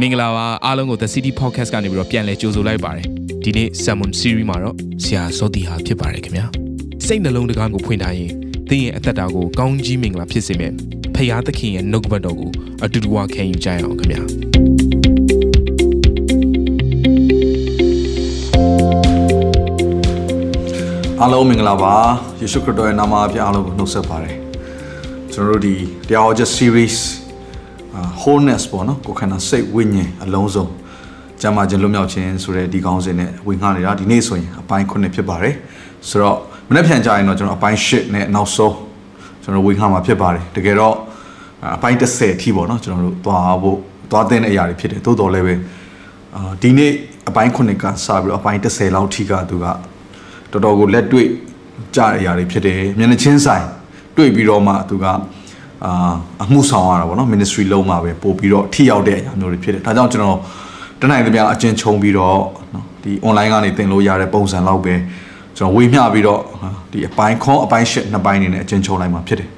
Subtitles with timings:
[0.00, 3.06] မင်္ဂလာပါအားလုံးကို The City Podcast ကနေပြီးတော့ပြန်လည်ကြိုဆိုလိုက်ပါတယ်
[3.44, 6.46] ဒီနေ့ Salmon Series မှာတော့ဆရာစောတီဟာဖြစ်ပါတယ်ခင်ဗျာ
[7.06, 8.30] စိတ်နှလုံးတကားကိုဖွင့်ထားရင်
[8.70, 10.72] သင်ရဲ့အသက်တာကိုကောင်းကြီးမင်္ဂလာဖြစ်စေမယ်
[11.14, 12.50] ဖခင်သခင်ရဲ့နှုတ်ကပတ်တော်ကို
[12.84, 14.22] အတူတူဝခံယူကြရအောင်ခင်ဗျာ
[21.20, 21.94] အားလုံးမင်္ဂလာပါ
[22.40, 24.36] ယေရှုခရစ်တော်ရဲ့နာမအဖြစ်အားလုံးကိုနှုတ်ဆက်ပါတယ်
[25.32, 25.74] ကျွန်တော်တို့ဒီ
[26.08, 27.25] တရားဟောချက် series အာ
[28.26, 30.66] wholeness ပေါ့နော်ကိုယ်ခန္ဓာစိတ်ဝိညာဉ်အလုံးစုံ
[31.40, 35.54] ကျမ်းမာခြင်းလွတ်မြောက်ခြင်းဆိုတဲ့ဒီကောင်းစဉ်နဲ့ဝင်ငှနေတာဒီနေ့ဆိုရင်အပိုင်း9ဖြစ်ပါတယ်
[36.08, 36.36] ဆိုတော့
[36.68, 38.76] မနေ့ပြန်ကြရင်တော့ကျွန်တော်အပိုင်း10နဲ့နောက်ဆုံး
[39.42, 40.94] ကျွန်တော်ဝင်ငှမှာဖြစ်ပါတယ်တကယ်တော့
[41.76, 43.78] အပိုင်း10အထိပေါ့နော်ကျွန်တော်တို့သွားဖို့
[44.10, 45.54] သွားတဲ့အရာတွေဖြစ်တယ်တိုးတော်လည်းပဲ
[46.36, 46.92] အာဒီနေ့
[47.28, 49.66] အပိုင်း9ကစပြီးတော့အပိုင်း10လောက်ထိကသူက
[50.52, 51.28] တော်တော်ကိုလက်တွေ့
[51.96, 53.66] ကြတဲ့အရာတွေဖြစ်တယ်မျက်နှာချင်းဆိုင်
[54.16, 55.06] တွေ့ပြီးတော့မှသူက
[55.85, 56.13] အာ
[56.43, 60.37] အမှုဆောင်ရတာပေါ့နော် ministry လုံးမှာပဲပို့ပြီးတော့ထိရောက်တဲ့အရာမျိုးတွေဖြစ်တယ်ဒါကြောင့်ကျွန်တော်
[61.01, 62.37] တနိုင်သမျှအကျဉ်းချုံပြီးတော့
[62.73, 64.95] နော်ဒီ online ကနေသင်လို့ရတဲ့ပုံစံလောက်ပဲ
[65.57, 66.39] ကျွန်တော်ဝေမျှပြီးတော့
[66.91, 69.49] ဒီအပိုင်းခွန်အပိုင်းရှစ်နှစ်ပိုင်းနေနဲ့အကျဉ်းချုံလိုက်မှာဖြစ်တယ်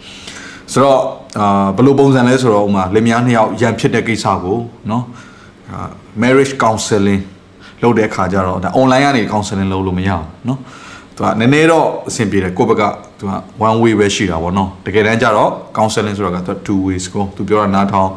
[0.71, 0.99] ဆိုတော့
[1.39, 4.57] အာဘယ်လိုပုံစံလဲဆိုတော့ဥမာလင်မယားနှစ်ယောက်ရန်ဖြစ်တဲ့ကိစ္စကို
[4.91, 5.03] နော်
[5.71, 5.89] အာ
[6.21, 7.21] marriage counseling
[7.83, 10.59] လုပ်တဲ့အခါကျတော့ဒါ online ကနေ counseling လုပ်လို့မရဘူးเนาะ
[11.15, 12.83] သူကနည်းနည်းတော့အဆင်ပြေတယ်ကိုယ့်ဘက်က
[13.18, 13.32] သူက
[13.68, 18.08] one way ပဲရှိတာဗောနော်တကယ်တမ်းကျတော့ counseling ဆိုတာကသူ two ways ကိုသူပြောတာနားထောင်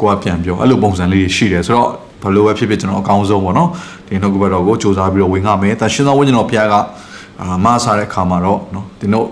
[0.00, 1.88] ကိုကပြန်ပြောအဲ့လိုပုံစံလေးတွေရှိတယ်ဆိုတော့
[2.22, 3.68] ဘယ်လိုပဲဖြစ်ဖြစ်ကျွန်တော်အကောင်းဆုံးဗောနော်
[4.06, 6.74] ဒီနှုတ်ကပတ်တော်ကိုစူးစမ်းပြီးတော့ဝင်ငှမယ်တန်ရှင်းသောဝိညာဉ်တော်ဘုရားက
[7.40, 9.28] အာမဆားတဲ့ခါမှာတော့နော်ဒီနှုတ်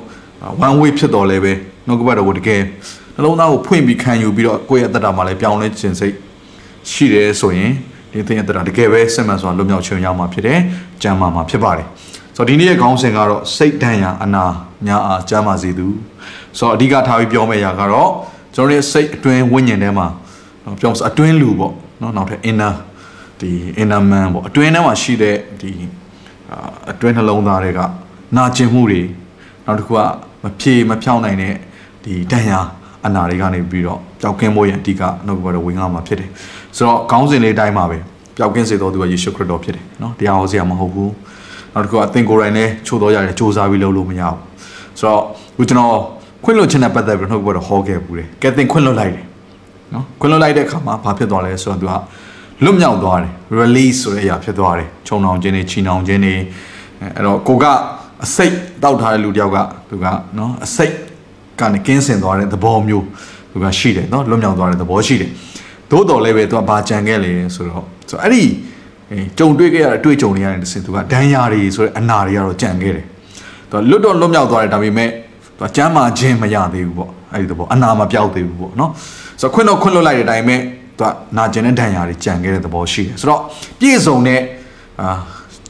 [0.67, 1.53] one way ဖြစ်တော်လဲပဲ
[1.87, 2.61] နှုတ်ကပတ်တော်ကိုတကယ်
[3.17, 6.15] နှလုံးသားကိုဖွင့်ပြီးခံယူပြီးတော့ကိုယ့်ရဲ့အတ္တမှာလည်းပြောင်းလဲခြင်းစိတ်
[6.91, 7.73] ရှိတယ်ဆိုရင်
[8.13, 10.59] ဒီသင်ရဲ့အတ္တတကယ်ပဲစစ်မှန်စွာလွတ်မြောက်ခြင်းရမှာဖြစ်တယ်
[11.03, 11.87] ကြံမာမှာဖြစ်ပါတယ်
[12.37, 14.45] ဆိုတော့ဒီနေ့ရဲ့ခေါင်းစဉ်ကတော့စိတ်တန်ရာအနာ
[14.89, 15.87] ညာအားကျမ်းမာစေသူ။
[16.59, 18.11] ဆိုတော့အဓိကထားပြီးပြောမယ့်အရာကတော့
[18.55, 20.07] ကျွန်တော်ရဲ့စိတ်အတွင်းဝိညာဉ်ထဲမှာ
[20.65, 22.75] နော်ပြောအတွင်းလူပေါ့နော်နောက်ထပ် inner
[23.41, 23.51] ဒီ
[23.83, 25.71] inner man ပေါ့အတွင်းထဲမှာရှိတဲ့ဒီ
[26.91, 27.81] အတွင်းနှလုံးသားတွေက
[28.37, 29.03] နာကျင်မှုတွေ
[29.67, 30.01] နောက်တစ်ခုက
[30.43, 31.55] မဖြေမဖြောင်းနိုင်တဲ့
[32.05, 32.61] ဒီဒဏ်ရာ
[33.07, 36.31] အနာတွေကနေပြီးတော့ကြောက်ကင်းဖို့ရန်အဓိကနှုတ်ကပတ်တော်ဝင်ငါမှာဖြစ်တယ်
[36.77, 37.99] ဆိုတော့ခေါင်းစဉ်လေးအတိုင်းပါပဲ
[38.37, 41.13] ပျောက်ကင်းစေတော်သူကယေရှုခရစ်တော်ဖြစ်တယ်နော်တရားဟောစရာမဟုတ်ဘူး
[41.73, 44.39] နောက်တစ်ခုကအသင်ကိုယ်တိုင်လည်းချိုးတော်ရတယ်စူးစမ်းပြီးလုပ်လို့မရဘူး
[45.01, 45.23] ဆိုတော့
[45.57, 45.97] ခုကျွန်တော်
[46.45, 49.25] ခွင့်လွှတ်ခြင်းနဲ့ပတ်သက်ပြီးနှုတ်ကပတ်တော်ဟောခဲ့ဘူးတယ်ကဲသင်ခွင့်လွှတ်လိုက်တယ်
[49.95, 51.95] နော်ခွင့်လွှတ်လိုက်တဲ့အခါမှာဘာဖြစ်သွားလဲဆိုတော့သူက
[52.65, 56.35] လွတ်မြောက်သွားတယ် release ဆိုတဲ့အရာဖြစ်သွားတယ်ခြုံနှောင်ခြင်းတွေချီနှောင်ခြင်းတွေ
[57.17, 57.65] အဲ့တော့ကိုက
[58.25, 60.07] အစိတ်တောက်ထားတဲ့လူတယောက်ကသူက
[60.39, 60.95] နော်အစိတ်
[61.61, 63.05] ကနေကင်းစင်သွားတဲ့သဘောမျိုး
[63.53, 65.31] သူကရှိတယ်နော်လွတ်မြောက်သွားတဲ့သဘောရှိတယ်
[65.91, 68.43] သို့တော်လည်းပဲသူကဘာကြံခဲ့လဲဆိုတော့ဆိုအဲ့ဒီ
[69.39, 73.05] ကြုံတွေ့ခဲ့ရတဲ့အတွေ့အကြုံတွေရတဲ့တစ်စင်သူကဒဏ်ရာတွေဆိုတဲ့အနာတွေကတော့ကြံခဲ့တယ်
[73.75, 75.09] သူကလွတ်တော့လွတ်မြောက်သွားတယ်ဒါပေမဲ့
[75.59, 78.91] သူကကျမ်းမာခြင်းမရသေးဘူးပေါ့အဲ့ဒီသဘောအနာမပြောက်သေးဘူးပေါ့နော်
[79.41, 80.57] ဆိုတော့ခွင့်တော့ခွင့်လွတ်လိုက်တဲ့အတိုင်းပဲ
[80.99, 83.41] သူကနာကျင်တဲ့ဒဏ်ရာတွေကြံခဲ့တဲ့သဘောရှိတယ်ဆိုတော့
[83.81, 84.41] ပြည့်စုံတဲ့
[85.01, 85.09] အာ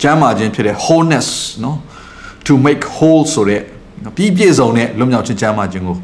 [0.02, 1.28] ကျမ်းမာခြင်းဖြစ်တဲ့ wholeness
[1.64, 1.76] နော်
[2.46, 3.60] to make whole ဆိုတဲ့
[4.16, 5.96] ပြီးပြည့်စုံတဲ့လွတ်မြောက်ခြင်းကျမ်းမာခြင်းကို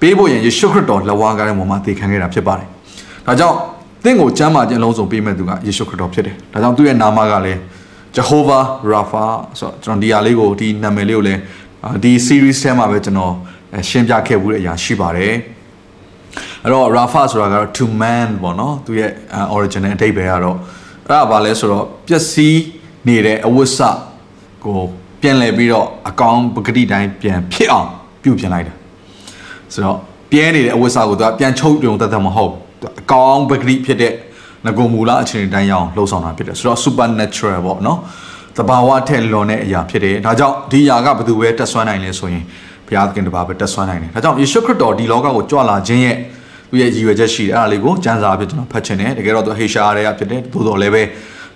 [0.00, 2.68] ပေးဖို့ရင်ယေရှုခရစ်တော်လက်ဝါးကားတဲ့ပုံမှာတည်ခံခဲ့တာဖြစ်ပါတယ်။
[3.26, 3.56] ဒါကြောင့်
[4.04, 7.60] သင်ကိုကျမ်းမာခြင်းအလုံးစုံပေးမဲ့သူကယေရှုခရစ်တော်ဖြစ်တယ်။ဒါကြောင့်သူ့ရဲ့နာမကလည်း
[8.18, 9.26] Jehovah Rapha
[9.58, 11.40] ဆိုတော့ကျွန်တော်ဒီဟာလေးကိုဒီနာမည်လေးကိုလည်း
[12.02, 13.34] ဒီ series ထဲမှာပဲကျွန်တော်
[13.88, 15.34] ရှင်းပြခဲ့မှုတဲ့အရာရှိပါတယ်။
[16.64, 19.10] အဲ့တော့ Rapha ဆိုတာကတော့ to man ပေါ့နော်သူရဲ့
[19.56, 20.56] original အဓိပ္ပာယ်ကတော့
[21.06, 22.60] အဲ့ဒါဘာလဲဆိုတော့ပျက်စီး
[23.06, 23.78] နေတဲ့အဝိစ
[24.64, 24.78] ကို
[25.20, 27.88] ပြန်လဲပြီးတော့အကောင်ပဂတိတိုင်းပြန်ဖြစ်အောင်
[28.22, 28.74] ပြုပြင်လိုက်တာ
[29.72, 29.98] ဆိုတော့
[30.30, 32.52] ပြဲနေတဲ့အဝတ်စားကိုသူကပြန်ချုပ်ပြုံတတ်တတ်မဟုတ်
[33.00, 34.12] အကောင်ပဂတိဖြစ်တဲ့
[34.68, 37.98] ငကုံမူလားအခြေအနေတိုင်းရအောင်လှုပ်ဆောင်တာဖြစ်တယ်ဆိုတော့ supernatural ပေါ့နော်
[38.56, 42.44] တဘာဝထက်လွန်တဲ့အရာဖြစ်တယ်ဒါကြောင့်ဒီຢာကဘယ်သူပဲတက်ဆွမ်းနိုင်လဲဆိုရင်
[42.86, 46.16] ဘုရားသခင်တပါးပဲတက်ဆွမ်းနိုင်တယ်ဒါကြောင့်ယေရှုခရစ်တော်ဒီလောကကိုကြွလာခြင်းရဲ့
[46.70, 51.02] သူရဲ့ရည်ရွယ်ချက်ရှိတယ်အဲ့ဒါလေးကိုကျမ်းစာအဖြစ်ကျွန်တော်ဖတ်ချင်တယ်တကယ်တော့သူဟေရှာရဲဖြစ်တယ်သို့တော်လည်းပဲ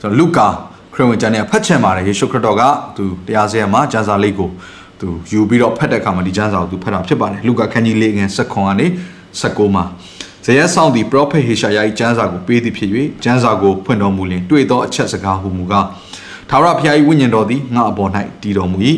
[0.01, 0.49] ကျွန်တော်လူကာ
[0.95, 2.63] ခရစ်ဝင်ကျမ်းနဲ့ဖတ်ချင်ပါတယ်ယေရှုခရစ်တော်က
[2.97, 4.49] သူတရားစရမှာကျမ်းစာလေးကို
[5.01, 8.87] သူယူပြီးတော့ဖတ်တဲ့အခါမှာဒီကျမ်းစာကိုသူဖတ်တာဖြစ်ပါတယ်လူကာခန်းကြီးလေးငယ်7ခွန်ကနေ
[9.41, 9.85] 19မှာ
[10.45, 12.91] ဇယက်ဆောင်သည်ပရောဖက်ဟေရှာယ၏ကျမ်းစာကိုပေးသည်ဖြစ်၍
[13.25, 15.87] ကျမ်းစာကိုဖွင့်တော်မူလျင်တွေ့သောအချက်စကားဟူမူကား
[16.49, 18.11] ထာဝရဘုရား၏ဝိညာဉ်တော်သည်ငါအပေါ်၌
[18.43, 18.79] တည်တော်မူ၏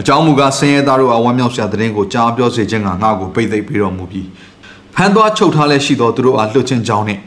[0.00, 4.26] အကြောင်းမူကားဆင်းရဲသားတို့အားဝမ်းမြောက်စရာတည်င်းကိုကြားပြောစေခြင်းကငါ့ကိုပိတ်သိပ်ပေးတော်မူပြီး
[4.94, 7.20] ဖန်သွားချုပ်ထားလဲရှိသောသူတို့အားလှုပ်ခြင်းကြောင်းနှင့်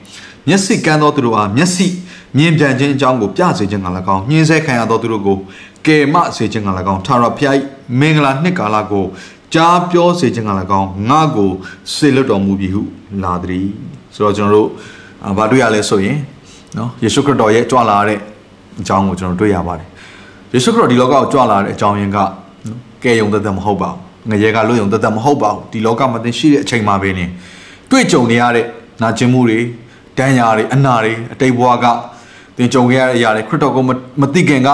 [0.47, 1.87] မျက်စိကန်းသောသူတို့အားမျက်စိ
[2.37, 5.37] မြင်ပြန်ခြင်းအကြောင်းကိုပြစေခြင်းက၎င်းညှင်းဆဲခံရသောသူတို့ကို
[5.85, 7.57] ကယ်မစေခြင်းက၎င်းထာဝရဘုရား
[7.99, 9.05] မင်္ဂလာနှစ်ကာလကို
[9.53, 11.51] ကြားပြောစေခြင်းက၎င်းငါ့ကို
[11.95, 12.81] စေလွတ်တော်မူပြီဟု
[13.23, 13.67] လာသည်
[14.15, 14.69] ဆိုတော့ကျွန်တော်တို့
[15.37, 16.17] ဘာတွေ့ရလဲဆိုရင်
[16.77, 18.19] နော်ယေရှုခရစ်တော်ရဲ့ကြွလာတဲ့
[18.79, 19.87] အကြောင်းကိုကျွန်တော်တွေ့ရပါတယ်
[20.53, 22.17] ယေရှုခရစ်တော်ဒီလောကကိုကြွလာတဲ့အကြောင်းရင်းက
[23.03, 27.25] ကယ်ယုံတသက်မဟုတ်ပါဘူးငရဲကလွတ်ယုံတသက်မဟုတ်ပါဘူးဒီလောကမှာသင်ရှိတဲ့အချိန်မှာပဲနေ
[27.91, 28.65] တွေ့ကြုံနေရတဲ့
[29.01, 29.59] နာကျင်မှုတွေ
[30.17, 31.85] ဒဒဏ်ရာတွေအနာတွေအတိတ်ဘဝက
[32.57, 33.83] သင်ကြုံခဲ့ရတဲ့အရာတွေခရစ်တော်ကို
[34.21, 34.69] မသိခင်က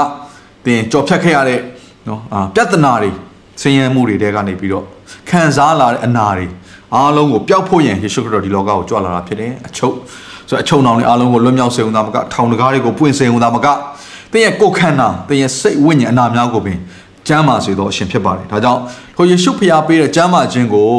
[0.65, 1.59] သင်ကြော်ဖြတ်ခဲ့ရတဲ့
[2.07, 3.11] နော်အာပြဿနာတွေ
[3.61, 4.85] ဆင်းရဲမှုတွေတဲကနေပြီးတော့
[5.29, 6.47] ခံစားလာတဲ့အနာတွေ
[6.95, 9.95] အားလုံးကိုပျောက်ဖို့ရန်ယေရှုခရစ်တော်ဒီလောကကိုကြွလာတာဖြစ်တယ်အချုပ်
[10.50, 13.67] ဆိုအချုံနောင်တွေအားလုံးကိုလွတ်မြောက်စေုံသာမကထောင်တကားတွေကိုပွင့်စေုံသာမက
[14.31, 16.77] သင်ရဲ့ကိုယ်ခန္ဓာသင်ရဲ့စိတ်ဝိညာဉ်အနာများကိုပင်
[17.27, 18.81] ကျမ်းမာစေသောအရှင်ဖြစ်ပါတယ်ဒါကြောင့်
[19.15, 20.91] ထိုယေရှုဖျားပေးတဲ့ကျမ်းမာခြင်းကို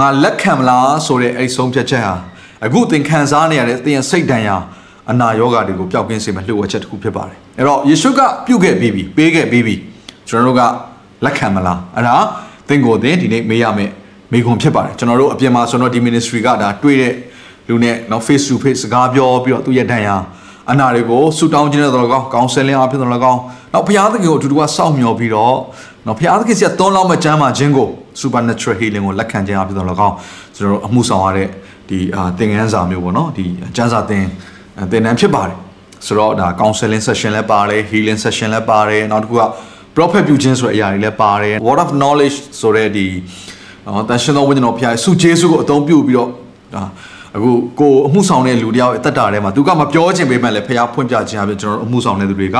[0.00, 2.14] ငါလက်ခံမလားဆိုတဲ့အဲ့ဆုံးဖြတ်ချက်ဟာ
[2.64, 4.56] အခုသင်ခံစားနေရတဲ့သင်ရဲ့စိတ်ဒဏ်ရာ
[5.10, 9.74] အနာရောဂါတွေကိုပျောက်ကင်းစေမယ့်လှုပ်ဝက်ချက်တစ်ခုဖြစ်ပါတယ်အဲ့တော့ယေရှုကပြုတ်ခဲ့ပြီးပြီပေးခဲ့ပြီးပြီ
[10.28, 10.62] ကျွန်တော်တို့က
[11.24, 12.16] လက်ခံမလားအဲ့ဒါ
[12.68, 13.90] သင်ကိုသင်ဒီနေ့မေးရမယ်
[14.32, 17.14] မိခွန်ဖြစ်ပါတယ်ကျွန်တော်တို့အပြင်မှာဆိုတော့ဒီ ministry ကဒါတွေ့တဲ့
[17.68, 20.16] လူနဲ့နော် face to face စကားပြောပြီးတော့သူ့ရဲ့ဒဏ်ရာ
[20.70, 23.40] အနာတွေကိုဆူတောင်းခြင်းနဲ့တော့ကောင်းကောင်းဆယ်လင်းအဖြစ်တော့ကောင်း
[23.72, 25.56] နောက်ဘုရားသခင်ကိုအတူတူကစောင့်မျှော်ပြီးတော့
[26.06, 27.88] နော်ဘုရားသခင်စီကသွန်းလောင်းမဲ့ကျမ်းမာခြင်းကို
[28.20, 30.14] supernatural healing ကိုလက်ခံခြင်းအဖြစ်တော့ကောင်း
[30.56, 31.48] ကျွန်တော်တို့အမှုဆောင်ရတဲ့
[31.88, 33.44] ဒီအာသင်ခန်းစာမျိုးပေါ့နော်ဒီ
[33.76, 34.24] ကျမ်းစာသင်
[34.90, 35.58] သင်တန်းဖြစ်ပါတယ်
[36.06, 39.42] ဆိုတော့ဒါ counseling session လည်းပါတယ် healing session လည်းပါတယ်နောက်တစ်ခုက
[39.98, 43.06] prophet ပြုခြင်းဆိုတဲ့အရာတွေလည်းပါတယ် word of knowledge ဆိုတဲ့ဒီ
[43.86, 46.28] နော်တန်ရှင်သောဝိညာဉ်တော်ဖျားဆုကျေးဇူးကိုအသုံးပြုပြီးတော့
[46.74, 46.84] ဒါ
[47.36, 47.50] အခု
[47.80, 52.58] ကိုအမှုဆောင်တဲ့လူတယောက်ရဲ့အသက်တာထဲမှာသူကမပြောချင်ပေမဲ့လည်းဖျားဖွင့်ပြခြင်းအပြင်ကျွန်တော်တို့အမှုဆောင်တဲ့သူတွေက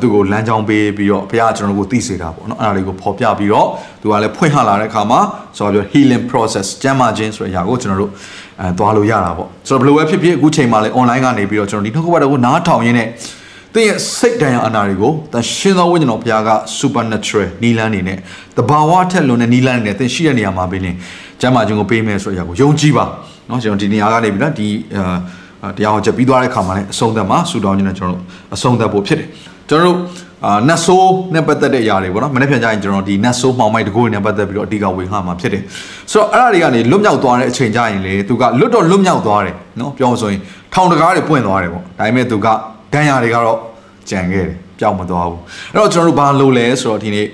[0.00, 3.66] သူ့ကိုလမ်းကြောင်းပေးပြီးတော့ဘုရားကျွန်တော်တို့ကိုသိစေတာပေါ့နော်အဲ့ဒါတွေကိုဖော်ပြပြီးတော့
[4.00, 5.20] သူကလည်းဖွင့်ဟလာတဲ့အခါမှာ
[5.58, 8.10] ဆိုတော့ပြော healing process ကျမ်းမာခြင်းဆိုတဲ့အရာကိုကျွန်တော်တို့
[8.60, 13.08] အဲသွားလို့ရတာပေါ့ဆိုတော့ဘယ်လိုပဲဖြစ်ဖြစ်အခုချိန်မှာလည်း online ကနေပြီးတော့ကျွန်တော်ဒီနှုတ်ကပတ်တော်ကိုနားထောင်ရင်းနဲ့
[13.73, 16.49] သင်ရဲ့စိတ်ဒဏ်ရာအနာတွေကိုတန်ရှင်သောဝိညာဉ်တော်ဘုရားက
[16.79, 18.17] supernatural နီလန်းနေနဲ့
[18.57, 20.95] တဘာဝထက်လွန်တဲ့နီလန်းနေနဲ့သင်ရှိတဲ့နေရာမှာပဲလင်
[21.41, 23.05] ကျမ်းမာခြင်းကိုပေးမယ်ဆိုတဲ့အရာကိုယုံကြည်ပါ
[23.47, 28.23] เนาะကျွန်တော်ဒီနေရာကနေပြီးတော့ဒီအာတရားဟောချက်ပြီးသွားတဲ့ခါမှာလည်းအဆုံးသတ်မှာဆူတောင်းခြင်းနဲ့ကျွန်တော်တို့
[28.55, 29.27] အဆုံးသတ်ဖို့ဖြစ်တယ်
[29.69, 29.97] ကျွန်တော်တို့
[30.45, 35.63] အာနတ်ဆိုးနဲ့ပတ်သက်တဲ့အရာတွေပေါ့နော်မနေ့ပြန်ကြရင်ကျွန်တော်ဒီနတ်ဆိုးမှောင်မိုက်တကိုးတွေနဲ့ပတ်သက်ပြီးတော့အဓိကဝေငှမှာဖြစ်တယ်
[36.11, 40.41] ဆိုတော့အဲ့ဒါတွေကနေလွတ်မြောက်သွားတဲ့အချိန်ကြရင်လေသူကလွတ်တော့လွတ်မြောက်သွားတယ်နော်ပြောလို့ဆိုရင်
[40.73, 42.47] ထောင်တကားတွေပွင့်သွားတယ်ပေါ့ဒါပေမဲ့သူက
[42.93, 43.59] ဒဏ်ရာတွေကတော့
[44.09, 45.41] ကြံခဲ့တယ်ပျောက်မသွားဘူး
[45.73, 47.27] အဲ့တော့ကျွန်တော်တို့ဘာလုပ်လဲဆိုတော့ဒီနေ့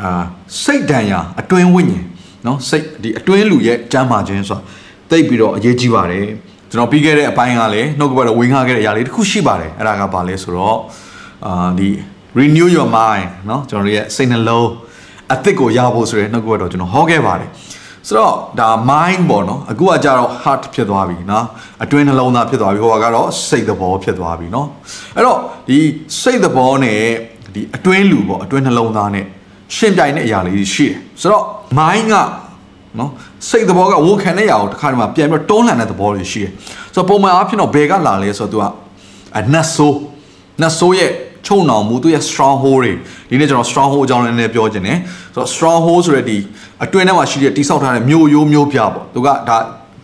[0.00, 0.22] အာ
[0.62, 2.04] စိတ်ဒဏ်ရာအတွင်းဝိညာဉ်
[2.46, 4.62] နော်စိတ်ဒီအတွင်းလူရဲ့ကြမ်းမာခြင်းဆိုတာ
[5.10, 6.26] တိတ်ပြီးတော့အရေးကြီးပါတယ်
[6.70, 10.78] ကျွန်တော်ပြီးခဲ့တဲ့အပိုင်းကလည်းနှုတ်ကပတ်တော်ဝေငှခဲ့တဲ့အရာလေးတစ်ခုရှိပါတယ်အဲ့ဒါကဘာလဲဆိုတော့
[11.46, 11.88] အာဒီ
[12.38, 14.68] renew your mind เนาะကျွန်တော်ရဲ့စိတ်နှလုံး
[15.32, 17.50] အသစ်ကိုရဖို့ဆိုရဲနှုတ်ကပတ်တော်ကျွန်တော်ဟောခဲ့ပါတယ်
[18.07, 21.45] ဆိုတော့ဒါ mind ပေါ့နော်အခုကကြတော့ heart ဖြစ်သွားပြီနော်
[21.83, 24.67] အတွင်းနှလုံးသားဖြစ်သွားပြီဟိုကတော့စိတ်သဘောဖြစ်သွားပြီနော်
[25.15, 25.77] အဲ့တော့ဒီ
[26.21, 26.99] စိတ်သဘောနဲ့
[27.55, 29.25] ဒီအတွင်းလူပေါ့အတွင်းနှလုံးသားနဲ့
[29.75, 31.43] ရှင်ပြိုင်တဲ့အရာလေးရှိတယ်ဆိုတော့
[31.79, 32.15] mind က
[32.99, 33.11] နော်
[33.49, 36.51] စိတ်သဘောကဝန်ခံတဲ့အရာကိုတစ်ခါတည်းမှာပြန်ပြီးတော့တွန်းလှန်တဲ့သဘောတွေရှိတယ်
[36.93, 38.63] ဆိုတော့ပုံမှန်အားဖြင့်တော့ဘယ်ကလာလဲဆိုတော့ तू က
[39.39, 39.99] အနတ်ဆိုး
[40.61, 41.11] နတ်ဆိုးရဲ့
[41.47, 42.91] ချုံနှောင်မှုသူရဲ့ strong hold တွေ
[43.29, 44.97] ဒီနေ့ကျွန်တော် strong hold အကြောင်းလည်းနည်းပြောခြင်းတယ်
[45.35, 46.37] ဆိုတော့ strong hold ဆိုတဲ့ဒီ
[46.83, 49.57] အတွင်းထဲမှာရှိတဲ့တိဆောက်ထားတဲ့မြို့ရိုးမြို့ပြပေါ့သူကဒါ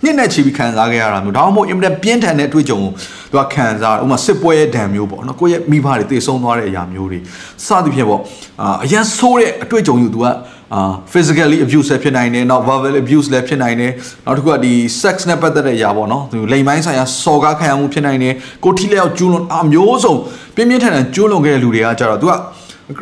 [0.04, 2.92] နှစ်နဲ့ချီပြီးခံစားခဲ့ရတာမျိုးဒါမှမဟုတ်အင်မတန်ပြင်းထန်တဲ့အတွေ့အကြုံကို
[3.32, 7.20] သူကခံစားဥပမာစစ်ပွဲရဲ့ဒဏ်မျိုးပေါ့နော်ကိုယ့်ရဲ့မိဘတွေတည်ဆုံးသွားတဲ့အရာမျိုးတွေ
[7.66, 8.22] စသဖြင့်ပေါ့
[8.62, 10.26] အာအရန်ဆိုးတဲ့အတွေ့အကြုံယူသူက
[10.76, 10.82] အာ
[11.14, 13.92] physically abuse လည်းဖြစ်နိုင်တယ်နောက် verbal abuse လည်းဖြစ်နိုင်တယ်
[14.26, 18.34] နောက်တစ်ခုကဒီ sex နဲ့ပတ်သက်တဲ့အရာပေါ့နော်သူလိမ်ပိုင်းဆိုင်ရာစော်ကားခံရမှုဖြစ်နိုင်တယ်
[18.64, 20.14] ကိုထိလျောက်ကျူးလွန်အမျိုးစုံ
[20.56, 22.34] ပြင်းပြင်းထန်ထန်ကျူးလွန်ခဲ့တဲ့လူတွေကကြတော့သူက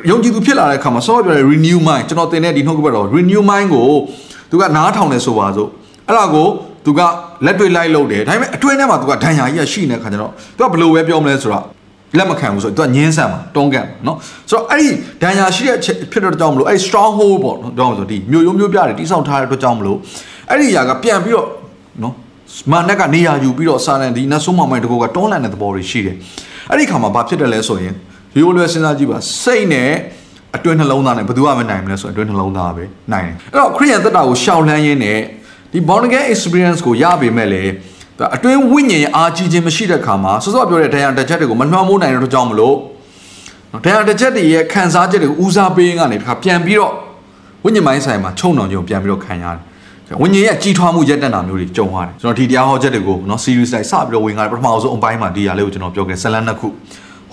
[0.10, 3.88] ယုံကြည်သူဖြစ်လာတဲ့အခါမှာစောစောပြောတဲ့ renew mind ကျွန်တော်သင်တဲ့ဒီနှုတ်ကပတ်တော် renew mind ကို
[4.52, 5.70] သူကနားထောင်တယ်ဆိုပါစို့
[6.08, 6.48] အဲ့ဒါကို
[6.86, 7.02] သူက
[7.46, 11.64] လက်တွေ့လိုက်လုပ်တယ်ဒါပေမဲ့အတွင်းထဲမှာသူကဒဏ်ရာကြီးရှိနေတဲ့ခါကျတော့သူကဘယ်လိုပဲပြောမလဲဆိုတော့
[12.19, 14.17] လက်မခံဘူးဆိုတော့သူကညင်းဆန်မှာတွန်းကန်မှာเนาะ
[14.51, 14.89] ဆိုတော့အဲ့ဒီ
[15.23, 19.99] ဒဏ်ရာရှိတဲ့ဖြစ်တဲ့ကြောင့်မလို့အဲ့ strong hold ပေါ့နော်တော့ဆိုဒီမျိုးရိုးမျိုးပြတယ်တိဆောက်ထားတဲ့အတွက်ကြောင့်မလို့
[20.51, 21.47] အဲ့ဒီຢာကပြန်ပြီးတော့
[22.01, 22.13] เนาะ
[22.71, 26.17] မန်နက်ကနေရာယူပြီးတော့စာလန်ဒီနတ်ဆုံးမောင်မိုင်တကောကတွန်းလန်တဲ့သဘောတွေရှိတယ်
[26.71, 27.95] အဲ့ဒီခါမှာဘာဖြစ်တယ်လဲဆိုရင်
[28.39, 29.93] ရိုးလွယ်စဉ်းစားကြည့်ပါစိတ်နဲ့
[30.57, 35.19] အတွင်းနှလုံးသားနဲ့ဘယ်သူမှမနိုင်ဘူးလဲဆိုအတွင်းနှလုံးသားပဲနိုင်တယ်အဲ့တော့ခရိယန်သက်တာကိုရှောင်လန်းရင်းနဲ့
[35.73, 37.63] ဒီ born again experience ကိုရပေမဲ့လေ
[38.37, 42.77] အတွင်းဝိညာဉ်အားကြီးခြင်းမရှိတဲ့ခါမှာစောစောပြောတဲ့တရားတစ်ချက်တွေကိုမနှောမိုးနိုင်တဲ့အတွက်ကြောင့်မလို့
[43.85, 46.93] တရားတစ်ချက်တွေရဲ့ခံစားချက်တွေကိုဦးစားပေးကနေတခါပြန်ပြီးတော့
[47.65, 56.69] ဝိညာဉ်ပိုင်းဆိုင်မှာချုံနှောင်ကြုံပြန်ပြီးတော့ခံရတယ်ဝိညာဉ်ရဲ့ကြီးထွားမှုရက်တက်တာမျိုးတွေကြုံရတယ်ကျွန်တော်ဒီတရားဟောချက်တွေကိုเนาะ series လိုက်စပြီးတော့ဝင်လာပထမဆုံးအပိုင်းမှာဒီຢာလေးကိုကျွန်တော်ပြောခဲ့ဇလန်နှစ်ခု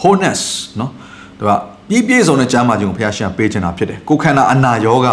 [0.02, 0.42] wholeness
[0.78, 0.90] เนาะ
[1.38, 1.52] သူက
[1.90, 5.08] ပြည့်ပြည့်စုံတဲ့ကျမ်းမာခြင်းကိုဘုရားရှင်ပေးချင်တာဖြစ်တယ်ကိုခန္ဓာအနာယောဂ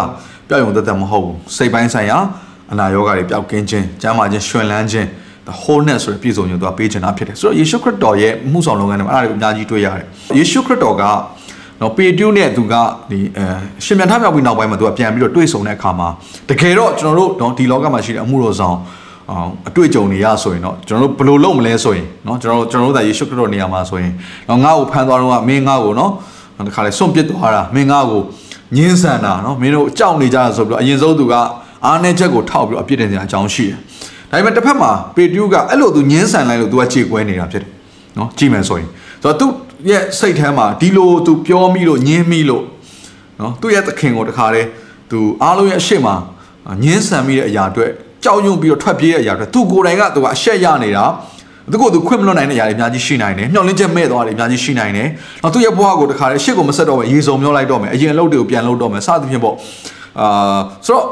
[0.47, 2.17] ပြောက်ရုံသက်သက်မဟုတ်ဘူးစိတ်ပိုင်းဆိုင်ရာ
[2.71, 5.07] အနာယောဂတွေပျောက်ကင်းခြင်းကျမ်းမာခြင်းရှင်လန်းခြင်း
[5.47, 10.05] the wholeness ဆိုတဲ့ပြည့်စုံခြင်းသူကပေးချင်တာဖြစ်တယ်ဆိုတော့ယေရှုခရစ်တော်ရဲ့မှုဆောင်လုပ်ငန်းတွေမှာအဲ့ဒါတွေအများကြီးတွေ့ရတယ်
[10.37, 11.03] ယေရှုခရစ်တော်က
[11.81, 12.73] နော်ပေတူးနဲ့သူက
[13.11, 13.45] ဒီအဲ
[13.85, 16.07] ရှင်ပြန်ထမြောက်ပြီးနောက်ပိုင်းမှာသူကပြန်ပြီးတော့တွေ့ဆုံတဲ့အခါမှာ
[16.49, 18.77] တကယ်တော့ကျွန်တော်တို့နော်ဒီလောကမှာရှိတဲ့အမှုတော်ဆောင်
[19.31, 24.13] အောင်အတွေ့အကြုံတွေရဆိုရင်တော့ကျွန်တော်တို့ဘယ်လိုလုပ်မလဲဆိုရင်เนาะကျွန်တော်တို့ကျွန်တော်တို့ဒါယေရှုခရစ်တော်နေရာမှာဆိုရင်
[24.49, 26.11] တော့ငါ့ကိုဖန်သွားတော့ကမင်းငါ့ကိုเนาะ
[26.67, 28.21] တခါလေစွန့်ပစ်သွားတာမင်းငါ့ကို
[28.75, 31.33] ညှင်းဆန်တာเนาะမင်းတို့ကြောက်နေကြတာဆိုပြီးတော့အရင်ဆုံးသူက
[31.85, 33.77] အားနည်းချက်ကိုထောက်ပြီးတော့အပြစ်တင်စရာအကြောင်းရှိတယ်
[34.32, 37.70] ဒါပေမဲ့တစ်ဖက်မှာပေတရုကအဲ့လိုသူညှင်းဆန်လိုက်လို့သူကကြေကွဲနေတာဖြစ်တယ်
[38.18, 38.88] နော်ကြည့်မယ်ဆိုရင်
[39.22, 39.50] ဆိုတော့သူ့
[39.90, 42.64] ရဲ့စိတ်ထဲမှာဒီလိုသူပြောမိလို့ညင်းမိလို့
[43.40, 44.68] နော်သူ့ရဲ့သခင်ကိုတခါတည်း
[45.10, 46.08] သူအားလုံးရဲ့အရှိမ
[46.84, 47.90] ညင်းဆန်မိတဲ့အရာအတွက်
[48.24, 51.04] ကြောက်ရွံ့ပြီးတော့ထွက်ပြေးတဲ့အရာအတွက်သူကိုယ်တိုင်ကသူကအရှက်ရနေတာ
[51.70, 55.08] သူကိုယ်သူခွင့်မလွတ်နိုင်တဲ့အရာတွေအများကြီးရှိနိုင်တယ်။မျှော်လင့်ချက်မဲ့သွားတယ်အများကြီးရှိနိုင်တယ်။
[55.42, 59.54] နောက်သူ့ရဲ့ဘဝကိုတခါတည်းရှစ်ကိုမဆက်တော့ပဲရေစုံမျောလိုက်တော့မယ်။အရင်အလုပ်တွေကိုပြန်လုပ်တော့မယ်။စသဖြင့်ပေါ့။
[60.20, 61.06] အာဆိုတော့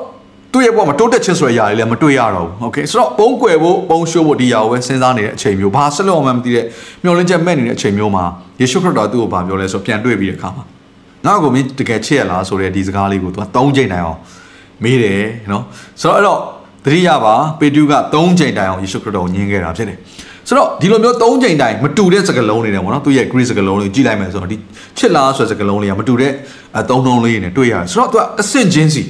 [0.53, 6.65] သူ့ရဲ့ဘဝမှာတိုးတက်ခြင်းဆိုတဲ့အရာတွေလည်းမတွေ့ရတော့ဘူး။ Okay ဆိုတော့ပုံကွယ်ဖို့ပုံရှိုးဖို့ဒီအရာကိုပဲစဉ်းစားနေတဲ့အချိန်မျိုးဘာဆက်လို့မှမသိတဲ့
[7.03, 8.25] မျှော်လင့်ချက်မဲ့နေတဲ့အချိန်မျိုးမှာ
[8.61, 10.65] ယေရှုခရစ်တော်သူ့ကိုဗာပြောလဲဆိုပြန်တွေ့ပြီးတဲ့အခါမှာ
[11.27, 14.19] ငါ့ကိုမင်းတကယ်ချစ်ရလားဆိုတဲ့ဒီစကားလေးကိုသူက၃ချိန်တိုင်အောင်
[14.85, 15.63] မေးတယ်နော်။
[16.01, 16.39] ဆိုတော့အဲ့တော့
[16.85, 19.99] တတိယပါပေတုက၃ချိန်တိုင်အောင်ယေရှုခရစ်တော်ကိုညှင်းခဲ့တာဖြစ်တယ်။
[20.49, 24.57] ဆိုတော့ဒီလိုမျိုး၃ချိန်တိုင်မတူတဲ့စကားလုံးတွေနဲ့ပေါ့နော်သူရဲ့ Greek စကားလုံးလေးကြည့်လိုက်မယ်ဆိုတော့ဒီ
[24.99, 26.33] ချစ်လားဆိုတဲ့စကားလုံးလေးကမတူတဲ့
[26.79, 29.03] အသုံးနှုန်းလေးတွေနဲ့တွေ့ရတယ်။ဆိုတော့သူကအဆင့်ချင်းစီ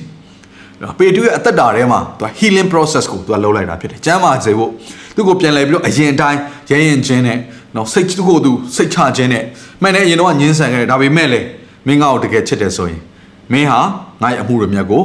[0.99, 4.71] ပေတုရဲ့အသက်တာထဲမှာသူက healing process ကိုသူကလုပ်လိုက်တာဖြစ်တယ်။ကျမ်းမာစေဖို့
[5.15, 6.39] သူ့ကိုပြန်လဲပြီးတော့အရင်တိုင်း
[6.71, 7.39] ရဲရင်ချင်းနဲ့
[7.77, 9.45] နော်စိတ်သူ့ကိုသူစိတ်ချခြင်းနဲ့
[9.83, 11.47] မှန်တယ်အရင်တော့ညှင်းဆန်ခဲ့တယ်ဒါပေမဲ့လည်း
[11.87, 13.01] မင်းငါ့ကိုတကယ်ချစ်တယ်ဆိုရင်
[13.53, 13.81] မင်းဟာ
[14.23, 15.03] ငါ့ရဲ့အမှုတွေမြတ်ကို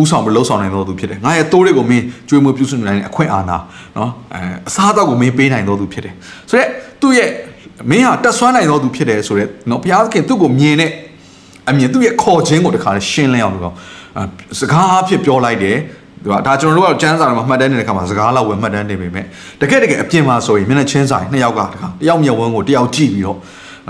[0.00, 3.56] ဥဆောင်ပြီးလှုပ်ဆောင်နိုင်တော်သူဖြစ်တယ်ငါရဲ့တိုးတွေကိုမင်းကြွေးမွေးပြုစုနိုင်တဲ့အခွင့်အာဏာ
[3.96, 6.14] နော်အဲအစားအသောက်ကိုမင်းပေးနိုင်တော်သူဖြစ်တယ်
[6.50, 6.68] ဆိုတော့
[7.00, 7.28] သူ့ရဲ့
[7.90, 10.90] မင်းဟာတက်ဆွမ်းနိုင်တော်သူဖြစ်တယ်ဆိုတော့နော်ဘုရားသခင်သူ့ကိုမြင်တဲ့
[11.68, 13.74] အမြင်သူ့ရဲ့ခေါ်ခြင်းကိုတခါရှင်းလင်းအောင်လို့
[14.58, 15.76] စကားအဖြစ်ပြောလိုက်တယ်
[16.22, 19.24] သူကဒါကျွန်တော်တို့ကကျန်းစာတွေမှာမှတ်တမ်းနေတဲ့ခါမှာစကားလောက်ဝယ်မှတ်တမ်းနေပေမဲ့
[19.60, 23.38] တကယ်တကယ်အပြင်မှာဆိုရင်မျက်နှာချင်းဆိုင်နှစ်ယောက်ကတခါတယောက်မျက်ဝန်းကိုတယောက်ကြည့်ပြီးတော့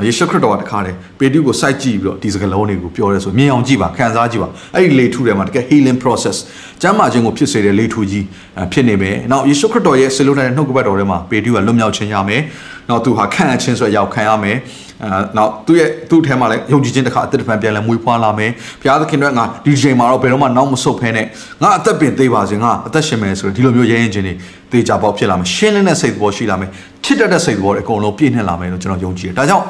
[0.07, 6.37] ယေရှုခရစ်တော်ကတခါတည်းပေတုကိုစိုက်ကြည့်ပြီးတော့ဒီစကားလုံးတွေကိုပြောရဲဆိုမြင်အောင်ကြည့်ပါခံစားကြည့်ပါအဲ့ဒီလေထူထဲမှာတကယ် healing process
[6.83, 8.25] ကျမ်းမာခြင်းကိုဖြစ်စေတဲ့လေထူကြီး
[8.73, 12.43] ဖြစ်နေမယ်။နောက်ယေရှုခရစ်တော်ရဲ့ဆေလိုတဲ့နှုတ်ကပတ်တော်ထဲမှာပေတုကလွတ်မြောက်ခြင်းရမယ်။
[12.89, 14.57] နောက်သူဟာခံအချင်းဆိုရောက်ခံရမယ်။
[15.05, 21.27] အဲနောက်သူ့ရဲ့သူ့ထဲမှာလည်းယုံကြည်ခြင်းတစ်ခါအသက်တစ်ပံပြန်လဲမွေးဖွားလာမယ်ဘုရားသခင်တို့ကငါဒီချိန်မှာတော့ဘယ်တော့မှနောက်မဆုတ်ဖဲနဲ့
[21.63, 24.35] ငါအသက်ပင်သေးပါစေငါအသက်ရှင်မယ်ဆိုရင်ဒီလိုမျိုးရဲရင်ချင်းတွေ
[24.73, 26.71] သေချာပေါက်ဖြစ်လာမယ်ရှင်းလင်းတဲ့စိတ်သဘောရှိလာမယ်
[27.05, 29.65] ချစ်တတ်တဲ့စိတ်သဘောတွေအကုန်လုံးပြည့်နှက်လာမယ်လို့ကျွန်တော်ယုံကြည်တယ်ဒါကြောင့်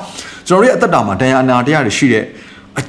[0.48, 2.22] ကျွန်တော်ရဲ့အသက်တာမှာတရားအနာတရားတွေရှိတဲ့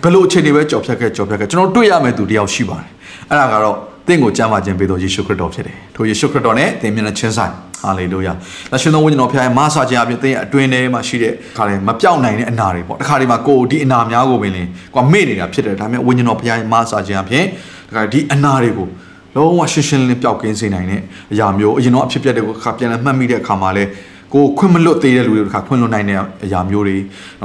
[0.03, 2.89] ဘယ်လိုအခြေအနေပဲကြော်ဖြတ်ခဲ့ကြော်ဖြတ်ခဲ့ကျွန်တော်တွေ့ရမယ်သူတယောက်ရှိပါတယ်
[3.29, 3.77] အဲ့ဒါကတော့
[4.07, 8.33] သင်ကိုကြမ်းမာခြင်းပေးတော်ယေရှုခရစ်တော်ဖြစ်တယ်ထိုယေရှုခရစ်တော်နဲ့သင်မျက်နှာချင်းဆိုင်ဟာလေလုယာ။
[8.71, 17.45] သရှင်တော်ဝိညာဉ်တော်ဖခင်ရဲ့မဆာခြင်းအပြင်သင်ရဲ့အတွင်းထဲမှာရှိတဲ့ခါလေမပြောင်းနိုင်တဲ့အနာတွေပေါ့။တခါဒီမှာကိုဒီအနာများကိုပင်လင်ကိုမေ့နေတာဖြစ်တယ်။ဒါပေမဲ့ဝိညာဉ်တော်ဖခင်ရဲ့မဆာခြင်းအပြင်
[17.89, 18.87] တခါဒီအနာတွေကို
[19.35, 21.01] လုံးဝရှင်းရှင်းလင်းလင်းပျောက်ကင်းစေနိုင်တဲ့
[21.33, 23.83] အရာမျိုးအရင်တော့အဖြစ်ပြက်တွေကိုခါပြန်လဲမှတ်မိတဲ့အခါမှာလဲ
[24.33, 26.97] ကိုခွင့်မလွတ်သေးတဲ့လူတွေတခါခွင့်လွတ်နိုင်တဲ့အရာမျိုးတွေ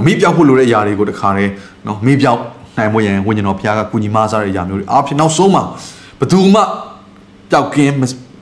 [0.07, 1.51] မိပြောက်ဖို့လိုတဲ့အရာတွေကိုတခါတည်း
[1.87, 2.41] နော်မိပြောက်
[2.79, 5.63] နိုင်ဖို့ရန်ဝိညာဉ်တော်ဖခင်ကကုညီမဆာတဲ့အရာမျိုးတွေအားဖြင့်နောက်ဆုံးမှာ
[6.19, 6.61] ဘယ်သူမှ
[7.51, 7.93] ပျောက်ကင်း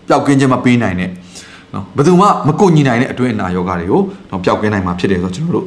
[0.09, 1.11] ပျောက်ကင်းခြင်းမပေးနိုင်တဲ့
[1.75, 5.67] နော်ဘယ်သူမှမကုညီနိုင်တဲ့အတွင်းအနာယောဂါတွေကိုတော့ပျောက်ကင်းနိုင်မှာဖြစ်တယ်ဆိုတော့ကျွန်တော်တို့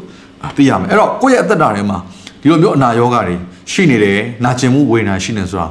[0.57, 1.97] သိရမယ်အဲ့တော့ကိုယ့်ရဲ့အသက်တာထဲမှာ
[2.41, 3.35] ဒီလိုမျိုးအနာယောဂါတွေ
[3.71, 5.67] ရှိနေတယ်နာကျင်မှုဝေဒနာရှိနေဆိုတာ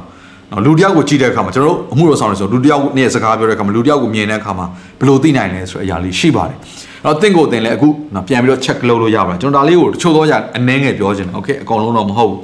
[0.51, 4.65] နော်လူတယောက်ကိုကြည့်တဲ့အခါမှာကျွန်တော်တို့အမှုတော်ဆောင်နေဆိုလူတယောက်နဲ့စကားပြောတဲ့အခါမှာလူတယောက်ကိုမြင်တဲ့အခါမှာ
[4.99, 6.57] ဘယ်လိုသိနိုင်လဲဆိုတဲ့အရာလေးရှိပါတယ်
[7.03, 12.39] အဲ့တော့တင့်ကိုတင်လဲအခုနော်ပြန်ပြီးတော့ check လုပ်လို့ရပါတယ်ကျွန်တော်ဒါလေးကိုတချို့သောအရာအနည်းငယ်ပြောချင်တယ် okay အကုန်လုံးတော့မဟုတ်ဘူး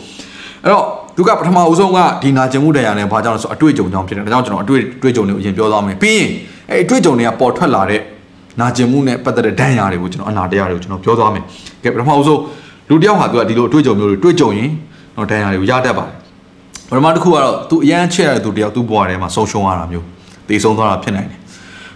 [0.64, 6.30] အဲ့တော့သူကပထမအဦးဆုံးကဒီနာကျင်မှုတရားနဲ့ဘာကြောင့်လဲဆိုအတွေ့အကြုံကြောင့်ဖြစ်တယ်ဒါကြောင့်ကျွန်တော်အတွေ့အတွေ့အကြုံတွေကိုအရင်ပြောသွားမယ်ပြီးရင်
[6.70, 8.02] အဲ့အတွေ့အကြုံတွေကပေါ်ထွက်လာတဲ့
[8.60, 11.44] နာကျင်မှုနဲ့ပတ်သက်တဲ့ဒဏ်ရာတွေကိုကျွန်တော်အနာတရားတွေကိုကျွန်တော်ပြောသွားမယ်
[11.84, 12.40] ကဲပထမအဦးဆုံး
[12.90, 14.70] လူတယောက်ဟာသူကဒီလိုအတွေ့အကြုံမျိုးတွေတွေ့ကြုံရင်
[15.16, 16.23] တော့ဒဏ်ရာတွေကိုရတတ်ပါတယ်
[16.93, 20.07] ပထမတစ်ခုကတော့သူအရန်ချက်ရတဲ့သူတယောက်သူ့ဘဝထဲမှာဆုံးရှုံးရတာမျိုး
[20.49, 21.41] တေဆုံးသွားတာဖြစ်နိုင်တယ်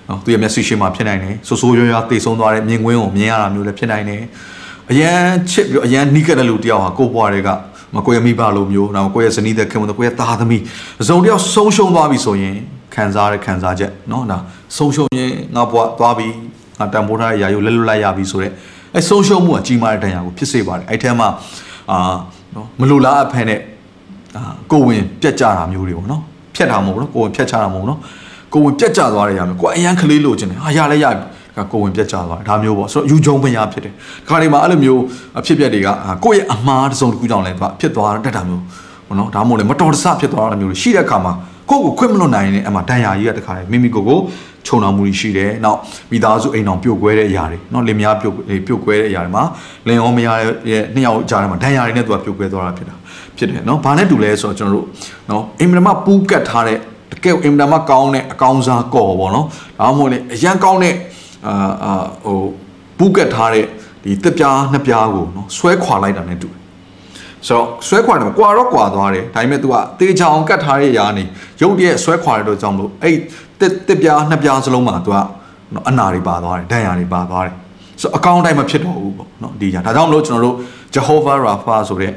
[0.09, 4.23] နော်သူရဲ့မျက်စိရှိမှဖြစ်နိုင်တယ်ဆိုးဆိုးရွားရွားတေဆုံးသွားတဲ့မြင်ကွင်းကိုမြင်ရတာမျိုးလည်းဖြစ်နိုင်တယ်
[4.91, 7.49] အရန်ချစ်ပြီးအရန်နီးကတဲ့လူတယောက်ဟာကိုယ့်ဘဝတွေက
[7.95, 10.62] မကိုယ့်ရဲ့မိဘလိုမျိုးနောက်ကိုယ့်ရဲ့ဇနီးတဲ့ခင်မကိုယ့်ရဲ့သားသမီး
[11.02, 12.57] အစုံတယောက်ဆုံးရှုံးသွားပြီဆိုရင်
[12.95, 14.38] ခံစားရတဲ့ခံစားချက်เนาะဒါ
[14.76, 16.29] ဆုံးရှုံးရင်ငါဘဝသွားပြီ
[16.79, 18.52] ငါတန်ဖိုးထားတဲ့ຢာယုလက်လွတ်လိုက်ရပြီဆိုတော့
[18.97, 21.29] အဲဆုံးရှုံးမှုကကြီးမားတဲ့တရားကိုဖြစ်စေပါတယ်အဲ့ထဲမှာ
[21.91, 21.99] အာ
[22.55, 23.61] နော်မလိုလားအဖက်နဲ့
[24.38, 26.22] အာကိုဝင်ပြက်ကြတာမျိုးတွေပေါ့နော်
[26.56, 28.00] ဖြတ်တာမဟုတ်ဘူးနော်ကိုဝင်ဖြတ်ချတာမဟုတ်ဘူးနော်
[28.53, 31.24] ကိုဝင်ပြက်ကြသွားတဲ့ຢာမျိုးကိုအရန်ကလေးလိုချင်တယ်ဟာရလဲရပြီ
[31.72, 33.94] ကိုဝင်ပြက်ကြသွားဒါမျိုးပေါ့ဆိုတော့ယူဂျုံပညာဖြစ်တယ်
[34.27, 35.01] ခါဒီမှာအဲ့လိုမျိုး
[35.39, 35.88] အဖြစ်ပြက်တွေက
[36.25, 38.63] ကိုယ့်ရဲ့အမှားတစ်စုံတစ်ခုကြောင့်လည်းဖြစ်သွားတတ်တာမျိုး
[39.08, 41.34] ဘောနော်ဒါမှမဟုတ်လေမတော်တဆဖြစ်သွားတာမျိုးရှိတဲ့အခါမှာ
[41.70, 44.20] ကိုယ့်ကိုခွင့်မလွတ်နိုင်တဲ့အမှဒဏ်ရာကြီးကတခါလေမိမိကိုယ်ကို
[44.67, 45.79] ခြုံနှောင်မှုရှိတယ်။နောက်
[46.12, 48.36] မိသားစုအိမ်တော်ပြုတ်ကွဲတဲ့အရာတွေနော်လင်မယားပြုတ်
[48.67, 49.44] ပြုတ်ကွဲတဲ့အရာတွေမှာ
[49.88, 50.39] လင်ရောမယား
[50.72, 52.96] ရဲ့နှစ်ယောက်ကြားထဲမှာဒဏ်ရာတွေနဲ့သူကပြုတ်ကွဲသွားတာဖြစ်တာ
[53.37, 54.87] ဖြစ်တယ်နော်။ဘာနဲ့တူလဲဆိုတော့ကျွန်တော်တို့
[55.31, 56.79] နော်အိမ်မမပူးကတ်ထားတဲ့
[57.12, 59.47] တကယ်အိမ်မမကောင်းတဲ့အကောင်းစားကော်ပေါ့နော်။
[59.81, 60.95] ဒါမှမဟုတ်လေအရန်ကောင်းတဲ့
[61.47, 61.93] အာအာ
[62.25, 62.38] ဟို
[62.99, 63.64] ပူးကတ်ထားတဲ့
[64.05, 66.59] ဒီတစ်ပြားနှစ်ပြားကိုနော်ဆွဲခွာလိုက်တာနဲ့တူတယ်
[67.49, 71.25] ဆိုတော့ဆွဲခွာတယ်ကွာတော့ကွာသွားတယ်ဒါပေမဲ့ तू ကတေချောင်ကတ်ထားတဲ့ຢာနေ
[71.61, 73.17] ရုပ်တရက်ဆွဲခွာတဲ့တော့ကြောင့်မလို့အဲ့
[73.61, 75.17] တစ်တစ်ပြားနှစ်ပြားစလုံးမှာ तू က
[75.88, 77.55] အနာတွေပါသွားတယ်ဒဏ်ရာတွေပါသွားတယ်
[78.00, 80.57] ဆိုအကောင်းတိုင်းမဖြစ်တော့ဘူးပေါ့နော်ဒီညာဒါကြောင့်မလို့ကျွန်တော်တို့
[80.96, 82.12] Jehovah Rapha ဆိုတဲ့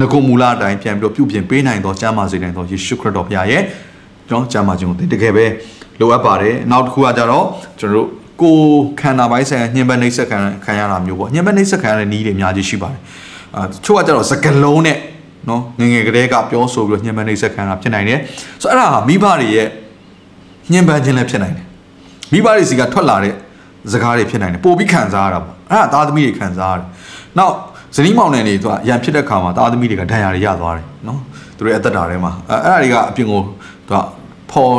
[0.00, 3.62] ငကုမူလအတိုင်းပြန်ပြီးတော့ပြုပြင်ပေးနိုင်သောကျမ်းမာစေနိုင်သောယေရှုခရစ်တော်ဘုရားရဲ့
[4.28, 5.46] ကျွန်တော်ကျမ်းမာခြင်းကိုတကယ်ပဲ
[6.00, 7.46] လိုအပ်ပါတယ်နောက်တစ်ခုကကြတော့
[7.80, 8.08] ကျွန်တော်တို့
[8.42, 8.56] ကို
[9.00, 13.00] ခန္ဓာပိုင်းဆိုင်ရာညှဉ်းပန်းနှိပ်စက်ခံခံရတာမျိုးပေါ့ညှဉ်းပန်းနှိပ်စက်ခံရတဲ့နည်းတွေအများကြီးရှိပါတယ်
[13.56, 14.98] အာချို့ကကြတော့စကလုံးနဲ့
[15.48, 18.18] နော်ငငယ်ကလေးကပြောဆိုပြီးတော့ညှဉ်းပန်းနှိပ်စက်ခံရတာဖြစ်နိုင်တယ်
[18.62, 19.68] ဆိုတော့အဲ့ဒါဟာမိဘတွေရဲ့
[20.72, 21.66] ညှဉ်းပန်းခြင်းလည်းဖြစ်နိုင်တယ်
[22.32, 23.34] မိဘတွေစီကထွက်လာတဲ့
[23.92, 26.86] စကားတွေဖြစ်နိုင်တယ်ပို့ပြီးခံစားရတာပေါ့အဲ့ဒါသားသမီးတွေခံစားရတယ်
[27.38, 27.54] နောက်
[27.95, 31.19] ဇနီးမောင်နှံတွေသူကရန်ဖြစ်တဲ့ခါမှာသားသမီးတွေကဒဏ်ရာတွေရသွားတယ်နော်
[31.57, 33.41] သူတို့ရဲ့အသက်တာထဲမှာအဲအဲ့ဒါတွေကအပြင်ကို
[33.87, 34.01] သူက
[34.51, 34.73] ဖော်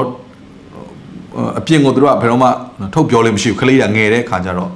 [1.58, 2.48] အပြင်ကိုသူတို့ကဘယ်တော့မှ
[2.94, 4.70] ထုတ်ပြောလို့မရှိဘူးခလေးကငယ်တဲ့ခါကျတော့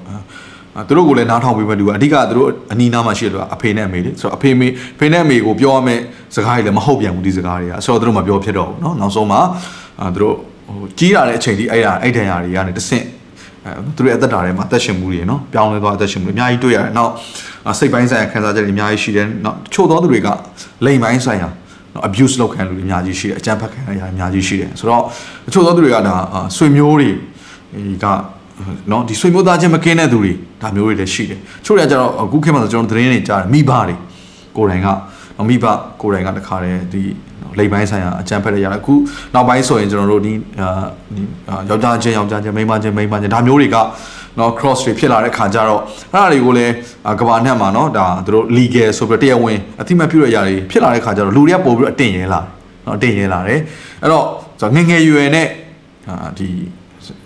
[0.88, 6.00] သူတို့ကိုလည်းနားထောင်ပြီးမှတူအဓိကသူတို့အနီးနားမှာရှိတယ်အဖေနဲ့အမေလေဆိုတော့အဖေမေဖေနဲ့အမေကိုပြောရမယ့်
[6.34, 9.40] စကားတွေလည်းမဟုတ်ပြန်ဘူးဒီစကားတွေကဆိုတော့သူတို့မပြောဖြစ်တော့ဘူးเนาะနောက်ဆုံးမှာ
[10.14, 10.34] သူတို့
[10.68, 13.04] ဟိုကြီးလာတဲ့အချိန်ကြီးအဲ့ဒါအဲ့ဒဏ်ရာတွေကနေတဆင့်
[13.65, 17.11] အဲသူတို့အသက်တာထဲမှာအသက်ရှင်မှုတွေနော်ပြောင်းလဲသွားအသက်ရှင်မှုတွေအများကြီးတွေ့ရတယ်။နောက်
[17.79, 20.27] စိတ်ပိုင်းဆိုင်ရာခံစားချက်တွေအများကြီးရှိတယ်။နောက်ချို့သောသူတွေက
[20.85, 21.49] လိမ်ပိုင်းဆိုင်ရာ
[21.93, 25.03] နော် abuse လုပ်ခံလူတွေအများကြီးရှိတယ်အကြမ်းဖက်ခံရတာအများကြီးရှိတယ်ဆိုတော့
[25.47, 26.15] အချို့သောသူတွေကဒါ
[26.57, 27.09] ဆွေမျိုးတွေ
[28.03, 28.05] က
[28.91, 33.95] နော်ဒီဆွေမျိုးသားချင်းမကင်းတဲ့သူတွေဒါမျိုးတွေလည်းရှိတယ်ချို့တွေကကျတော့အခုခေတ်မှာဆိုကျွန်တော်သတင်းတွေကြားတယ်မိဘတွေ
[34.57, 34.87] ကိုယ်တိုင်က
[35.49, 35.65] မိဘ
[36.01, 37.01] ကိုယ်တိုင်ကတခါတည်းဒီ
[37.60, 38.93] လိမ်ပိုင်းဆိုင်ရာအကြမ်းဖက်ရရအခု
[39.34, 40.34] နောက်ပိုင်းဆိုရင်ကျွန်တော်တို့ဒီ
[41.70, 43.77] ယောက်ျားချင်းယောက်ျားချင်းမိန်းမချင်းမိန်းမချင်းဒါမျိုးတွေက
[44.39, 45.81] နော် cross တွေဖြစ်လာတဲ့ခါကျတော့
[46.13, 46.74] အဲ့ဒါတွေကိုလည်း
[47.20, 52.41] ကဘာနဲ့မှာနော်ဒါသူတို့ legal ဆိုပြီးတရားဝင်အသိမှတ်ပြုရရတွေဖြစ်လာတဲ့ခါကျတော့လူတွေကပို့ပြီးအတင်ရဲလာ
[52.86, 53.60] နော်အတင်ရဲလာတယ်
[54.01, 54.25] အဲ့တော့
[54.75, 55.48] ငငယ်ရွယ်နဲ့
[56.38, 56.48] ဒီ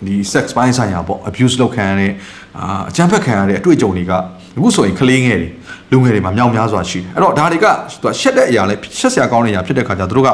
[0.05, 2.12] ဒီ sex ပိုင်းဆိုင်ရာပေါ့ abuse လုပ်ခံရတဲ့
[2.60, 4.13] အာအကြမ်းဖက်ခံရတဲ့အတွေ့အကြုံတွေက
[4.57, 5.50] အခုဆိုရင်ကလေးငယ်တွေ
[5.91, 7.65] လူငယ်တွေမှာမြောက်များစွာရှိတယ်အဲ့တော့ဒါတွေက
[8.01, 10.29] သူကရှက်တဲ့အရာလဲရှက်စရာကောင်းတဲ့အရာဖြစ်တဲ့ခါကျသူတို့က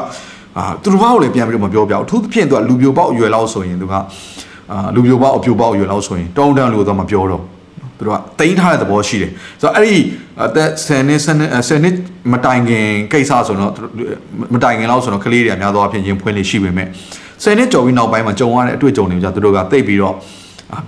[0.58, 7.42] အာသူတို့ဘာကိုလည်းပြန်ပြီးတော့မပြောပြဘူးအထူးသဖြင့်သူကလူပြိုပေါက်အရွယ်လောက်ဆိုရင်သူကအာလူပြိုပေါက်အပြိုပေါက်အရွယ်လောက်ဆိုရင်တောင်းတန်းလို့တော့မပြောတော့
[7.98, 9.96] သူတို့ကတိန်းထားတဲ့သဘောရှိတယ်ဆိုတော့အဲ့ဒီ
[10.44, 11.94] အသက်10နှစ်10နှစ်
[12.32, 13.70] မတိုင်ခင်ကိစ္စဆိုတော့
[14.54, 16.88] မတိုင်ခင်လောက်ဆိုတော့ကလေးတွေအများသောအားဖြင့်ရင်ဖွင့်လေးရှိပေမဲ့
[17.42, 20.14] 10နှစ်ကျော်ပြီးနောက်ပိုင်းမှာကြုံရတဲ့အတွေ့အကြုံတွေကြသူတို့ကတိတ်ပြီးတော့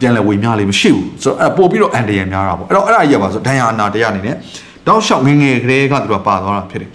[0.00, 4.36] ပြန်လဲဝေမျှလေးမရှိဘူးဆိုတော့ပို့ပြီးတော့အန်တရံများတာပေါ့အဲ့တော့အဲ့ဒါကြီးရပါဆိုဒဏ်ရာနာတရားအနေနဲ့
[4.86, 6.90] တောက်လျှောက်ငငယ်ကလေးကသူကပါသွားတာဖြစ်တယ်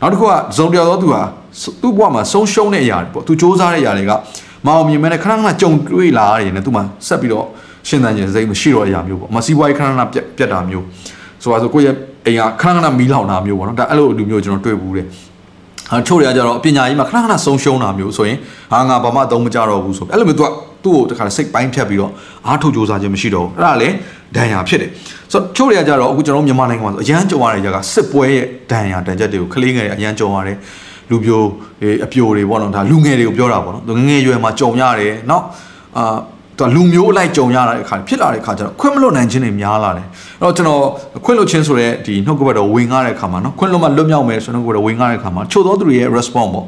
[0.00, 1.22] နောက်တစ်ခုကဇုံတရားသောသူဟာ
[1.82, 4.12] သူ့ဘဝမှာဆုံးရှုံးတဲ့အရာတွေပေါ့သူစ조사တဲ့အရာတွေက
[4.66, 7.46] မအောင်မြင်မဲ့ခဏခဏကြုံတွေ့လာရတယ်နဲ့သူမှဆက်ပြီးတော့
[7.88, 10.84] ရှင်းတန်ခြင်းစိတ်မရှိတော့အရာမျိုးပေါ့မစီးပွားရေးခဏခဏပြက်ပြက်တာမျိုး
[11.42, 15.06] ဆိုပါဆိုကိုယ့်ရဲ့အိမ်ကခဏခဏမီးလောင်တာမျိုးပေါ့နော်ဒါအဲ့လိုလူမျိုးကျွန်တော်တွေ့ဘူးတယ်
[15.92, 18.38] အချို့တွေကကြတော့ပညာရေးမှာခဏခဏဆုံးရှုံးတာမျိုးဆိုရင်
[18.72, 20.48] ဟာငါဘာမှအသုံးမကျတော့ဘူးဆိုအဲ့လိုမျိုးသူက
[20.84, 22.10] သူ့ကိုတခါစိတ်ပိုင်းဖြတ်ပြီးတော့
[22.46, 23.94] အားထုတ်ကြိုးစားခြင်းမရှိတော့ဘူးအဲ့ဒါလည်း
[24.36, 24.90] ဒဏ်ရာဖြစ်တယ်
[25.32, 30.56] ဆိုတော့ချို့တွေကကြတော့အခုကျွန်တော်မြန်မာနိုင်ငံမှာဆိုအရန်ကြုံရတဲ့ຢာကစစ်ပွဲရဲ့ဒဏ်ရာတန်ချက်တွေကိုကလေးငယ်တွေအရန်ကြုံရတယ်
[31.10, 31.40] လူပြို
[32.04, 35.44] အပြိုတွေပေါ့နော်ဒါလူငယ်တွေကိုပြောတာပေါ့နော်ငငယ်ရွယ်မှာကြုံရတယ်နောက်
[35.98, 36.16] အာ
[36.58, 40.06] သူလူမျိုးအလိုက်ကြုံရတဲ့အခါဖြစ်လာတဲ့အခါကျတော့ခွင့်မလွတ်နိုင်ခြင်းတွေများလာတယ်
[40.40, 40.82] အဲ့တော့ကျွန်တော်
[41.24, 46.66] ခွင့်လွတ်ခြင်းဆိုတဲ့ဒီနှုတ်ကပတ်တော်ဝင်ကားတဲ့အခါမှာနော်ခွင့်လွတ်မှလွတ်မြောက်မယ်ဆိုတော့နှုတ်ကပတ်တော်ဝင်ကားတဲ့အခါမှာချို့သောသူတွေရဲ့ response ပေါ့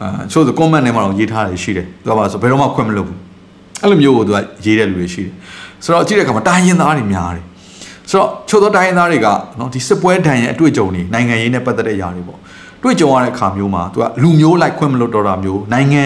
[0.00, 3.18] အဲချို့ဆို comment ထဲမှာတော့ရေးထားတယ်ရှိတယ်သူကပါဆိုဘယ်တော့မှခွင့်မလွတ်ဘူး
[3.82, 5.32] အဲ့လိုမျိုးကိုသူကရေးတဲ့လူတွေရှိတယ်
[5.84, 7.44] ဆိုတော့ကြည့်တဲ့အခါမှာတိုင်းရင်းသားတွေများတယ်
[8.10, 12.38] ဆိုတော့ချို့သောတိုင်းရင်းသားတွေကနော်ဒီစစ်ပွဲဒဏ်ရဲ့အတွေ့အကြုံတွေနိုင်ငံရေးနဲ့ပတ်သက်တဲ့အရာတွေပေါ့
[12.82, 16.02] တွေ့ကြုံရတဲ့အခါမျိုးမှာသူကလူမျိုးလိုက်ခွင့်မလွတ်တော့တာမျိုးနိုင်ငံ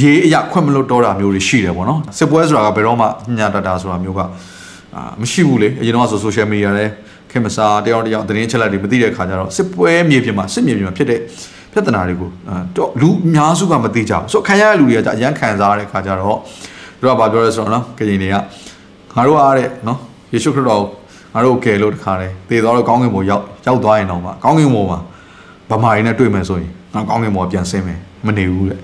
[0.00, 3.06] ရေးအရာခွင့်မလွတ်တော့တာမျိုးတွေရှိတယ်ပေါ့နော်စစ်ပွဲဆိုတာကဘယ်တော့မှ
[3.38, 4.20] ညတာတာဆိုတာမျိုးက
[4.94, 6.86] အာမရှိဘူးလေအရင်တော့ဆို social media လဲ
[7.30, 11.20] ခင်မစားတယောက်တယောက်သတင်းချက်လက်တွေမသိတဲ့အခါကျတော့စစ်ပွဲမြေပြင်မှာစစ်မြေပြင်မှာဖြစ်တဲ့
[11.72, 12.30] ပြဿနာတွေကို
[12.76, 16.38] တော့လူအများစုကမသိကြဘူးဆိုခံရတဲ့လူတွေကကြာအရန်ခံစားရတဲ့အခါကျတော့
[17.00, 18.34] တို့ကဘာပြောလဲဆိုတော့နော်ကရင်တွေက
[19.16, 19.98] ငါတို့အားတဲ့နော်
[20.32, 20.82] ယေရှုခရစ်တော်
[21.34, 24.98] ငါတို့ကယ်လို့တခါတယ်သေသွားတော့ကောင်းကင်ဘုံရောက်ရောက်သွားရင်တော့မှကောင်းကင်ဘုံမှာ
[25.70, 28.80] ဗမာရင်းနဲ့တွေ့မယ်ဆိုရင်ငါကောင်းကင်ဘုံပြန်ဆင်းမယ်မနေဘူးတဲ့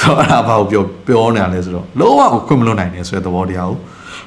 [0.00, 3.78] ဆိုတော့အဲ့ဒါဘာကိုပြောပြောနေတာလဲဆိုတော့လုံးဝကိုခွင့်မလွတ်နိုင်တယ်ဆိုတဲ့သဘောတရားကို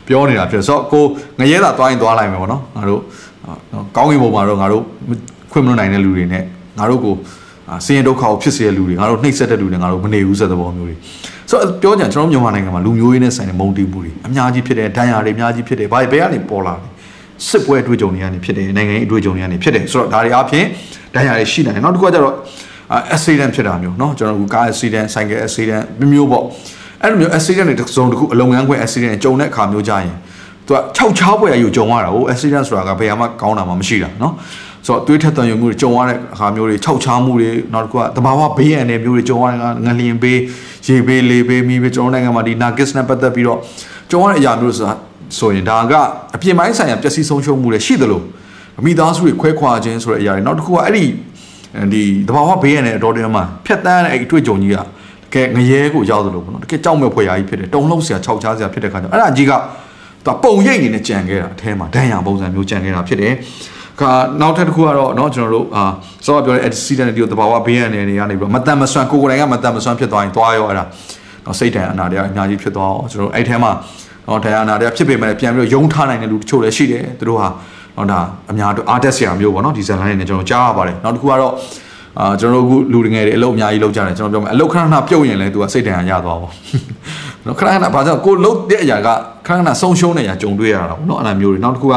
[0.08, 1.04] ပြောနေတာဖြစ်ဆိုတော့ကို
[1.40, 3.02] ငရဲသာသွားရင်သွားလိုက်မယ်ပေါ့နော်ငါတို့
[3.74, 4.84] နော်ကောင်းကင်ဘုံမှာတော့ငါတို့
[5.52, 6.44] ခွင့်မလွတ်နိုင်တဲ့လူတွေနဲ့
[6.80, 7.14] ငါတို့ကို
[7.86, 10.96] ဆင်းရဲဒုက္ခကိုဖြစ်စေတဲ့လူတွေငါတို့နှိပ်စက်တဲ့လူတွေငါတို့မနေဘူးဆိုတဲ့သဘောမျိုးတွေ
[11.51, 16.87] ဆိုတော့ပြောကြကျွန်တော်မြန်မာနိုင်ငံမှာလူမျိုးရေးနဲ့ဆိုင်တဲ့မုံတီးမှုတွေအများကြီးဖြစ်တယ်ဒဏ်ရာတွေအများကြီးဖြစ်တယ်ဘာဘယ်ကနေပေါ်လာလဲ
[17.49, 20.65] စစ်ပွဲအတွေ့အကြုံတွေကနေဖြစ်တယ်နိုင်ငံရေးအတွေ့အကြုံတွေကနေဖြစ်တယ်ဆိုတော့ဒါတွေအပြင်
[21.15, 22.35] ဒဏ်ရာတွေရှိနိုင်တယ်နောက်တစ်ခုကကျတော့
[23.15, 26.45] accident ဖြစ်တာမျိုးเนาะကျွန်တော်ကကား accident ဆိုင်ကယ် accident မျိုးမျိုးပေါ့
[27.03, 30.15] အဲ့လိုမျိုး accident တွေတစ်စုံတစ်ခုအလုံငန်းခွင့် accident ကြုံတဲ့အခါမျိုးကြရင်
[30.67, 34.33] သူက၆ချားပွဲရယူကြုံရတာဟို accident ဆိုတာကဘယ်မှကောင်းတာမှမရှိတာเนาะ
[34.86, 40.40] ဆိုတော့သွေးထက်သွန်ယူမှုတွေကြုံရတဲ့အခါမျိုးတွေ၆ချားမှုတွေနောက်တစ်ခုကတဘာဝဘေးရန်တွေမျိုးတွေကြုံရတဲ့ငလျင်ဘေး
[40.88, 43.60] ရေဘေးလေဘေးမီးဘေးကျွန်တော်နိုင်ငံမှာဒီ Nagis နဲ့ပတ်သက်ပြီးတော့
[44.12, 44.94] ကြုံရတဲ့အရာမျိုးဆိုတာ
[45.38, 45.94] ဆိုရင်ဒါက
[46.36, 48.22] အပြင်ပိုင်းဆိုင်ရာပျက်စီးဆုံးရှုံးမှုတွေရှိသလို
[48.86, 51.06] မိသားစုတွေခွဲခွာခြင်းဆိုတဲ့အရာတွေနောက်တစ်ခုကအဲ့ဒီ
[51.94, 54.84] ဒီတဘာဝဘေးရန်တဲ့အတော်တင်းမှာဖြတ်တန်းတဲ့အဲ့အတွေ့အကြုံကြီးကတ
[55.34, 59.52] ကယ်ငရဲကိုရောက်သလိုပေါ့နော်တကယ်ကြောက်မဲ့ဖွယ်ရာကြီးဖြစ်တယ်တုံလှုပ်စရာခြောက်ချားစရာဖြစ်တဲ့ခါကျတော့အဲ့ဒါကြီးက
[60.26, 63.34] သူပုံရိပ်နေနဲ့ကြံခဲ့တာအထဲမှာဒဏ်ရာပုံစံမျိုးကြံခဲ့တာဖြစ်တယ်
[64.01, 64.11] ခါ
[64.41, 65.85] နောက်ထပ်တစ်ခုကတော့เนาะကျွန်တော်တို့အာ
[66.27, 70.85] စောစောပြောတဲ့ accident တွေတဘာဝဘေးရန်တွေကနေပြီးတော့မတန်မဆွမ်းကိုကိုယ်တိုင်ကမတန်မဆွမ်းဖြစ်သွားရင်သွားရောအဲ့ဒါ
[71.47, 73.71] နော်စိတ်တန်အနာတရားအများကြီးဖြစ်သွားအောင်ကျွန်တော်အဲ့ထဲမှာ
[74.29, 77.49] နော်တရားနာတရားဖြစ်ပေမဲ့ပြန်ပြီးတော့ယုံထားနိုင်တဲ့လူတချို့လည်းရှိတယ်သူတို့ဟာ
[77.97, 81.53] နော်ဒါအများတို့အားတက်စရာမျိုးပေါ့နော်ဒီဇန်လိုင်းနဲ့ကျွန်တော်ကြားရပါတယ်နောက်တစ်ခုကတော့
[82.21, 86.49] အာကျွန်တော်တို့အခုလူငယ်တွေအလုပ်အများကြီးလုပ်ကြတယ်ကျွန်တော်ပြောမယ်အလုပ်ခဏခဏပြုတ်ရင်လည်းသူကစိတ်တန်ရသွားပါ
[87.47, 89.09] နော်ခဏခဏဘာကြောင့်ကိုလုတ်တဲ့အရာက
[89.47, 91.95] ခဏခဏဆုံးရှုံးနေရကြုံတွေ့ရတာပေါ့နော်အဲ့လိုမျိုးတွေနောက်တစ်ခုက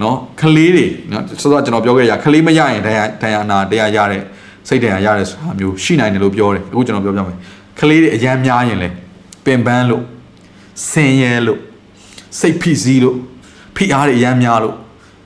[0.00, 4.22] နော်ခလေးတွေနော်ဆိုတော့ကျွန်တော်ပြောခဲ့ရခလေးမရရင်တရားတရားနာတရားရတဲ့
[4.68, 7.36] စိတ်တန်ရတဲ့ဆိုတာမျိုးရှိနိုင်တယ်လို့ပြောတယ်အခုကျွန်တော်ပြောပြမယ်
[7.78, 8.88] ခလေးတွေအရန်များရင်လေ
[9.44, 10.02] ပင်ပန်းလို့
[10.90, 11.58] ဆင်းရဲလို့
[12.40, 13.16] စိတ်ဖိစီးလို့
[13.76, 14.74] ဖိအားတွေအရန်များလို့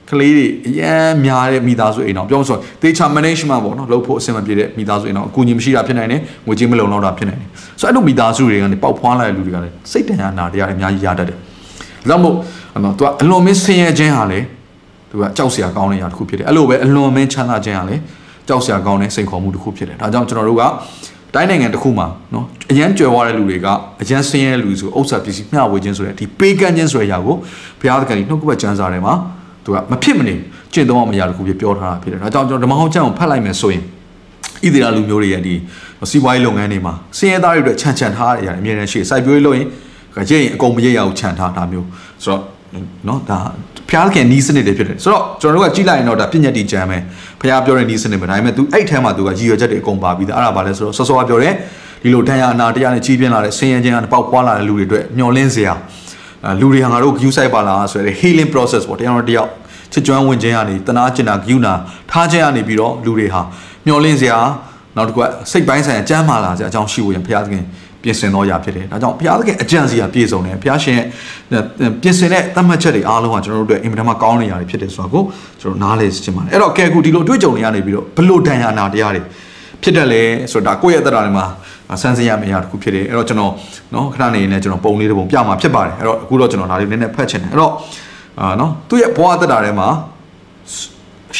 [0.09, 7.49] ကလေးတွေအရန်များတဲ့မိသားစုအိမ်တော်ပြောဆိုတေချာ management ပေါ့နော်လုပ်ဖို့အဆင်မပြေတဲ့မိသားစုအိမ်တော်အကူအညီမရှိတာဖြစ်နိုင်တယ်ငွေကြေးမလုံလောက်တာဖြစ်နိုင်တယ်
[7.81, 11.39] ဆိုတော့အဲ့လိုမိသားစုတွေကနေပေါက်ဖွားလာတဲ့လူတွေကလည်းစိတ်တန်ရာနာတရားတွေအများကြီးရတတ်တယ်ဒါ
[12.07, 12.35] ကြောင့်မို့
[12.83, 14.39] နော်သူကအလွန်မင်းဆင်းရဲခြင်းဟာလေ
[15.09, 17.95] သူကကြောက်စရာကောင်းတဲ့ຢာတစ်ခုဖြစ်တယ်အဲ့လိုပဲအလွန်မင်းချမ်းသာခြင်းဟာလေ
[18.47, 20.63] ကြောက်စရာကောင်းတဲ့စိန်ခေါ်မှုတစ်ခုဖြစ်တယ်ဒါကြောင့်ကျွန်တော်တို့က
[21.35, 23.67] တိုင်းနိုင်ငံတစ်ခုမှာနော်အရန်ကြွယ်ဝတဲ့လူတွေက
[24.01, 27.35] အရန်ဆင်းရဲတဲ့လူဆိုဥစ္စာပစ္စည်းမျှဝေခြင်းဆိုတဲ့ဒီပေးကမ်းခြင်းဆိုတဲ့အရာကို
[27.79, 29.13] ဘုရားသခင်နှုတ်ကပတ်ကျမ်းစာထဲမှာ
[29.65, 30.35] သူကမဖြစ်မနေ
[30.73, 33.83] ကျင့်သုံးအောင်မရတခုပြပြောထားတာဖြစ်တယ်ဒါကြောင့်ကျွန်တော်ဓမ္မဟောင်းကျမ်းကိုဖတ်လိုက်မယ်ဆိုရင်
[34.63, 35.55] ဣသရေလလူမျိုးတွေရဲ့ဒီ
[36.09, 39.67] စီးပွားရေးလုပ်ငန်းတွေမှာစင်ရဲသားတွေအတွက်ခြံခြံထားတဲ့အရာအများနဲ့ရှိစိုက်ပျိုးရေးလုပ်ရင်
[40.29, 41.87] ကြည့်ရင်အကုန်မရရအောင်ခြံထားတာမျိုး
[42.23, 42.41] ဆိုတော့
[43.07, 43.39] နော်ဒါ
[43.89, 46.97] ဖျားခင်နီးစနစ်တွေဖြစ်တယ်ဆိုတော့ကျွန်တော်တို့ကကြည့်လိုက်ရင်တော့ဒါပြည့်ညက်တီကြမ်းပဲ
[47.41, 51.53] ဖျားပြောတဲ့နီးစနစ်ပဲဒါပေမဲ့ तू အဲ့ထဲမှာ तू ကရည်ရွယ်ချက်တွေအကုန်ပါပြီးသားအဲ့ဒါဘာလဲဆိုတော့စောစောကပြောတယ်
[52.01, 55.73] ဒီလိုဒဏ်ရာအနာတရားနဲ့ကြီးပြင်းလာတဲ့ဆင်းရဲခြင်းကနေပေါက်ပွားလာတဲ့လူတွေအတွက်မျောလင်းစရာ
[56.59, 59.49] လူတွေဟာငါတို့ view site ပါလာဆိုတဲ့ healing process ပေါ့တရားတော်တယောက်
[59.93, 61.67] ချစ်ကြွမ်းဝင်ခြင်းကနေတနာကျင်နာဂယုဏ
[62.11, 63.41] ထားခြင်းကနေပြီးတော့လူတွေဟာ
[63.85, 64.37] မျောလင်းစရာ
[64.95, 67.63] နောက်တစ်ခုကစိတ်ပိုင်းဆိုင်ရာကြမ်းမာလာစရာအကြောင်းရှိဖို့ရန်ဘုရားသခင်
[68.07, 71.05] ပြင်ဆင်တော်ရာဖြစ်တယ်။ဒါကြောင့်ဘုရားသခင်အကြံစီရာပြည့်စုံတယ်။ဘုရားရှင်ရဲ့
[72.01, 75.23] ပြင်ဆင်တဲ့သတ်မှတ်ချက်တွေအားလုံးကကျွန်တော်တို့အတွက်အင်မတန်မှကောင်းနေရာတွေဖြစ်တယ်ဆိုတာကို
[75.61, 79.21] ကျွန်တော်နားလည်ချင်ပါတယ်။အဲ့တော့ကဲအခုဒီလိုတွေ့ကြုံနေရနေပြီးတော့ဘလို့ဒဏ်ရာနာတရားတွေ
[79.83, 81.45] ဖြစ်တယ်လေဆိုတာကိုယ့်ရဲ့အသက်တာတွေမှာ
[82.01, 83.51] ဆန်းစင်ရမယ့်အရာတစ်ခုဖြစ်တယ်။အဲ့တော့ကျွန်တော်
[83.93, 87.71] နော်ခဏနေနေကျွန်တော်ပုံလေးတစ်ပုံပြမှာဖြစ်ပါတယ်။အဲ့တော့အခုတော့ကျွန်တော်ဒါလေးနည်းနည်းဖတ်ချင်တယ်။အဲ့တော့
[88.39, 89.87] အာနော်သူ့ရဲ့ဘဝအသက်တာထဲမှာ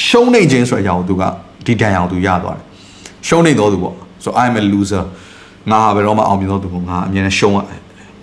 [0.06, 1.24] ရှုံးနေခြင်းဆိုတဲ့အရာကိုသူက
[1.66, 2.66] ဒီဒဏ်ရာကိုသူရသွားတယ်။
[3.28, 5.04] ရှုံးနေတော့သူပေါ့။ so i am a loser
[5.72, 7.58] ငါဘယ်တော့မှအောင်မြင်တော့သူကငါအမြဲတမ်းရှုံးရ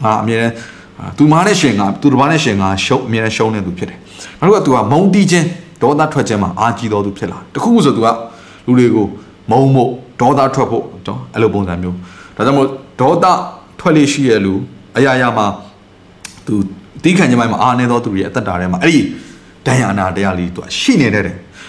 [0.02, 0.52] ငါအမြဲတမ်း
[1.18, 3.98] သူမားနဲ့ရှင်ငါသူတစ်ပါးနဲ့ရှင်ငါရှုံးအမြဲတမ်းရှုံးနေသူဖြစ်တယ်
[4.40, 5.46] နောက်တစ်ခုကသူကမုံတီးခြင်း
[5.82, 8.08] ဒေါသထွက်ခြင်းမှာအာကြီးတော်သူဖြစ်လာတခုခုဆိုသူက
[8.66, 9.06] လူတွေကို
[9.50, 11.96] မုံမို့ဒေါသထွက်ဖို့တော့အဲ့လိုပုံစံမျိုး
[12.36, 12.68] ဒါကြောင့်မို့
[13.00, 13.26] ဒေါသ
[13.80, 14.54] ထွက်လေရှိရလူ
[14.96, 15.46] အရာရာမှာ
[16.46, 16.54] သူ
[17.02, 19.00] တီးခံခြင်းပိုင်းမှာအာနေတော်သူရဲ့အသက်တာထဲမှာအဲ့ဒီ
[19.66, 21.24] ဒဏ်ရာနာတရားလေးသူကရှိနေတယ်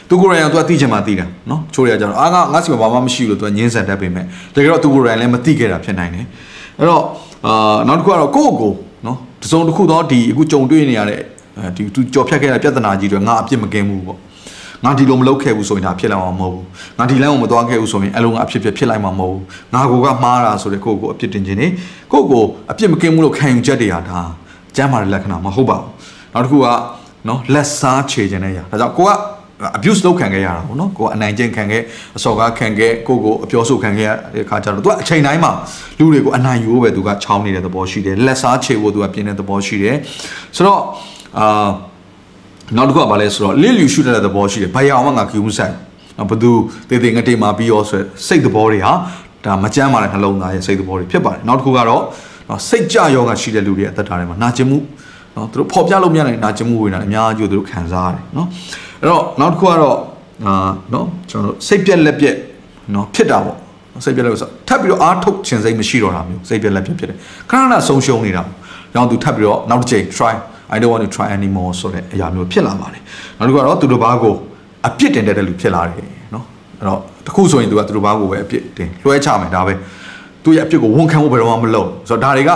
[0.09, 6.25] သူကိုယ်တိုင်ကသူကသိချင်မှသိတာနော်ချိုးရကြတော့အာငါငါစီမှာဘာမှမရှိဘူးလို့သူကငင်းဆန်တတ်ပေမဲ့တကယ်တော့သူကိုယ်တိုင်လည်းမသိခဲ့တာဖြစ်နိုင်တယ်
[6.79, 7.03] အဲ့တော့
[7.47, 8.73] အာနောက်တစ်ခုကတော့ကိုယ့်ကို
[9.05, 11.19] နော်တစုံတစ်ခုတော့ဒီအခုကြုံတွေ့နေရတဲ့
[11.75, 14.19] ဒီသူကြော်ဖြတ်ခဲ့တဲ့ပြဿနာကြီးတွေငါအပြစ်မကင်းဘူးပေါ့
[14.83, 16.63] ငါဒီလိုမလုပ်ခဲ့ဘူးဆိုရင်ဒါဖြစ်လာမှာမဟုတ်ဘူး
[16.97, 21.67] ငါဒီလမ်းကိုမသွားခဲ့ဘူးဆိုရင်အလုံးကအဖြစ်ဖြစ်ဖြစ်လိုက်မှာမဟုတ်ဘူးငါကိုကမှားတာဆိုတဲ့ကိုယ့်ကိုအပြစ်တင်ခြင်းနေ
[22.11, 24.19] ကိုယ့်ကိုအပြစ်မကင်းဘူးလို့ခံယူချက်တွေဟာဒါ
[24.75, 25.89] ကျမ်းမာတဲ့လက္ခဏာမဟုတ်ပါဘူး
[26.33, 26.67] နောက်တစ်ခုက
[27.27, 29.11] နော်လက်စားချေခြင်းတဲ့ຢာဒါကြောင့်ကိုက
[29.77, 31.81] abuse လုပ်ခံခဲ့ရတာပေါ့နော်ကိုကအနိုင်ကျင့်ခံခဲ့
[32.17, 35.51] အစော်ကားခံခဲ့ကိုကိုအပြောဆိုခံခဲ့ရတဲ့ခါကျတော့သူကအချိန်တိုင်းမှာ
[35.99, 39.95] လူတွေကိုအနိုင်ယူဖို့ပဲသူကချောင်းနေတဲ့သဘောရှိတယ်လက်စားချေဖို့သူကပြင်းတဲ့သဘောရှိတယ်
[40.55, 40.81] ဆိုတော့
[41.39, 41.69] အာ
[42.77, 45.73] နောက်တစ်ခုကဘာလဲဆိုတော့လစ်လျူရှုတဲ့သဘောရှိတယ်ဘာရအောင်မှငါကြည့်မှုဆိုင်
[46.29, 46.51] ဘသူ
[46.89, 48.93] တေးသေးငတေးမှာပြီးရောဆိုစိတ်သဘောတွေဟာ
[49.45, 52.01] ဒါမကြမ်းပါတဲ့နှလုံးသားရဲ့စိတ်သဘောတွေဖြစ်ပါတယ်နောက်တစ်ခုကတော့
[52.69, 54.77] စိတ်ကြယောဂရှိတဲ့လူတွေရဲ့အသက်တာထဲမှာနာကျင်မှု
[55.35, 58.47] နော်သူတို့ဖော်ပြလို့မရနိုင်နာကျင်မှုဝင်တာအများကြီးသူတို့ခံစားရတယ်နော်
[59.05, 59.97] အဲ့တော့နောက်တစ်ခုကတော့
[60.45, 62.35] အာနော်ကျွန်တော်စိတ်ပြက်လက်ပြက်
[62.93, 63.57] နော်ဖြစ်တာပေါ့
[64.05, 67.17] စိတ်ပြက်လက်ဆိုထပ်ပြီးတော့အားထုတ်ခြင်းစိတ်မရှိတော့တာမျိုးစိတ်ပြက်လက်ပြက်ဖြစ်တယ်
[67.49, 68.43] ခဏခဏဆုံးရှုံးနေတာ။
[68.93, 70.33] ကြောင့်သူထပ်ပြီးတော့နောက်တစ်ချိန် try
[70.73, 73.01] I don't want to try anymore ဆိုတဲ့အရာမျိုးဖြစ်လာပါတယ်။
[73.37, 74.33] နောက်တစ်ခုကတော့သူတို့ဘာကို
[74.87, 76.45] အပြစ်တင်တဲ့လူဖြစ်လာတယ်နော်။
[76.79, 79.73] အဲ့တော့တခုဆိုရင်သူကသူတို့ဘာကိုပဲအပြစ်တင်လွှဲချမယ်ဒါပဲ။
[80.43, 82.51] သူရဲ့အပြစ်ကိုဝန်ခံဖို့ဘယ်တော့မှမလုပ်။ဆိုတော့ဒါတွေက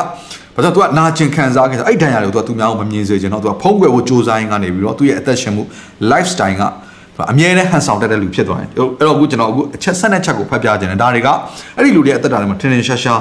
[0.54, 5.62] ဘာလို့ तू ကနာကျင်ခံစားခဲ့ဆိုအဲ့ဒဏ်ရာတွေကို तू ကသူများကိုမမြင်စေချင်တော့ तू ကဖုံးကွယ်ဖို့စူးစမ်းရင်းကနေပြီးတော့သူ့ရဲ့အသက်ရှင်မှု
[6.10, 6.62] lifestyle က
[7.30, 11.28] အမြဲတမ်းဟန်ဆောင်တတ်တဲ့လူဖြစ်သွားတယ်အဲ့တော့အခုကျွန်တော်အခုအချက်ဆက်နဲ့ချက်ကိုဖတ်ပြခြင်းတယ်ဒါတွေက
[11.76, 13.20] အဲ့ဒီလူတွေရဲ့အသက်တာတွေမှာထင်ထင်ရှားရှား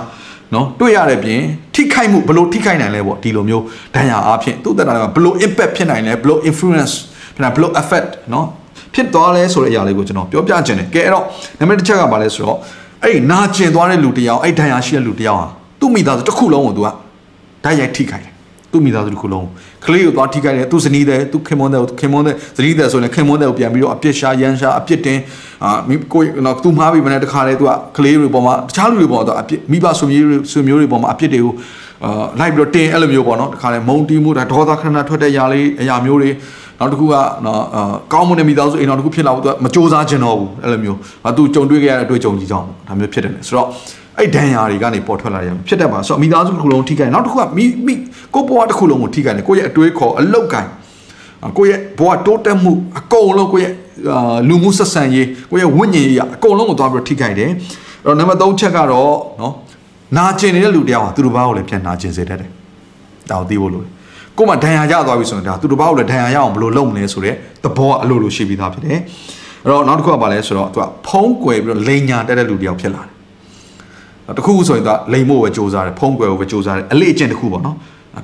[0.54, 1.40] နော်တွေ့ရတဲ့ပြင်
[1.76, 3.64] ထိခိုက်မှုဘလို့ထိခိုက်နိုင်လဲပေါ့ဒီလိုမျိုး
[3.96, 6.94] ဒဏ်ရာအားဖြင့်သူ့သက်တာတွေမှာဘလို့ impact ဖြစ်နိုင်လဲဘလို့ influence
[7.36, 8.48] ဖြစ်နိုင်ဘလို့ effect နော်
[8.94, 11.24] ဖြစ်သွားလဲဆိုတဲ့အရာလေးကိုကျွန်တော်ပြောပြခြင်းတယ်ကဲအဲ့တော့
[11.60, 12.58] နံပါတ်တစ်ချက်ကဘာလဲဆိုတော့
[13.04, 15.48] အဲ့ဒီနာကျင်သွားတဲ့လူတယောက်အဲ့ဒဏ်ရာရှိတဲ့လူတယောက်ဟာ
[15.80, 16.88] သူ့မိသားစုတစ်ခုလုံးကိုသူက
[17.68, 18.34] ဓာတ်ရိုက်ထိခိုက်တယ်
[18.72, 19.48] သူ့မိသားစုတစ်ခုလုံး
[19.86, 25.20] ကလေးကိုသွားထိခိုက်တယ်သူ့ဇနီးတဲ့သူ့ခင်မွန်းတဲ့ခင်မွန်းတဲ့ဇနီးတဲ့ဆိုရင်ခင်မွန်းတဲ့ကိုပြန်ပြီးတော့အပြစ်ရှာရန်ရှာအပြစ်တင်
[25.64, 31.54] အာမိကိုနော်သူမှားပြီးမနေ့တခါလေသူကကလေးတွေပေါ်မှာတခြားလူတွေပေါ်တော့အပြစ်မိဘဆွေမျိုးတွေဆွေမျိုးတွေပေါ်မှာအပြစ်တွေကို
[32.06, 36.30] အာလိုက်ပြီးတော့တင်အဲ့လိုမျိုးပေါ့နော်တခါလေမုံတီးမှုဒါဒေါသခဏထွက်တဲ့ຢာလေးအရာမျိုးတွေ
[36.80, 37.16] နောက်တစ်ခုက
[37.46, 43.68] နော်အာကောင်းမွန်တဲ့မိသားစုအိမ်တော်တစ်ခုဖြစ်လာဖို့သူကမစ조사ကျင်တော့ဘူးအဲ့လိုမျိုးဟာသူကြုံတွေ့ခဲ့ရတဲ့အတွေ့အကြုံကြီးကြောင့်ဒါမျိုးဖြစ်တယ်ဆိုတော့
[44.19, 47.95] အဲ့ဒဏ်ရာတွေကနေပေါ်ထွက်လာရမှာဖြစ်တတ်ပါဆိုတော့မိသားစုတစ်ခုလုံးထိခိုက်နောက်တစ်ခုကမိမိ
[48.35, 50.67] ကိုဘွားတစ်ခုလုံးကိုထိခိုက်တယ်ကိုယ့်ရဲ့အတွေးခေါ်အလောက်ကင်
[51.57, 53.75] ကိုယ့်ရဲ့ဘဝတိုးတက်မှုအကုန်လုံးကိုယ့်ရဲ့
[54.49, 57.55] လူမှုဆက်ဆံရေးကိုယ့်ရဲ့ဝိညာဉ်ရေးအကုန်လုံးကိုသွားပြီးထိခိုက်တယ်အဲ့
[58.07, 59.55] တော့နံပါတ်3ချက်ကတော့နော်
[60.17, 62.51] နာကျင်နေတဲ့လူတယောက်ဟာသူတို့ဘာကိုလည်းပြန်နာကျင်စေတတ်တယ်
[63.31, 63.91] ဒါကိုသိဖို့လိုတယ်
[64.37, 68.99] ကိုမှဒဏ်ရာရသွားပြီဆိုရင်ဒါသူတို့ဘာကိုလည်းဒဏ်ရာရအောင်ဘယ်လိုလုပ်မလဲဆိုတဲ့သဘောအလိုလိုရှိပြီးသားဖြစ်တယ်
[69.63, 73.18] အဲ့တော့နောက်တစ်ခုကဘာလဲဆိုတော့သူကဖုံးကွယ်ပြီးတော့လိန်ညာတက်တဲ့လူတယောက်ဖြစ်လာတယ်
[74.37, 77.77] တခုခုဆိုရင်သူကလိန်မို့ပဲစူးစမ်းတယ်ဖုံးကွယ်ကိုပဲစူးစမ်းတယ်အလေးအကျင့်တစ်ခုပေါ့နော်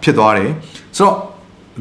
[0.03, 0.51] ဖြစ်သွားတယ်
[0.99, 1.15] ဆိုတော့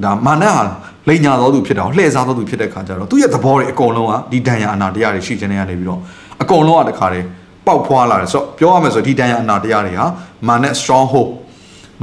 [0.04, 0.64] ဒါမာနဟာ
[1.08, 6.00] လိန်ညာသောသူဖြစ်တာလှည့်စားသောသူဖြစ်တဲ့ခါကျတော့သူ့ရဲ့သဘောတွေအကုန်လုံးကဒီဒဏ်ရာအနာတရားတွေရှိခြင်းတွေကနေပြီးတော့
[6.42, 7.26] အကုန်လုံးကတခါတည်း
[7.68, 10.06] ပေါက်ဖွာလာတယ်ဆိုတော့ပြောရမယ်ဆိုဒီဒဏ်ရာအနာတရားတွေဟာ
[10.48, 11.30] မာန strong hold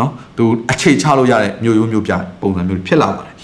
[0.00, 3.34] နော်သူအခြေချလို့ရတဲ့မျိုးရိုးမျိုးပြပုံစံမျိုးဖြစ်လာပါတယ်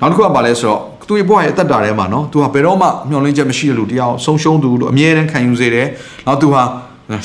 [0.00, 5.86] နောက်တစ်ခုကဘာလဲဆိုတော့သူ့ရဲ့ဘဝရဲ့အသက်တာထဲမှာနော်သူဟာဘယ်တော့မှမျှော်လင့်ချက်မရှိတဲ့လူတယောက်ဆုံးရှုံးသူလို့အမြဲတမ်းခံယူစေတယ်
[6.26, 6.62] နောက်သူဟာ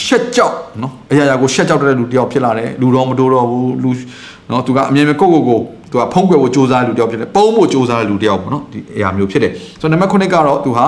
[0.06, 3.89] ရှက်ကြောက်နော်အရာရာကိုရှက်ကြောက်တဲ့လူတယောက်ဖြစ်လာတယ်လူတော်မတိုးတော့ဘူးလူ
[4.52, 5.60] နော်သူကအမြဲတမ်းကိုကိုကို
[5.92, 10.86] သူကဖုံးကွယ်ဖို့စူးစမ်းတဲ့လူတယောက်ဖြစ်တယ်ပုံဖို့စူးစမ်းတဲ့လူတယောက်ပေါ့နော်ဒီအရာမျိုးဖြစ်တယ်ဆိုတော့နံပါတ်9ကတော့သူဟာ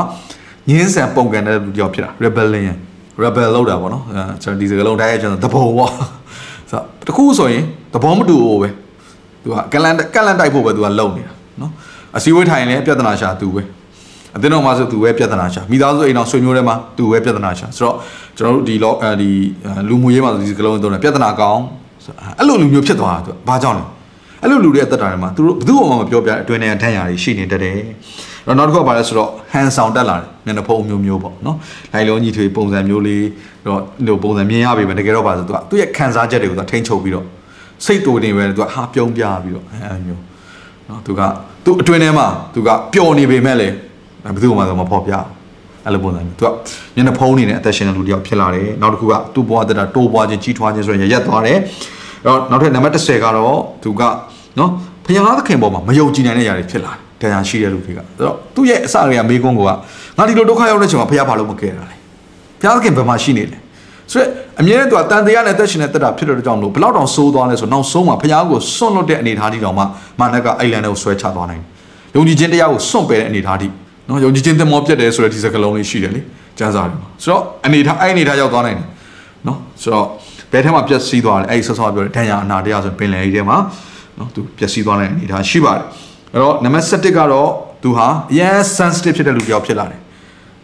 [0.70, 2.78] ငင်းဆန်ပုံကန်တဲ့လူတယောက်ဖြစ်တာ rebellion
[3.24, 5.92] rebel လောက်တာပေါ့နော်အဲကျွန်တော်ဒီစကားလုံးတိုင်းရကျွန်တော်တပုံပေါ့
[6.72, 8.70] ဆိုတော့တခုဆိုရင်သဘောမတူဘူးပဲ
[9.44, 11.72] သူကကလန်ကလန်တိုက်ဖို့ပဲသူကလုံနေတာနော်
[12.18, 13.62] အစည်းအဝေးထိုင်လဲပြဿနာရှာသူပဲ
[14.36, 17.96] အတင်းတော်မှာဆိုသူပဲပြဿနာရှာမိသားစုအိမ်တော်ဆွေမျိုးတွေမှာသူပဲပြဿနာရှာဆိုတော့
[18.38, 19.30] ကျွန်တော်တို့ဒီလောဒီ
[19.90, 21.64] လူမှုရေးမှာဆိုဒီစကားလုံးသုံးတယ်ပြဿနာကောင်း
[22.40, 23.84] အဲ့လိုလူမျိုးဖြစ်သွားတာသူဘာကြောင့်လဲ
[24.42, 27.78] အဲ့လိုလူတွေအသက်တာတွေမှာသူတို့ဘယ်သူမှမပြောပြအတွင်းထဲဒဏ်ရာတွေရှိနေတတ်တယ်
[28.46, 31.58] တော့နောက်တစ်ခုကဘာလဲဆိုတော့ဟန်ဆောင်တက်လာတယ်မျက်နှာဖုံးမျိုးမျိုးပေါ့နော်
[31.94, 33.26] လိုက်လုံးကြီးထွေပုံစံမျိုးလေး
[33.68, 37.26] တော့ဒီပုံစံမြင်ရပြီပဲတကယ်တော့ပါဆိုသူကသူ့ရဲ့ခံစားချက်တွေကိုသူထိန်းချုပ်ပြီးတော့
[37.86, 40.22] စိတ်တူနေပဲသူကဟာပြုံးပြပြီးတော့အဲမျိုး
[40.90, 41.22] နော်သူက
[41.66, 43.68] သူ့အတွင်းထဲမှာသူကပျော်နေပေမဲ့လေ
[44.24, 45.14] ဘယ်သူမှတော့မဖော်ပြ
[45.86, 46.52] အဲ့လိုပုံစံမျိုးသူက
[46.96, 51.62] မျက်နှာဖုံးနေတဲ့အသက်ရှင်တဲ့လူတယောက်ဖြစ်လာတယ်နောက်တစ်ခုကသူ့ဘဝတက်တာတိုးပွားခြင်းကြီးထွားခြင်းဆိုရင်ရက်သွားတယ်အဲ့
[52.26, 54.02] တော့နောက်ထပ်နံပါတ်10ကတော့သူက
[54.60, 54.70] နော်
[55.06, 59.62] ဘုရားသခင်ပေါ်မှာမယုံကြည်နိုင်တဲ့ຢာတွေဖြစ်လာတယ်တရားရှိတဲ့လူတွေကအဲ့တော့သူ့ရဲ့အစတွေကမေးခွန်းက
[60.18, 61.96] ငါဒီလိုဒုက္ခရောက်တဲ့ချိန်မှာဘုရားဘာလို့မကယ်တာလဲ
[62.60, 63.58] ဘုရားသခင်ဘယ်မှာရှိနေလဲ
[64.12, 64.30] ဆိုတော့
[64.62, 69.84] အမြဲတမ်းသူကတန်တရားနဲ့တက်ရှင်တဲ့တက်တာဖြစ်တဲ့ကြောင့်လို့ဘလောက်တောင်ဆိုးသွားလဲဆိုတော့နောက်ဆုံးမှာဘုရားကိုစွန့်လွတ်တဲ့အနေအထားကြီးတောင်မှ
[70.20, 71.64] မာနကအိုင်လန်ကိုဆွဲချသွားနိုင်
[72.14, 73.72] တယ်ယုံကြည်ခြင်းတရားကိုစွန့်ပယ်တဲ့အနေအထားကြီး
[74.12, 76.22] နော်ယုံကြည်ခြင်းသမောပြတ်တယ်ဆိုတဲ့ဒီစကားလုံးလေးရှိတယ်လေ
[76.58, 78.88] ကျမ်းစာတွေမှာဆိုတော့အနေထားအဲ့အနေထားရောက်သွားနိုင်တယ်
[79.48, 80.06] နော်ဆိုတော့
[80.52, 83.58] ဘယ်ထဲမှာပြက်စီးသွားလဲအဲ့ဆောဆောပြောတယ်ဒဏ်ရာအနာတရားဆိုပင်လယ်ကြီးထဲမှာ
[84.18, 85.84] နော်သူပြက်စီးသွားတဲ့အနေထားရှိပါတယ်
[86.34, 87.50] အဲ့တော့နံပါတ်7ကတော့
[87.84, 90.02] သူဟာအရင် sensitive ဖြစ်တဲ့လူတစ်ယောက်ဖြစ်လာတယ်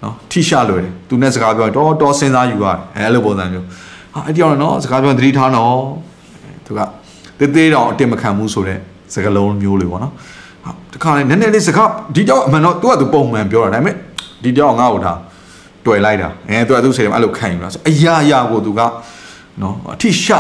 [0.03, 3.65] နော်ထိရှလွယ်တယ်သူနဲ့စကားပြောတော့တော်စဉ်းစားယူရတယ်အဲအဲ့လိုပုံစံမျိုး
[4.13, 5.75] ဟာအဲ့ဒီအောင်နော်စကားပြောသတိထားနော်
[6.65, 6.79] သူက
[7.39, 8.79] တေးသေးတော့အတင်မခံဘူးဆိုတဲ့
[9.13, 10.13] စကားလုံးမျိုးလေးပေါ့နော်
[10.67, 13.95] ဟုတ်တခါလေနည်းနည်းလေးစကားဒီတော့အမှန်တော့ तू က तू ပုံမှန်ပြောတာဒါပေမဲ့
[14.43, 15.13] ဒီတော့ငါ့ကိုဒါ
[15.85, 18.81] တွေ့လိုက်တာအဲ तू က तू စိတ်ထဲမှာအဲ့လိုခံယူလာဆိုအရာရာကို तू က
[19.61, 20.31] နော်အထိရှ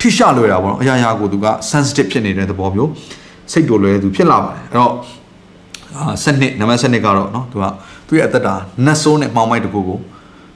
[0.00, 2.90] ထိရှလွယ်တာပေါ့နော်အရာရာကို तू က sensitive ဖြစ်နေတဲ့သဘောမျိုး
[3.52, 4.92] စိတ်တို့လွယ်သူဖြစ်လာပါတယ်အဲ့တော့
[5.96, 7.64] အာစနစ်နံပါတ်စနစ်ကတော့နော်သူက
[8.08, 8.54] သူ့ရဲ့အသက်တာ
[8.86, 9.98] နတ်ဆိုးနဲ့မှောင်မိုက်တကူကို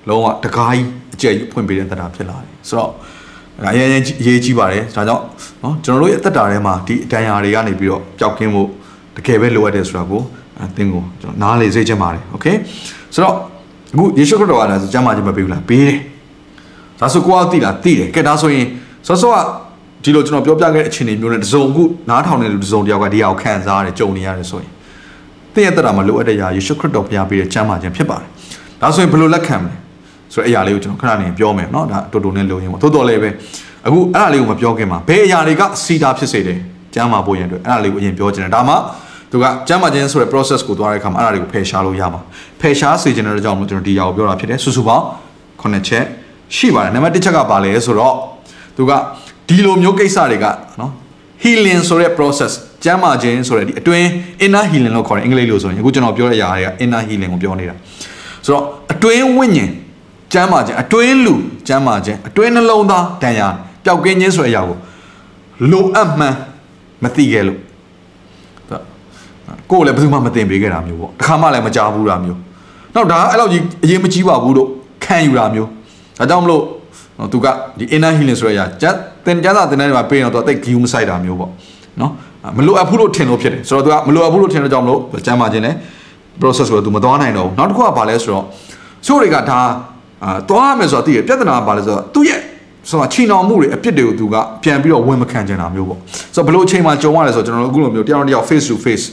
[0.09, 2.91] လုံးဝတကားကြီးအကျယ်ကြီးဖွင့်ပေးတဲ့အသက်တာဖြစ်လာတယ်ဆိုတော့
[3.71, 5.25] အရင်ရင်ရေးကြည့်ပါတယ်ဒါကြောင့်
[5.63, 8.69] နော်ကျွန်တော်တို့ရဲ့အသက်တာထဲမှာဒီအတန်ရာတွေကနေပြီးတော့ပျောက်ကင်းဖို့
[9.18, 10.22] တကယ်ပဲလိုအပ်တယ်ဆိုတာကို
[10.62, 12.46] အသင်ကိုကျွန်တော်နားလေစေချင်ပါတယ်โอเค
[13.14, 13.36] ဆိုတော့
[13.94, 16.00] အခုယေရှုခရစ်တော်ကလည်းကျမ်းမာခြင်းမပေးဘူးလားပေးတယ်
[17.00, 18.66] ဒါဆိုကိုယ်ကသိလားသိတယ်ကဲဒါဆိုရင်
[19.08, 19.38] ဆောစောက
[20.04, 24.72] ဒီလိုကျွန်တော်ပြောပြခဲ့တဲ့အခြေအနေမျိုးနဲ့တစုံအခုနားထောင်နေတဲ့လူတစုံတယောက်ကဒီဟာကိုခံစားရတယ်ကြုံနေရတယ်ဆိုရင်
[25.54, 28.30] သင်ရဲ့တက်တာမှာလိုအပ်တဲ့ຢာယေရှုခရစ်တော်ဘုရားပေးတဲ့ကျမ်းမာခြင်းဖြစ်ပါတယ်။
[28.82, 29.74] ဒါဆိုရင်ဘယ်လိုလက်ခံမလဲ
[30.34, 33.30] ဆိုတဲ့အရာလေးကိုကျွန်တော်ခဏနေပြောမယ်เนาะဒါတူတူနဲ့လုံရင်ပေါ့သို့တော်လည်းပဲ
[33.88, 36.60] အခုအဲ့ဒါလေးကိုမပြောခင်မှာဘယ်အရာတွေကစီတာဖြစ်စေတယ်
[36.94, 38.76] ကျမ်းမာဖို့ရန်အတွက်အဲ့ဒါလေးကိုအရင်ပြောချင်တယ်ဒါမှ
[39.31, 42.21] သူကကျမ်းမာခြင်းဆိုတဲ့ process ကိုသွားတဲ့အခါမှာအဲ့ဒါတွေကိုဖယ်ရှားလို့ရမှာ
[42.61, 45.05] ဖယ်ရှားစေချင်တဲ့ကြောင့်မို့ကျွန်တော်ဒီຢာကိုပြောတာဖြစ်တယ်စုစုပေါင်း
[45.63, 46.05] 9ချက်
[46.57, 48.15] ရှိပါတယ်နံပါတ်1ချက်ကပါလဲဆိုတော့
[48.77, 48.93] သူက
[49.49, 50.47] ဒီလိုမျိုးကိစ္စတွေက
[50.81, 50.91] နော်
[51.43, 52.53] healing ဆိုတဲ့ process
[52.85, 54.07] ကျမ်းမာခြင်းဆိုတဲ့ဒီအတွင်း
[54.45, 57.75] inner healing လို့ခေါ်တယ်အင်္ဂလိပ်လိုဆိုရင်အခုကျွန်တော်ပြောတဲ့အရာတွေက inner healing ကိုပြောနေတာ
[58.45, 59.71] ဆိုတော့အတွင်းဝိညာဉ်
[60.33, 61.35] ကျမ်းမာခြင်းအတွင်းလူ
[61.69, 63.49] ကျမ်းမာခြင်းအတွင်းနှလုံးသားတန်ရာ
[63.85, 64.77] ပျောက်ကင်းခြင်းဆိုတဲ့အရာကို
[65.71, 66.37] လိုအပ်မှန်း
[67.03, 67.59] မသိခဲ့လို့
[69.71, 72.39] ကိုယ်လည်းဘယ်သူမှမသိပေးခဲ့တာမျိုးပေါ့တခါမှလည်းမကြားဘူးတာမျိုး
[72.95, 74.69] နောက်ဒါအဲ့လောက်ကြီးအရေးမကြီးပါဘူးလို့
[75.05, 75.69] ခံယူတာမျိုး
[76.19, 76.63] ဒါကြောင့်မလို့
[77.19, 77.47] နော်သူက
[77.79, 78.95] ဒီ inner healing ဆိုရရကျန်
[79.27, 81.51] တင်ကျန်တာတင်တဲ့မှာပေးတော့သူတိတ်ဂီယူမဆိုင်တာမျိုးပေါ့
[82.01, 82.13] နော်
[82.57, 85.75] မလိုအပ်ဘူးလို့ထင်လို့ဖြစ်တယ်ဆိုတော့သူကမလိုအပ်ဘူးလို့ထင်တော့ကြောင့်မလို့ကျမ်းမာခြင်းနဲ့
[86.41, 88.45] process ကိုသူမသွားနိုင်တော့ဘူးနောက်တစ်ခုကဘာလဲဆိုတော့
[89.07, 89.59] ချို့တွေကဒါ
[90.25, 92.41] အာသွားမယ်ဆိုတော့တည်ရပြဿနာကဘာလဲဆိုတော့သူ့ရဲ့
[92.89, 95.99] ဆိုတော့ချီနှောင်မှုတွေအပြစ်တွေကိုသူကပြန်ပြီးတော့ဝင်မခံချင်တာမျိုးပေါ့
[96.35, 99.05] ဆိုတော့ဘလို့အချိန်မှကြုံရတယ်ဆိုတော့ကျွန်တော်တို့အခုလိုမျိုးတယောက်တစ်ယောက် face to face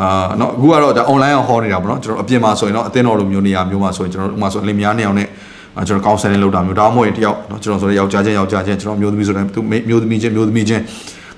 [0.00, 5.28] အာเนาะအခုကတော့ဒါ online အောင်ဟောနေတာပေါ့เนาะကျွန်တော်အပြင်မှာဆိုရင်တော့အသင်းတော်လိုမျိုးနေရာမျိုးမှာဆိုရင်ကျွန်တော်တို့ဥမာဆိုလင်မယားနေအောင်နဲ့
[5.76, 10.82] အဲကျွန်တော် counseling လုပ်တာမျိုးဒါမှမဟုတ်ရင်တယောက်เนาะကျွန်တော်ဆိုရင်ယောက်ျားချင်းယောက်ျားချင်းကျွန်တော်မျိုးသမီးဆိုရင်သူမျိုးသမီးချင်းမျိုးသမီးချင်း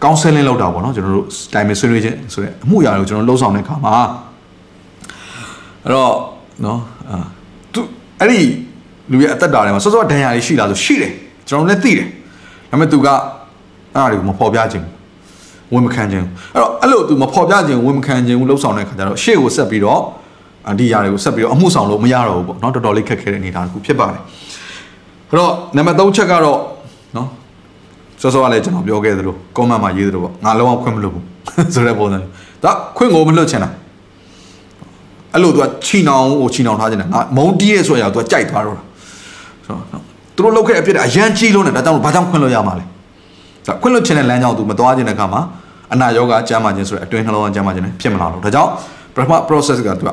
[0.03, 3.95] counseling လုပ်တာပေါ့เนาะကျွန်တော်တို့ time ဆွေးနွေးခြင်းဆိုတဲ့အမှုရာတွေကိုကျွန်တော်လှုပ်ဆောင်တဲ့အခါမှာ
[5.85, 6.13] အဲ့တော့
[6.63, 6.79] เนาะ
[7.11, 7.25] အာ
[7.75, 7.81] သူ
[8.21, 8.41] အဲ့ဒီ
[9.13, 11.13] လူရဲ့အသက်တာထဲမှာစောစောဒဏ်ရာတွေရှိလားဆိုရှိတယ်
[11.49, 12.07] ကျွန်တော်လည်းသိတယ်
[12.71, 13.19] ဒါပေမဲ့သူကအဲ့
[13.95, 14.85] ဒါတွေကိုမဖော်ပြခြင်း
[15.75, 20.01] ဝန်မခံခြင်းအဲ့တော့အဲ့လိုသူမဖော်ပြခြင်းဝန်မခံခြင်းလှုပ်ဆောင်တဲ့အခါကျတော့ရှေ့ကိုဆက်ပြီးတော့
[20.71, 24.23] အဒီຢာတွေကိုဆက်ပြီးတော့အမှုဆောင်လို့မရတော့ဘူးပေါ့เนาะတော်တော်လေးခက်ခဲတဲ့အနေအထားတစ်ခုဖြစ်ပါတယ်
[25.29, 26.59] အဲ့တော့နံပါတ်3ချက်ကတော့
[27.15, 27.27] เนาะ
[28.21, 31.25] စောစောကလည်းကျွန်တော်ပြောခဲ့သလို comment မှာရေးသလိုပေါ့ငါလုံးဝခွင့်မလွတ်ဘူး
[31.75, 32.19] ဆိုတဲ့ပုံစံ
[32.65, 33.71] ဒါခွင့်ကိုမလွတ်ချင်တာ
[35.35, 38.85] အဲ့လိုသူကချီနောင်ကိုချီနောင်ထားခြင်းတာငါမုံတီးရဲဆိုရသူကကြိုက်သွားတော့တာ
[39.67, 40.03] ဆိုတော့နော်
[40.35, 42.85] သူတို့လောက်ခဲ့အဖြစ်အရန်ကြီးလုံးနဲ့ဒါကြောင့်ဘာကြောင့်ခွင့်လွတ်ရမှာလဲ
[43.67, 45.41] ဒါခွင့်လွတ်ခြင်းတဲ့လမ်းကြောင်းသူမသွားခြင်းတဲ့အခါမှာ
[45.94, 48.70] အနာရောဂါကျမ်းမာခြင်းဆိုတဲ့အတွင်းနှလုံးသားကျမ်းမာခြင်းနဲ့ဖြစ်မလာတော့ဒါကြောင့်
[49.16, 50.12] ပထမ process ကသူက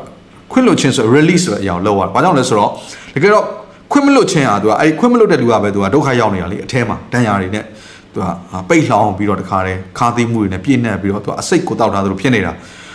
[0.52, 2.70] ခွင့်လွတ်ခြင်းဆို release ဆိုတဲ့အရာကိုလောက်ရတာဘာကြောင့်လဲဆိုတော့
[3.14, 3.44] တကယ်တော့
[3.92, 7.64] ခွင့်မလွတ်ခြင်းဟာသူကအဲ့ခွင့်မလွတ်တဲ့လူကပဲသူကဒုက္ခရောက်နေတာလေအထဲမှာတန်ရာတွေနဲ့
[8.12, 8.26] သူက
[8.68, 12.52] ပိတ်လှောင်ပြီးတော့တခါတည်းခါသိမှုတွေနဲ့ပြည့်နှက်ပြီးတော့သူကအစိတ်ကိုတောက်ထားသလိုဖြစ်နေတာ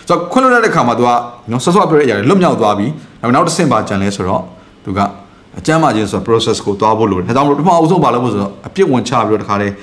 [0.08, 1.10] ဆိုတော့ခွင့်လွတ်တဲ့ခါမှာသူက
[1.52, 2.91] နော်ဆော့ဆော့ပြောတဲ့အရာတွေလွတ်မြောက်သွားပြီး
[3.22, 4.41] နောက်တစ်ဆင့်ပါကြံလဲဆိုတော့
[4.86, 5.00] သူက
[5.60, 9.74] အကျမ်းမာခြင်းဆို process ကိုသွားဖို့လိုတယ်။ဒါကြောင့်မလို့ပထမအဆုံးပါလို့ဆိုတော့အပြစ်ဝင်ချပြီးတော့တခါတည်း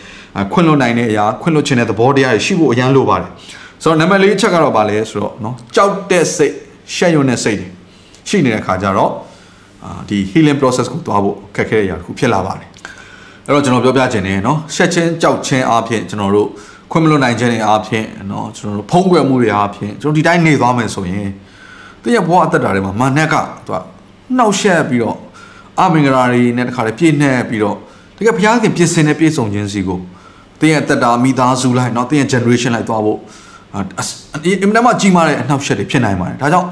[0.52, 3.30] ခွင့်လွတ်နိုင်တဲ့အရာခွင့်လွတ်ခြင်းတဲ့သဘောတရားတွေရှိဖို့အရန်လိုပါတယ်။
[3.82, 6.54] ဆိုတော့နံပါတ်၄အချက်ကတော့ဗာလဲဆိုတော့နော်ကြောက်တဲ့စိတ်
[6.94, 7.68] ရှက်ရွံ့တဲ့စိတ်တွေ
[8.28, 9.12] ရှိနေတဲ့ခါကျတော့
[9.84, 12.68] အာဒီ healing process ကိုသွားဖို့ခက်ခဲတဲ့အရာတစ်ခုဖြစ်လာပါတယ်။
[13.46, 16.48] အဲ့တော့ကျွန်တော်ပြောပြခြင်းနေနော်ရှက်ခြင်းကြောက်ခြင်းအားဖြင့်ကျွန်တော်တို့
[16.90, 21.28] ခွင့်မလွတ်နိုင်ခြင်းတွေအားဖြင့်နော်ကျွန်တော်တို့ဖုံးကွယ်မှုတွေအားဖြင့်ကျွန်တော်ဒီတိုင်းနေသွားမယ်ဆိုရင်
[22.02, 23.34] တည့်ရဘဝအသက်တာတွေမှာမာနက်က
[23.66, 23.78] သူက
[24.36, 25.16] နှောက်ယှက်ပြီးတော့
[25.81, 27.77] အမင်္ဂလာတွေနဲ့တခါလေပြည့်နှက်ပြီးတော့
[28.17, 29.99] တကယ်ဘုရားခင်ပြင်ဆင်တဲ့ပြည့်စုံခြင်းစီကို
[30.59, 33.19] တင်းရဲ့တက်တာမိသားစုလိုက်เนาะတင်းရဲ့ generation လိုက်သွားဖို့
[34.61, 36.67] အင်မတန်မှကြီးမားတဲ့အနှောက်အယှက်တွေဖြစ်နိုင်ပါတယ်ဒါကြောင့်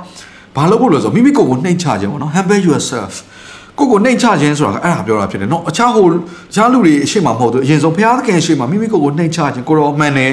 [0.56, 3.14] ဘာလို့ဖို့လို့ဆိုမိမိကိုယ်ကိုနှိမ်ချခြင်းပေါ့နော် humble yourself
[3.78, 6.06] ကိုကိုနှိမ်ချခြင်းဆိုတာကအဲ့ဒါပြောတာဖြစ်တယ်เนาะအခြားဟို
[6.52, 10.32] အခြားလူတွေအရှိမမဟုတ်ဘူးအရင်ဆုံးဘုရားသခင်ရှိမှမိမိကိုယ်ကိုနှိမ်ချခြင်းကိုရောမှန်တယ်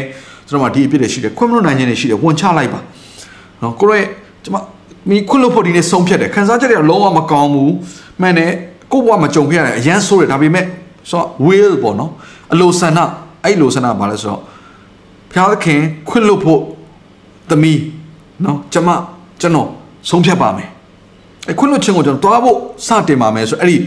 [0.49, 2.81] ကျွန်တော်မှဒီအဖြစ်တွေရှိတယ်ခွင့်မလို့နိုင်ခြင်းတွေရှိတယ်ဝန်ချလိုက်ပါ
[3.61, 4.01] เนาะကိုရော
[4.45, 4.57] ကျွန်မ
[5.11, 7.73] မိခွင့်လို့ဖို့ဒီနေ့ဆုံးဖြတ်တယ်ခံစားချက်တွေကလုံးဝမကောင်းဘူး
[8.22, 8.52] မှန်တယ်
[8.92, 10.66] ကိုဘဝမကြုံခဲ့ရတယ်အရန်ဆိုးတယ်ဒါပေမဲ့
[11.10, 12.12] ဆိုတော့ will ပေါ့နော်
[12.54, 13.00] အလိုဆန္ဒ
[13.46, 14.42] အဲ့လိုဆန္ဒဘာလဲဆိုတော့
[15.32, 16.62] ဘုရားသခင်ခွင့်လို့ဖို့
[17.50, 17.80] သမီး
[18.46, 18.90] နော်ကျမ
[19.42, 19.68] ကျွန်တော်
[20.10, 20.70] ဆုံးဖြတ်ပါမယ်
[21.50, 23.78] အဲခွင့်လို့ခြင်းကိုကျွန်တော်တွားဖို့စတင်ပါမယ်ဆိုအဲ့ဒီ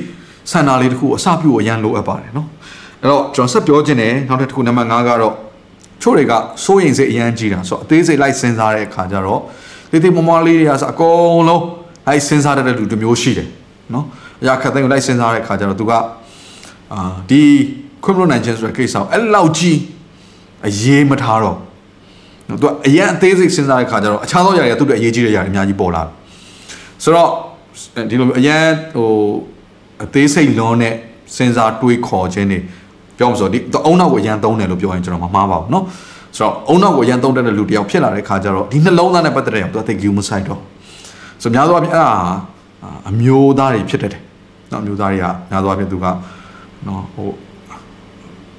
[0.50, 2.48] ဆန္ဒလေးတစ်ခုအစပြုဖို့အရန်လိုအပ်ပါတယ်နော်
[3.02, 5.34] အဲ့တော့ကျွန်တော်ဆက်ပြောခြင်းနဲ့နောက်တစ်ခုနံပါတ်5ကတော့
[6.02, 6.32] ချို့တွေက
[6.64, 9.40] စိုးရင်စိတ်အရန်ကြီးတာဆိုတော့အသေးစိတ်လိုက်စဉ်းစားတဲ့အခါကျတော့
[9.90, 11.64] တေးသေးမမလေးတွေကဆိုအကုန်လုံး
[12.06, 13.48] လိုက်စဉ်းစားတတ်တဲ့လူတစ်မျိုးရှိတယ်
[13.93, 14.05] နော်
[14.41, 17.41] အရာခက်သိမ်းကိုလိုက်စဉ်းစားတဲ့အခါကျတော့သူကအာဒီ
[18.03, 19.77] ခွင့်မလို့နိုင်ခြင်းဆိုတဲ့ကိစ္စကိုအဲ့လောက်ကြီး
[20.67, 21.57] အရေးမထားတော့
[22.49, 26.11] နော်သူကအရင်အသေးစိတ်စဉ်းစားတဲ့အခါကျတော့အခြားသောຢာတွေကသူ့အတွက်အရေးကြီးတဲ့ຢာတွေအများကြီးပေါ်လာတယ်
[27.03, 27.29] ဆိုတော့
[28.09, 29.09] ဒီလိုအရင်ဟို
[30.03, 30.93] အသေးစိတ်လွန်တဲ့
[31.35, 32.59] စဉ်းစားတွေးခေါ်ခြင်းတွေ
[33.17, 35.83] ပြောမှဆိုဒီအုံနောက်ကိုအရင်သုံးတယ်လို့ပြောရင်ကျွန်တော်မမှားပါဘူးเนาะ
[36.37, 40.59] ဆိုတော့အုံနောက်ကိုအရင်သုံးတဲ့လူတယောက်ဖြစ်လာတဲ့ခါကျတော့ဒီနှလုံးသားနဲ့ပတ်သက်တဲ့အောင်သူအသိကူးမဆိုင်တော့
[41.41, 42.11] ဆိုများသောအားဖြင့်အဲ့ဒါ
[43.10, 44.22] အမျိုးသားတွေဖြစ်တတ်တယ်။
[44.70, 46.06] နော်အမျိုးသားတွေကများသောအားဖြင့်သူက
[46.86, 47.28] နော်ဟို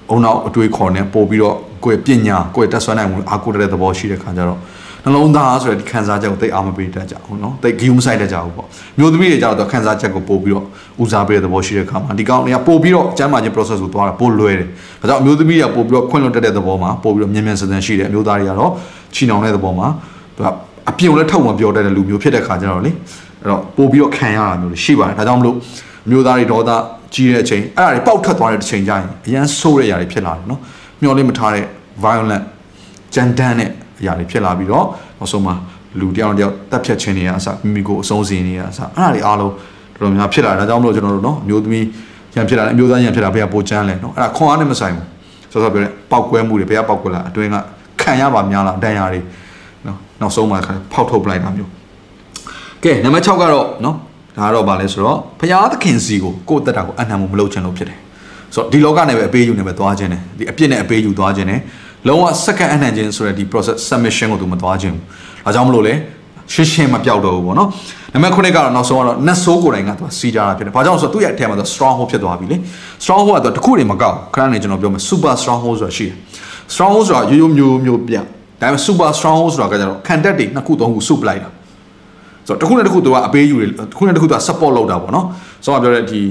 [0.09, 4.59] အုံနောက်အတွေ့ခေါ်နေပို့ပြီးတော့ကိုယ့်ပညာကိုယ့်တက်ဆွမ်းနိုင်မှုအားကိုးတဲ့သဘောရှိတဲ့ခါကျတော့
[5.03, 10.65] နှလုံးသားဆိုတဲ့ဒီခံစားချက်ကိုသိအားမပေးတတ်ကြဘူးနော်သိဂီယူမဆိုင်တတ်ကြဘူးပေါ့မျိုးသမီးတွေကြတော့ခံစားချက်ကိုပို့ပြီးတော့
[11.01, 14.67] ဦးစားပေးတဲ့သဘောရှိတဲ့ခါမှာဒီကောင်တွေကပို့ပြီးတော့ကျမ်းမာခြင်း process ကိုသွားတာပို့လွယ်တယ်
[15.01, 18.71] ဒါကြောင့်မျိုးသမီးတွေကပို့ပြီးတော့ခွင့်လွှတ်တတ်တဲ့သဘောမှာပို့ပြီးတော့မြင်မြန်ဆန်ဆန်ရှိတယ်အမျိုးသားတွေကတော့
[19.15, 19.87] ချီနှောင်တဲ့သဘောမှာ
[20.35, 20.47] သူက
[20.89, 22.91] အပြုံလည်းထောက်မှပြောတတ်တဲ့လူမျိုးဖြစ်တဲ့ခါကျတော့လေ
[23.41, 25.55] အဲ့တော့ပို့ပြီးတော့ခံရတာမျိုးတွေရှိပါတယ်ဒါကြောင့်မလို့
[26.05, 26.71] အမျိုးသားတွေဒေါသ
[27.13, 30.59] ကြီးတဲ့အချိန်အဲ့ဒါတွေပေါက်ထွက်သွားတဲ့အချိန်ကျရင်အရန်ဆိုးတဲ့အရာတွေဖြစ်လာတယ်နော်
[31.01, 31.65] မျောလေးမထားတဲ့
[32.03, 32.43] violent
[33.13, 33.69] ကြမ်းတမ်းတဲ့
[34.01, 34.85] အရာတွေဖြစ်လာပြီးတော့
[35.19, 35.55] နောက်ဆုံးမှာ
[35.99, 39.53] လူတယောက်တယောက်တက်ဖြတ်ခြင်းတွေအစမိမိကိုအဆုံးစီနေရအစအဲ့ဒါတွေအားလုံး
[39.99, 41.85] တော်တော်များဖြစ်လာတယ်ဒါကြောင့်မလို့ကျွန်တော်တို့နော်အမျိုးသမီး
[42.35, 45.05] ရံဖြစ်လာတယ်အမျိုးသားရံဖြစ်လာဘယ်ကပိုချမ်းလဲနော်အဲ့ဒါခွန်အားနဲ့မဆိုင်ဘူး
[45.51, 47.55] ဆိုတော့ပြောတယ်ပောက်ကွဲမှုတွေဘယ်ကပောက်ကွဲလာအတွင်းက
[48.01, 49.19] ခံရပါများလားဒဏ်ရာတွေ
[49.87, 50.59] နော်နောက်ဆုံးမှာ
[50.93, 51.69] ဖောက်ထုတ်ပလိုက်တာမျိုး
[52.83, 53.95] ကဲနံပါတ်6ကတော့နော်
[54.37, 57.99] ဒါကတော့ဗာလဲဆိုတော့ဘုရားသခင်စီကိုကိုယ့်တက်တာကိုအနံ့မှုမလုပ်ချင်လို့ဖြစ်တယ်
[58.53, 61.61] ဆိုတော့ဒီလောကနဲ့ပဲအပေးယူနေပဲသွားခြင်းတယ်ဒီအပြစ်နဲ့အပေးယူသွားခြင်းတယ်
[62.07, 65.03] လုံးဝ second အနှံ့ခြင်းဆိုတဲ့ဒီ process submission ကိုသူမသွားခြင်းဘူး။
[65.45, 65.93] ဒါကြောင့်မလို့လေ
[66.53, 67.69] ရှင်းရှင်းမပြောက်တော့ဘူးပေါ့နော်။
[68.13, 72.57] နံပါတ်9ကတော့နောက်ဆုံးကတော့နတ်ဆိုးကိုယ်တိုင်ကသူစီးကြတာဖြစ်တယ်။ဘာကြောင့်ဆိုတော့သူ့ရဲ့အထက်မှာသူ strong hold ဖြစ်သွားပြီလေ။
[73.03, 76.15] strong hold ကတော့တခုတည်းမကောက်ခဏနေကျွန်တော်ပြောမယ် super strong hold ဆိုတာရှိတယ်။
[76.73, 78.15] strong hold ဆိုတာရိုးရိုးမျိုးမျိုးပြ။
[78.61, 81.49] ဒါပေမဲ့ super strong hold ဆိုတာကကျတော့ခံတက်တွေနှစ်ခုသုံးခုစုပလိုက်တာ။
[82.47, 85.25] ဆိုတော့တစ်ခုနဲ့တစ်ခုသူကအပေးယူတယ်တစ်ခုနဲ့တစ်ခုသူက support လုပ်တာပေါ့နော်
[85.65, 86.21] ဆောကပြောတဲ့ဒီ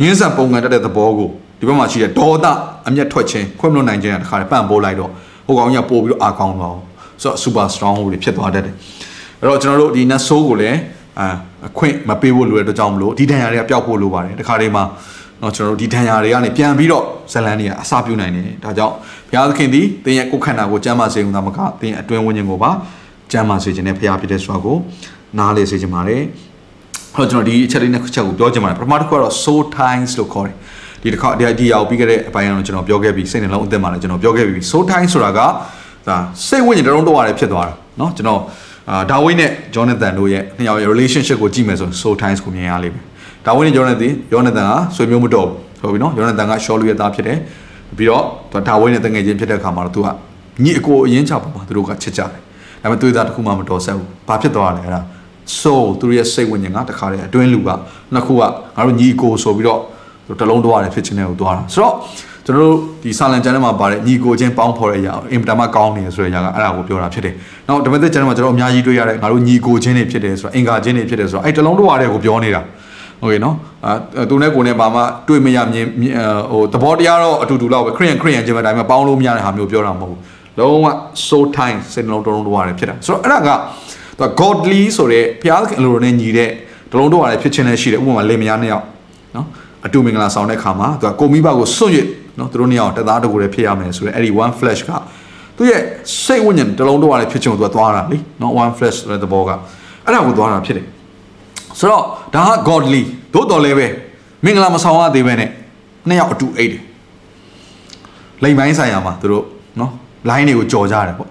[0.00, 2.46] ငင်းဆန်ပုံကန်တက်တဲ့သဘောကိုဒီဘက်မှာရှိတဲ့ဒေါသ
[2.88, 5.10] အမျက်ထွက်ခြင်းခွင့်မလွတ်နိုင်ခြင်းကတခါတည်းပန့်ပိုးလိုက်တော့
[5.46, 6.82] ဟိုကောင်ကြီးကပို့ပြီးတော့အာကောင်းသွားအောင်
[7.22, 8.74] ဆိုတော့ super strong ဟိုတွေဖြစ်သွားတတ်တယ်
[9.40, 10.78] အဲ့တော့ကျွန်တော်တို့ဒီ net show ကိုလည်း
[11.18, 11.26] အာ
[11.68, 14.84] အခွင့်မပေးဖို့လိုတဲ့အတွက်ကြောင့်မလို့ဒီဒဏ်ရာတွေကပျောက်ဖို့လိုပါတယ်တခါတည်းမှာ
[15.42, 18.94] နော်ကျွန်တော်တို့ဒီဒဏ်ရာတွေကနေပြန်ပြီးတော့ဇလန်းတွေကအစာပြုတ်နိုင်တယ်ဒါကြောင့်
[19.28, 22.70] ဘုရားသခင်သည်သင်ရဲ့ကိုယ်ခန္ဓာကိုကျမ်းမာစေုံသာမကသင်အတွင်းဝိညာဉ်ကိုပါ
[23.32, 24.76] ကျမ်းမာစေခြင်းနဲ့ဘုရားဖြစ်တဲ့ဆိုတာကို
[25.39, 26.21] နားလေစေခြင်းပါတယ်
[27.15, 30.55] ဟောကျွန်တော်ဒီအချက်လေးနှစ်ချက်ကိုပြောချင်ပါတယ်ပထမတစ်ခုကတော့ soul times လို့ခေါ်တယ်
[31.01, 35.39] ဒီတစ်ခါဒီဒီရောက်ပြီးခဲ့တဲ့အပိုင်းကတော့ကျွန်တော်ပြောခဲ့ပြီးစိတ်နှလုံးအသက်မှာလည်းကျွန်တော်ပြောခဲ့ပြီး soul times ဆိုတာက
[36.07, 38.41] ဒါစိတ်ဝိညာဉ်တရုံးတော့ရတယ်ဖြစ်သွားတာเนาะကျွန်တော်
[38.89, 43.03] အာဒါဝိနဲ့ဂျောနသန်တို့ရဲ့နှစ်ယောက်ရဲ့ relationship ကိုကြည့်မယ်ဆိုရင် soul times ကိုမြင်ရလိမ့်မယ်
[43.45, 45.47] ဒါဝိနဲ့ဂျောနသန်ဂျောနသန်ကဆွေမျိုးမတော်
[45.81, 47.37] ဘူးဟုတ်ပြီနော်ဂျောနသန်ကရှောလူရဲ့သားဖြစ်တယ်
[47.97, 48.23] ပြီးတော့
[48.67, 50.07] ဒါဝိနဲ့တငယ်ချင်းဖြစ်တဲ့အခါမှာတော့သူက
[50.63, 52.29] ညီအကိုအရင်ချပါမှာသူတို့ကချစ်ကြတယ်
[52.81, 55.01] ဒါပေမဲ့သွေးသားတစ်ခုမှမတော်ဆက်ဘူးဘာဖြစ်သွားလဲအဲ့ဒါ
[55.60, 57.68] soul သူတို့ရဲ့စိတ်ဝိညာဉ်ကတခါတည်းအတွင်းလူက
[58.14, 59.80] နှစ်ခုကငါတို့ညီအကိုဆိုပြီးတော့
[60.40, 61.94] တလုံးတော့ရတယ်ဖြစ်ခြင်းတွေကိုသွားတာဆိုတော့
[62.46, 67.34] ကျွန်တော်တို့ဒီဆာလန်ကျမ်းထဲမှာပါတဲ့ညီကိုချင်းပေါင်းဖော်တဲ့အရာအင်ပတာမကောင်းနေဆိုတဲ့အရာကအဲ့ဒါကိုပြောတာဖြစ်တယ်။
[67.68, 72.60] နောက်ဓမ္မသစ်ကျမ်းထဲမှာကျွန်တော်အများကြီးတွေ့ရတယ်ငါတို့ညီကိုချင်းတွေဖြစ်တယ်ဆိုတော့အင်္ဂါချင်းတွေဖြစ်တယ်ဆိုတော့အဲ့တလုံးတော့ရတဲ့ကိုပြောနေတာ။
[73.20, 73.54] ဟုတ်ကဲ့နော်။
[73.86, 73.92] အာ
[74.30, 75.86] သူနဲ့ကိုနဲ့ဘာမှတွေ့မရမြင်
[76.52, 80.18] ဟိုသဘောတရားတော့အတူတူလောက်ပဲခရိယန်ခရိယန်ချင်းပဲဒါပေမဲ့ပေါင်းလို့မရတဲ့ဟာမျိုးပြောတာမဟုတ်ဘူး။
[80.58, 80.86] လုံးဝ
[81.28, 83.48] so time စိတ်နှလုံးတလုံးတော့ရတယ်ဖြစ်တာ။ဆိုတော့အဲ့ဒါက
[84.18, 86.50] သူက godly ဆိုတဲ့ဘုရားသခင်အလိုတော်နဲ့ညီတဲ့
[86.92, 88.84] တလုံးတော့ရတယ်ဖြစ်ခြင်းလည်းရှိတယ်ဥပမာလေမယားနှစ်ယောက်
[89.36, 89.46] နော်
[89.86, 92.06] အတူမင်္ဂလာဆောင်တဲ့ခါမှာသူကကိုမိဘကိုစွန့်ရစ်
[92.38, 94.90] နော်သူတို့နှစ်ယောက်တသားတကူလည်းဖြစ်ရမယ်ဆိုတော့အဲ့ဒီ one flash က
[95.56, 95.80] သူရဲ့
[96.24, 99.50] စိတ်ဝိညာဉ်တလုံးတော့ရတယ်ဖြစ်ချင်ကိုသူကသွားတာလीနော် one flash ဆိုတဲ့သဘောက
[100.04, 100.86] အဲ့ဒါကိုသွားတာဖြစ်တယ်
[101.78, 102.02] ဆိုတော့
[102.34, 103.02] ဒါက godly
[103.34, 103.86] သို့တော်လည်းပဲ
[104.44, 105.50] မင်္ဂလာမဆောင်ရသေးပဲနဲ့
[106.08, 106.82] နှစ်ယောက်အတူအိတ်တယ်
[108.42, 109.44] လိမ်ပိုင်းဆိုင်ရာမှာသူတို့
[109.80, 109.92] နော်
[110.30, 111.28] line တွေကိုကြော်ကြတယ်ပေါ့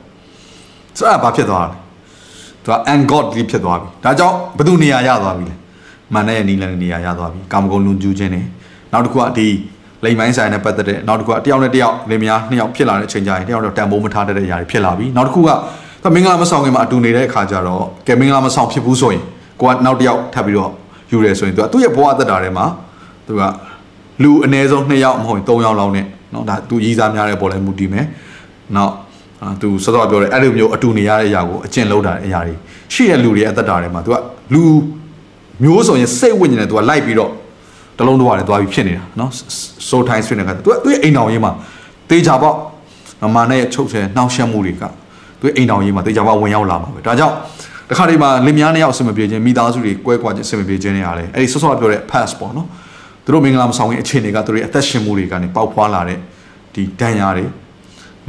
[0.98, 1.78] ဆိုတော့ဘာဖြစ်သွားလဲ
[2.67, 5.55] သူက ungodly ဖြစ်သွားပြီဒါကြောင့်ဘယ်သူနေရာရသွားပြီလဲ
[6.15, 8.43] မန်နဲ့နီလန်နေရာရသွားပြီကာမဂုဏ်လွန်ကျူးခြင်းနေ
[8.93, 9.49] နောက်တစ်ခုကဒီ
[10.05, 15.51] လိမ်မိုင်းဆိုင်နဲ့ပတ်သက်တဲ့နောက်တစ်ခုကတယောက်နဲ့တယောက်လင်မယားနှစ်ယောက်ဖြစ်လာတဲ့အချိန်ကျရင်တယောက်တော့တန်ဖိုးမထားတတ်တဲ့အရာတွေဖြစ်လာပြီနောက်တစ်ခုက
[16.03, 19.23] သူမင်္ဂလာမဆောင်ခင်မှာအတူနေတဲ့အခါကျတော့ကဲမင်္ဂလာမဆောင်ဖြစ်ဘူးဆိုရင်
[19.61, 20.71] ကိုကနောက်တယောက်ထပ်ပြီးတော့
[21.11, 22.67] ယူရဲဆိုရင်သူကသူ့ရဲ့ဘဝအသက်တာထဲမှာ
[23.27, 23.43] သူက
[24.23, 28.07] လူအ ਨੇ ဆုံး2ယောက်မဟုတ်ရင်3ယောက်လောက်နဲ့เนาะဒါသူရည်စားများတဲ့ပေါ်လဲမူတည်မယ်
[28.77, 28.93] နောက်
[29.44, 32.54] အာသူစောစောပြောတယ်အဲ့လိုမျိုးအတူနေရတဲ့အရာကိုအကျင့်လောက်တာအရာတွေ
[32.94, 34.16] ရှိတဲ့လူတွေရဲ့အသက်တာထဲမှာသူက
[34.54, 34.64] လူ
[35.64, 37.32] မျိုးဆိုရင်စိတ်ဝိညာဉ်နဲ့သူကလိုက်ပြီးတော့
[37.98, 39.32] တလုံးတော့ရတယ်သွားပြီးဖြစ်နေတာနော်
[39.90, 41.52] ဆိုတိုင်းဆွေးနေတာသူကသူ့ရဲ့အိမ်တော်ရင်းမှာ
[42.10, 42.56] တေချာပေါ့
[43.22, 44.84] မမနဲ့ချုပ်ဆဲနှောက်ရှက်မှုတွေက
[45.42, 47.36] သူ့အိမ်တော်ရင်းမှာတေချာပေါ့ဝင်ရောက်လာမှာပဲဒါကြောင့်
[47.90, 52.68] တခါတည်းမှာလင်မယားနှစ်ယောက်အဆင်မပြေခြင်းမိသားစုတွေကွဲကွာခြင်းအဆင်မပြေခြင်းတွေအားလည်းအဲ့ဒီဆော့ဆော့ပြောတဲ့ pass ပေါ့နော်
[53.24, 56.20] သူတို့မင်္ဂလာမဆောင်ရင်အခြေအနေကသူတို့ရဲ့အသက်ရှင်မှုတွေကနေပေါက်ဖွာလာတဲ့
[56.74, 57.46] ဒီဒဏ်ရာတွေ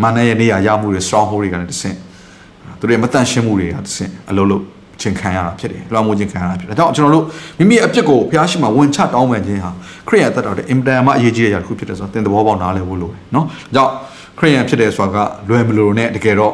[0.02, 1.96] မာနရဲ့နေရာရမှုတွေ strong hold တွေကနေတဆင့်
[2.80, 4.64] သူတို့ရဲ့မတန့်ရှင်းမှုတွေကတဆင့်အလုံးလုံး
[5.00, 7.24] ချင်းခံရတာဖြစ်တယ်လွှမ်းမိုးခြင်းခံရတာဖြစ်တယ်ဒါကြောင့်ကျွန်တော်တို့
[7.58, 9.70] မိမိအပြစ်ကိုဘုရားရှိခိုးဝင်ချတောင်းပန်ခြင်းဟာ
[10.08, 13.92] ခရိယန်သက်တော်တဲ့အင်တန်မှအရေးကြီးတဲ့အရာတစ်ခုဖြစ်တယ်ဆိုတော့သင်သဘောပေါက်နားလည်ဖို့လိုတယ်နော်ဒါကြောင့်
[14.38, 16.52] ခရိယန်ဖြစ်တယ်ဆိုတာကလွယ်မလို့နဲ့တကယ်တော့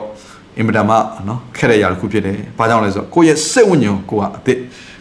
[0.58, 0.96] အင်မတန်မှ
[1.28, 4.58] နော်ခက်တဲ့အရာတစ်ခုဖြစ်တယ်ဘာကြောင့်လဲဆိုတော့ကိုယ့်ရဲ့စိတ်ဝိညာဉ်ကိုကအစ်စ်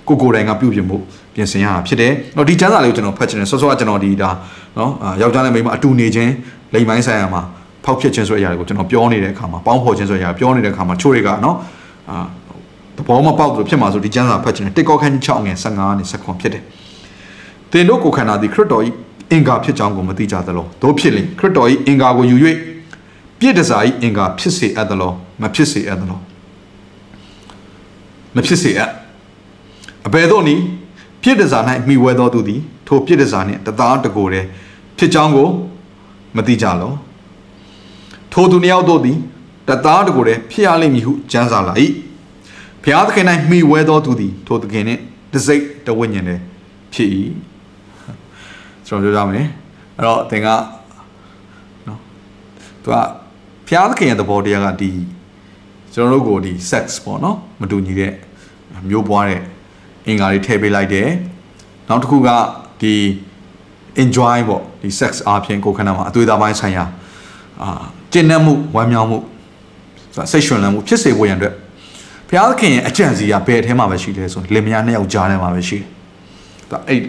[0.07, 0.97] ကိုကိုယ်တိုင်ကပြုပြင်မှု
[1.35, 4.29] ပြင်ဆင်ရတာဖြစ်တယ်။တော့ဒီကျမ်းစာလေးကိုကျွန်တော်ဖတ်ချင်တယ်ဆောစောကကျွန်တော်ဒီဒါ
[4.77, 4.91] နော်
[5.21, 6.31] ယောက်ျားနဲ့မိန်းမအတူနေခြင်း
[6.73, 7.41] လိမ်ပိုင်းဆိုင်ရာမှာ
[7.85, 11.55] ဖောက်ဖြစ်ခြင်းဆိုတဲ့အရာတွေကိုကျွန်တော်ပြောနေတဲ့အခါမှာပေါင်းဖော်ခြင်းဆိုတဲ့အရာပြောနေတဲ့အခါမှာချို့တွေကနော်
[12.09, 12.17] အာ
[12.97, 16.63] သဘောမပေါက်လို့ဖြစ်မှာဆိုဒီကျမ်းစာဖတ်ချင်တယ်တစ်ကောခန်း6ငယ်15နဲ့16ဖြစ်တယ်။
[17.71, 18.83] သင်တို့ကိုခန္ဓာသည်ခရစ်တော်၏
[19.31, 22.35] အင်္ဂါဖြစ်ကြောင်းကိုမသိကြသလော။တို့ဖြစ်လင်ခရစ်တော်၏အင်္ဂါကိုယူ၍
[23.39, 25.11] ပြည့်တစား၏အင်္ဂါဖြစ်စေအပ်သလော
[25.41, 26.19] မဖြစ်စေအပ်သလော
[28.35, 28.91] မဖြစ်စေအပ်
[30.07, 30.63] အဘယ်သို့နည်း
[31.21, 34.47] ပြည့်တစား၌မိဝဲသောသူသည်ထိုပြည့်တစားနှင့်တသားတကိုယ်တည်း
[34.97, 35.47] ဖြစ်ကြောင်းကို
[36.35, 36.91] မသိကြလော
[38.33, 39.17] ထိုသူနှစ်ယောက်တို့သည်
[39.67, 41.73] တသားတကိုယ်တည်းဖြစ်ရလိမ့်မည်ဟုကြံစာလာ၏
[42.83, 45.01] ဘုရားသခင်၌မိဝဲသောသူသည်ထိုသခင်နှင့်
[45.33, 46.41] တစိတ်တဝိညာဉ်တည်း
[46.93, 47.09] ဖြစ်၏
[48.87, 49.47] ကျွန်တော်ပြောကြမယ်
[49.97, 50.47] အဲ့တော့သင်က
[51.87, 51.99] နော်
[52.83, 52.95] သူက
[53.67, 54.91] ဘုရားသခင်ရဲ့သဘောတရားကဒီ
[55.93, 58.13] ကျွန်တော်တို့ကိုဒီ sex ပေါ့နော်မတူညီတဲ့
[58.89, 59.41] မျိုးပွားတဲ့
[60.07, 61.09] အင်္ဂါတွေထည့်ပေးလိုက်တယ်
[61.89, 62.29] နောက်တစ်ခုက
[62.81, 62.93] ဒီ
[64.03, 66.85] enjoy ပေါ့ဒီ sex အားဖြင့်ကိုယ်ခန္ဓာမှာအသွေးသားပိုင်းဆိုင်ရာ
[67.63, 67.71] အာ
[68.13, 69.17] ကျင့်တတ်မှုဝမ်းမြောက်မှု
[70.31, 71.55] စိတ်ရှင်လန်းမှုဖြစ်စေဖို့ရန်အတွက်
[72.29, 75.85] ဘုရားသခင်ရဲ့အကြံစီကဘယ်ထဲမှာပဲရှိလဲဆိုလင်မယားနှစ်ယောက်ကြားထဲမှာပဲရှိတယ်။
[76.71, 76.99] ဒါအဲ့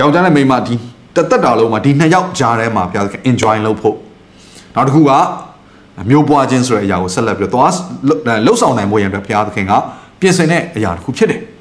[0.00, 0.74] ယောက်ျားနဲ့မိန်းမဒီ
[1.16, 3.96] တသက်တာလုံးမှာဒီနှစ်ယောက်ကြားထဲမှာဘုရားသခင် enjoy လုပ်ဖို့
[4.74, 5.12] နောက်တစ်ခုက
[6.10, 7.72] မျိုးပွားခြင်းဆိုတဲ့အရာကိုဆက်လက်ပြီးတော့သွား
[8.46, 9.72] လှုပ်ဆောင်နိုင်ဖို့ရန်အတွက်ဘုရားသခင်က
[10.20, 11.40] ပြင်ဆင်တဲ့အရာတစ်ခုဖြစ်တယ်။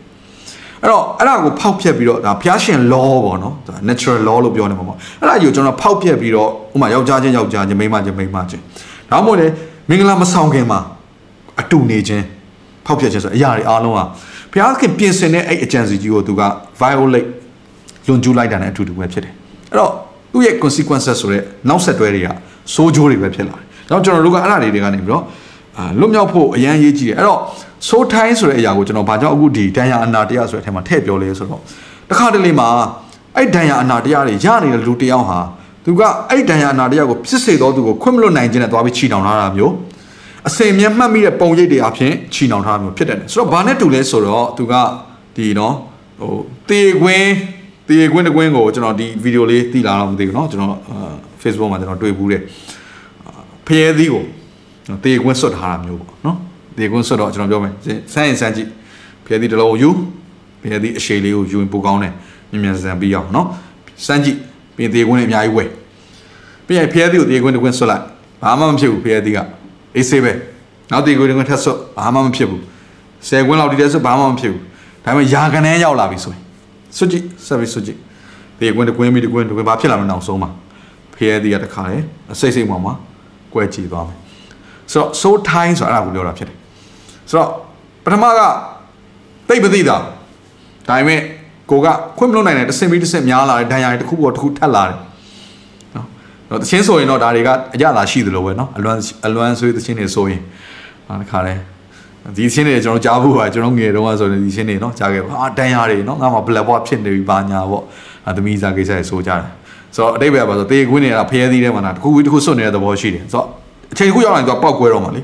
[0.84, 8.64] အဲ့တော့အဲ့ဒါကိုဖောက်ဖျက်ပြီးတော့ဒါဘုရားရှင် law ပေါ့နော်ဒါ natural law လို့ပြောနေမှာပေါ့အဲ့ဒါကြီးကိုကျွန်တော်ဖောက်ဖျက်ပြီးတော့ဥမာယောက်ျားချင်းယောက်ျားချင်းမိန်းမချင်းမိန်းမချင်း
[9.10, 9.48] ဒါမှမဟုတ်လေ
[9.90, 10.80] မင်္ဂလာမဆောင်ခင်မှာ
[11.62, 12.24] အတူနေခြင်း
[12.86, 14.04] ဖောက်ဖျက်ခြင်းဆိုအရာတွေအားလုံးဟာ
[14.52, 16.42] ဘုရားခင်ပြင်ဆင်တဲ့အဲ့အကြံစီကြီးကိုသူက
[16.80, 17.28] violate
[18.08, 19.34] လွန်ကျူးလိုက်တာနဲ့အတူတူပဲဖြစ်တယ်
[19.72, 19.92] အဲ့တော့
[20.32, 22.28] သူ့ရဲ့ consequences ဆိုတဲ့နောက်ဆက်တွဲတွေက
[22.74, 25.24] စိုးကျိုးတွေပဲဖြစ်လာတယ်။တော့ကျွန်တော်တို့ကအဲ့ဒါတွေတွေကနေပြီးတော့
[25.78, 27.40] အာလွတ်မြောက်ဖို့အရန်ရေးကြည့်တယ်။အဲ့တော့
[27.89, 31.61] ဆိုးထိုင်းဆိုတဲ့အရာကိုကျွန်တော်ဘာကြောင့်အခုဒီဒဏ်ရာအနာတရားဆိုတဲ့အထက်မှာထည့်ပြောလဲဆိုတော့
[32.11, 32.69] တခါတလေမှာ
[33.37, 35.39] အဲ့ဒဏ်ရာအနာတရားတွေရနေတဲ့လူတစ်ယောက်ဟာ
[35.85, 39.73] သူကအဲ့ဒဏ်ရာအနာတရားကိုဖြစ်စေတော့သူကိုခွင့်မလွတ်နိုင်ခြင်းနဲ့သွားပြီးချီနှောင်ထားတာမျိုး
[40.49, 44.75] အစင်မြတ်မှတ်မိတဲ့ပုံရိပ်တွေအဖြစ်ချီနှောင်ထားမျိုးဖြစ်တယ်ဆိုတော့ဘာနဲ့တူလဲဆိုတော့သူက
[45.37, 45.75] ဒီနော်
[46.21, 46.35] ဟို
[46.69, 47.33] တေကွင်း
[47.89, 50.73] တေကွင်းတကွင်းကိုကျွန်တော်ဒီဗီဒီယိုလေးသိလာတော့မသိဘူးเนาะကျွန်တော်
[51.43, 52.43] Facebook မှာကျွန်တော်တွေ့ဘူးတယ်
[53.67, 54.25] ဖျဲသီးကို
[55.05, 56.37] တေကွင်းဆွတ်ထားတာမျိုးပေါ့เนาะ
[56.78, 57.74] ဒီကွန်းဆွတ်တော့ကျွန်တော်ပြောမယ်
[58.14, 58.70] ဆန်းရင်ဆန်းကြည့်
[59.26, 59.90] ဖျက်သည့်တလုံးကိုယူ
[60.62, 62.14] ဖျက်သည့်အရှိလေးကိုယူရင်ပိုကောင်းတယ်
[62.52, 63.48] မြန်မြန်ဆန်ပြီးအောင်နော်
[64.06, 64.38] ဆန်းကြည့်
[64.76, 65.70] ပြင်ဒီကွန်းနဲ့အများကြီးဝယ်
[66.68, 68.04] ပြင်ဖျက်သည့်ကိုဒီကွန်းတစ်ကွန်းဆွတ်လိုက်
[68.42, 69.40] ဘာမှမဖြစ်ဘူးဖျက်သည့်က
[69.96, 70.32] အေးဆေးပဲ
[70.92, 72.62] နောက်ဒီကွန်းတစ်ကွန်းထပ်ဆွတ်ဘာမှမဖြစ်ဘူး
[73.28, 74.62] ဆယ်ကွန်းလောက်ဒီတဲ့ဆွတ်ဘာမှမဖြစ်ဘူး
[75.06, 76.42] ဒါပေမဲ့ယာကနဲရောက်လာပြီဆိုရင်
[76.98, 77.98] ဆွတ်ကြည့်ဆက်ပြီးဆွတ်ကြည့်
[78.60, 80.50] ဒီကွန်းတစ်ကွန်းပြီးတစ်ကွန်းတစ်ကွန်းဘာဖြစ်လာမလဲနောက်ဆုံးမှာ
[81.16, 81.98] ဖျက်သည့်ကတခါလေ
[82.32, 82.94] အစိတ်စိတ်မှမှာ
[83.54, 84.18] ကွဲကြည့်သွားမယ်
[84.92, 86.58] ဆိုတော့ so time ဆိုတာအဲ့ဒါကိုပြောတာဖြစ်တယ်
[87.30, 87.50] ဆိုတော့
[88.06, 88.40] ပထမက
[89.48, 89.98] သိမသိတာ
[90.88, 91.20] ဒါပေမဲ့
[91.70, 94.98] ကိုကခွင့်မလွတ်နိုင်တဲ့တစ်စင်ပြီးတစ်စင်များလာတယ်ဒဏ်ရာတွေတစ်ခုပေါ်တစ်ခုထပ်လာတယ်
[95.96, 96.08] နော်
[96.50, 100.42] တော့တချင်းဆိုရင်တော့ဒါတွေကအကြလာရှိသလိုပဲနော်အလွမ်းအလွမ်းဆွေးတချင်းတွေဆိုရင်
[101.08, 101.54] ဟာတခါလဲ
[102.36, 107.84] ဒီချင်းတွေကျွန်တော်ကြားဖို့ပါကျွန်တော်ငယ်တုန်းကဆိုရင်ဒီချင်းတွေနော်ကြားခဲ့ပါအာဒဏ်ရာတွေနော်ငါမှ black box ဖြစ်နေပြီပါညာပေါ့
[108.28, 109.42] အသမီးစားကိစ္စတွေဆိုကြတယ်
[109.96, 113.48] ဆိုတော့အတိတ်ပဲပါဆိုတေးကွင်းနေတာဖျဲသီးထဲမှာတစ်ခုတစ်ခုစွတ်နေတဲ့သဘောရှိတယ်ဆိုတော့
[113.94, 115.22] အချိန်တစ်ခုရောက်ရင်သူကပောက်ကွဲတော့မှာလေ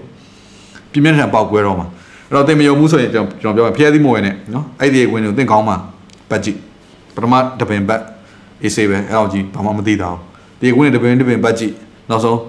[0.91, 1.87] ပြင်းပြင်းထန်ပောက်ကွဲတော့မှာ
[2.27, 5.75] အဲ့တော့တင်မယုံမှုဆိုရင်ကျွန်တော်ပြောမယ်ဖျဲသီးမဝင်နဲ့နော်အဲ့ဒီကွင်းကိုတင်ကောင်းမှာ
[6.29, 6.57] ပတ်ကြည့်
[7.15, 8.01] ပထမတပင်ပတ်
[8.63, 10.19] အေးစေးပဲအဲ့တော့ကြည့်ဘာမှမသိတာဘူး
[10.61, 11.73] ဒီကွင်းနဲ့တပင်တပင်ပတ်ကြည့်
[12.09, 12.39] နောက်ဆုံး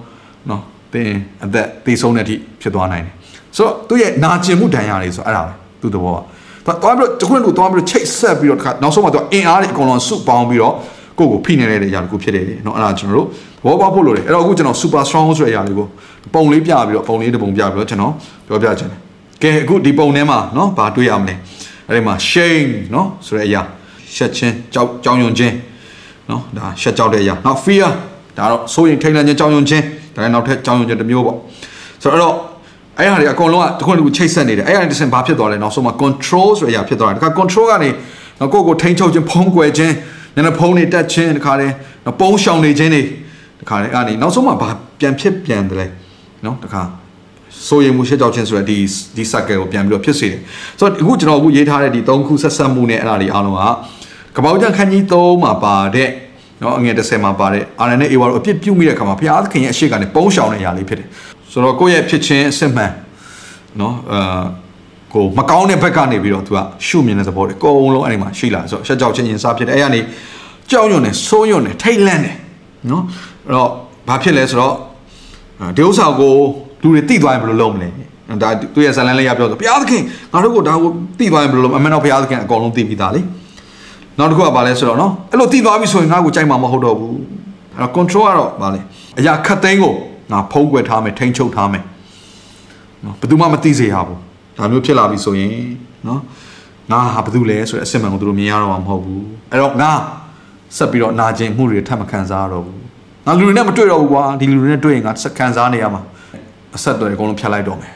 [0.49, 0.61] နော်
[0.93, 1.09] တင်
[1.43, 3.13] အသက်သေဆုံးတဲ့အထိဖြစ်သွားနိုင်တယ်
[3.57, 10.73] ဆိုတော့သူ့ရဲ့နာကျင်မှုဒဏ်ရာတွေဆိုအဲ့ဒါပဲသူ့သဘောကသွားပြီးတော့တခွန်းတို့သွားပြီးတော့ချိတ်ဆက်ပြီးတော့နောက်ဆုံးမှသူအင်အားတွေအကုန်လုံးစုပေါင်းပြီးတော့
[11.20, 15.86] ကိုယ့်ကိုဖိနေတဲ့အရာတခုဖြစ်တယ်เนาะအဲ့ဒါကျွန်တော်တို့သဘောပေါက်ဖို့လိုတယ်အဲ့တော့အခုကျွန်တော် super strong ဆိုတဲ့အရာလေးကို
[16.34, 18.12] ပုံလေးပြပြီးတော့ပုံလေးတစ်ပုံပြပြီးတော့ကျွန်တော်
[18.46, 19.00] ပြောပြချင်တယ်
[19.42, 21.34] ကဲအခုဒီပုံထဲမှာเนาะဘာတွေ့ရမလဲ
[21.88, 23.62] အဲ့ဒီမှာ shame เนาะဆိုတဲ့အရာ
[24.16, 25.54] ရှက်ချင်းကြောက်ကြောင်ယွန်ခြင်း
[26.28, 27.88] เนาะဒါရှက်ကြောက်တဲ့အရာနောက် fear
[28.38, 29.84] ဒါတော့စိုးရင်ထိတ်လန့်ခြင်းကြောင်ယွန်ခြင်း
[30.14, 31.36] ဒါလည်းနောက်ထပ်ကြောင်ယွန်ခြင်းတစ်မျိုးပေါ့
[32.02, 32.34] ဆိုတော့
[32.98, 37.90] အဲ့ဟာတွေအကုန်လုံးကတခုတခုချိတ်ဆက်နေတယ်အဲ့ဟာတွေတစ်ဆင့်ဘာဖြစ်သွားလဲနောက်ဆုံးမှာ control ဆိုတဲ့အရာဖြစ်သွားတယ်ဒါက control ကနေ
[38.52, 41.73] ကိုယ့်ကိုထိန်းချုပ်ခြင်းဖုံးကွယ်ခြင်းန ည်းနည်းဖုံးနေတက်ခြင်းတခါတည်း
[42.19, 43.03] ပုံးရှောင်နေခြင်းတွေ
[43.61, 44.69] တခါတည်းအဲ့ဒီနောက်ဆုံးမှဘာ
[44.99, 45.87] ပြန်ဖြစ်ပြန်တယ်လဲ
[46.45, 46.83] နော်တခါ
[47.67, 48.77] စိုးရိမ်မှုရှက်ကြောက်ခြင်းဆိုတဲ့ဒီ
[49.15, 50.39] ဒီ cycle ကိုပြန်ပြီးတော့ဖြစ်စေတယ်
[50.79, 56.09] ဆိုတော့အခုကျွန်တော်အခုရေးထားတဲ့ဒီ၃ခုဆက်ဆက်မှုနဲ့အဲ့ဒါတွေအားလုံးကကပောက်ကြံခန်းကြီး၃မှာပါတဲ့
[56.61, 61.07] နော်အငယ်30မှာပါတဲ့ RNA နဲ့ A ဝါတို့အပြစ်ပြုမိတဲ့အခါမှာဘုရားသခင်ရဲ့အရှိကနေပုံးရှောင်တဲ့အရာလေးဖြစ်တယ်
[61.51, 62.91] ဆိုတော့ကိုယ့်ရဲ့ဖြစ်ခြင်းအစစ်မှန်
[63.79, 64.41] နော်အာ
[65.13, 70.01] ကိုမကောင်းတဲ့ဘက်ကနေပြီးတော့သူကရှုမြင်တဲ့သဘောတွေအကုန်လုံးအဲ့ဒီမှာရှိလာဆိုတော့ရှက်ကြောက်ခြင်းရင်စားဖြစ်တယ်အဲ့ကနေ
[70.71, 72.31] ကြောက်ရွံ့နေဆိုးရွံ့နေထိတ်လန့်နေ
[72.89, 73.03] နော်
[73.47, 73.69] အဲ့တော့
[74.07, 74.73] ဘာဖြစ်လဲဆိုတော့
[75.77, 76.33] ဒီဥစ္စာကို
[76.81, 77.89] လူတွေတိသွားရင်ဘယ်လိုလုပ်မလဲ
[78.41, 80.01] ဒါသူရဲ့ဇလန်လေးရပြောဆိုဘုရားသခင်
[80.33, 80.89] ငါတို့ကိုဒါကို
[81.19, 83.21] တိသွားရင်ဘယ်လိုလုပ်အမှန်တော့ဘုရားသခင်အကုန်လုံးသိပြီးသားလေ
[84.17, 87.15] နောက်တစ်ခုကဘာလဲဆိုတော့နော်အဲ့လိုတိသွားပြီဆိုရင်ငါ့ကိုကြိုက်မှာမဟုတ်တော့ဘူး
[87.75, 88.79] အဲ့တော့ control ကတော့ဘာလဲ
[89.19, 89.93] အရာခတ်သိမ်းကို
[90.31, 91.83] ငါဖုံးကွယ်ထားမယ်ထိန်းချုပ်ထားမယ်
[93.05, 94.19] နော်ဘယ်သူမှမသိစေရဘူး
[94.61, 95.53] ဒါမျိုးဖြစ်လာပြီဆိုရင်
[96.07, 96.21] နော်
[96.91, 99.91] ငါဟာဘာလို့လဲဆိုတဲ့အစစ်မှန်ကိုသူတို့မြင်ရတော့မှာမဟုတ်ဘူးအဲ့တော့ငါ
[100.77, 102.79] ဆက်ပြီးတော့နာကျင်မှုတွေထပ်မခံစားရတော့ဘူး
[103.25, 106.01] ငါလူတွေနဲ့မတွေ့တော့ဘူးကွာဒီလူတွေနဲ့တွေ့ရင်ငါဆက်ခံစားနေရမှာ
[106.75, 107.93] အဆက်တွေအကုန်လုံးဖြတ်လိုက်တော့မယ်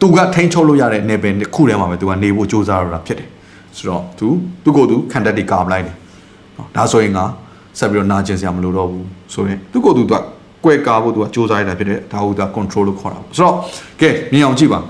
[0.00, 3.28] သူကထိန်းချုပ်လို့ရတဲ့နေပင်တစ်ခုထဲမှာပဲသူကနေဖို့စူးစမ်းရတာဖြစ်တယ်
[3.76, 4.26] ဆိုတော့သူ
[4.64, 5.94] သူ့ကိုယ်သူခံတတ်တွေကာပလိုက်တယ်
[6.56, 7.24] နော်ဒါဆိုရင်ငါ
[7.78, 10.14] ဆက်ပြီးတော့နာကျင်စရာမလိုတော့ဘူးဆိုရင်သူ့ကိုယ်သူက
[10.64, 13.54] ကွဲကားဖို့သူကစူးစမ်းရတာဖြစ်တယ်ဒါကိုသူက control လို့ခေါ်တာပေါ့ဆိုတော့
[14.00, 14.80] ကဲမြင်အောင်ကြည့်ပါ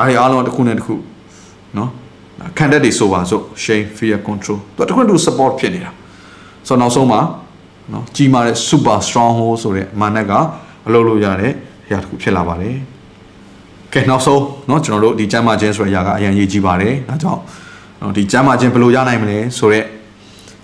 [0.00, 0.94] ါတွေအားလုံးတစ်ခုနဲ့တစ်ခု
[1.76, 1.90] နော်
[2.58, 5.90] ခံတတ်တွေဆိုပါဆို shame fear control သူတစ်ခုနဲ့တစ်ခု support ဖြစ်နေတာ
[6.68, 7.20] ဆိုတော့နောက်ဆုံးမှာ
[7.92, 10.32] နော်ကြီးမားတဲ့ super strong hold ဆိုတဲ့မာနက်က
[10.86, 11.52] အလုပ်လုပ်ရတဲ့
[11.86, 12.76] အရာတစ်ခုဖြစ်လာပါတယ်
[13.92, 17.40] ကဲနောက်ဆုံးเนาะကျွန်တော်တို့ဒီကျမ်းမာခြင်းဆိုတဲ့အရာကအရင်ရေးကြည့်ပါတယ်ဒါကြောင့်
[18.00, 19.84] နော်ဒီကျမ်းမာခြင်းဘယ်လိုရနိုင်မလဲဆိုတော့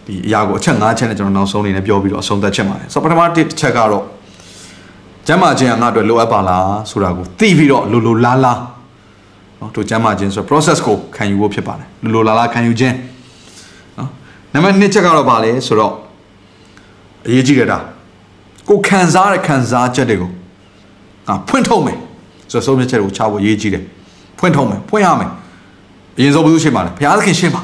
[0.07, 4.05] ဒီအရာကိုအချက်၅ချက်နဲ့ကျွန်တော်နောက်ဆုံးအနေနဲ့ပြောပြီးတော့အဆုံးသတ်ချက်ပါတယ်ဆိုတော့ပထမတစ်ချက်ကတော့
[5.27, 8.59] ကျမ်းမာခြင်းကငါ့အတွက်လိုအပ်ပါလားဆိုတာကိုသိပြီးတော့လိုလိုလားလား
[9.60, 12.96] နော်တို့ကျမ်းမာခြင်းဆို process ကိုခံယူဖို့ဖြစ်ပါတယ်လိုလိုလားလားခံယူခြင်း
[13.98, 14.10] နော်
[14.54, 15.94] နံပါတ်2ချက်ကတော့ပါလဲဆိုတော့
[17.28, 17.80] အရေးကြီးတယ်ဒါ
[18.70, 20.32] ကိုခံစားတဲ့ခံစားချက်တွေကို
[21.28, 21.98] ငါဖွင့်ထုတ်မယ်
[22.52, 23.84] ဆိုတော့ဆုံးဖြတ်ချက်ကိုချဖို့အရေးကြီးတယ်
[24.40, 25.32] ဖွင့်ထုတ်မယ်ဖွင့်ရမယ်
[26.18, 27.62] အရင်ဆုံးဘယ်သူရှင်းပါလဲဘုရားသခင်ရှင်းပါ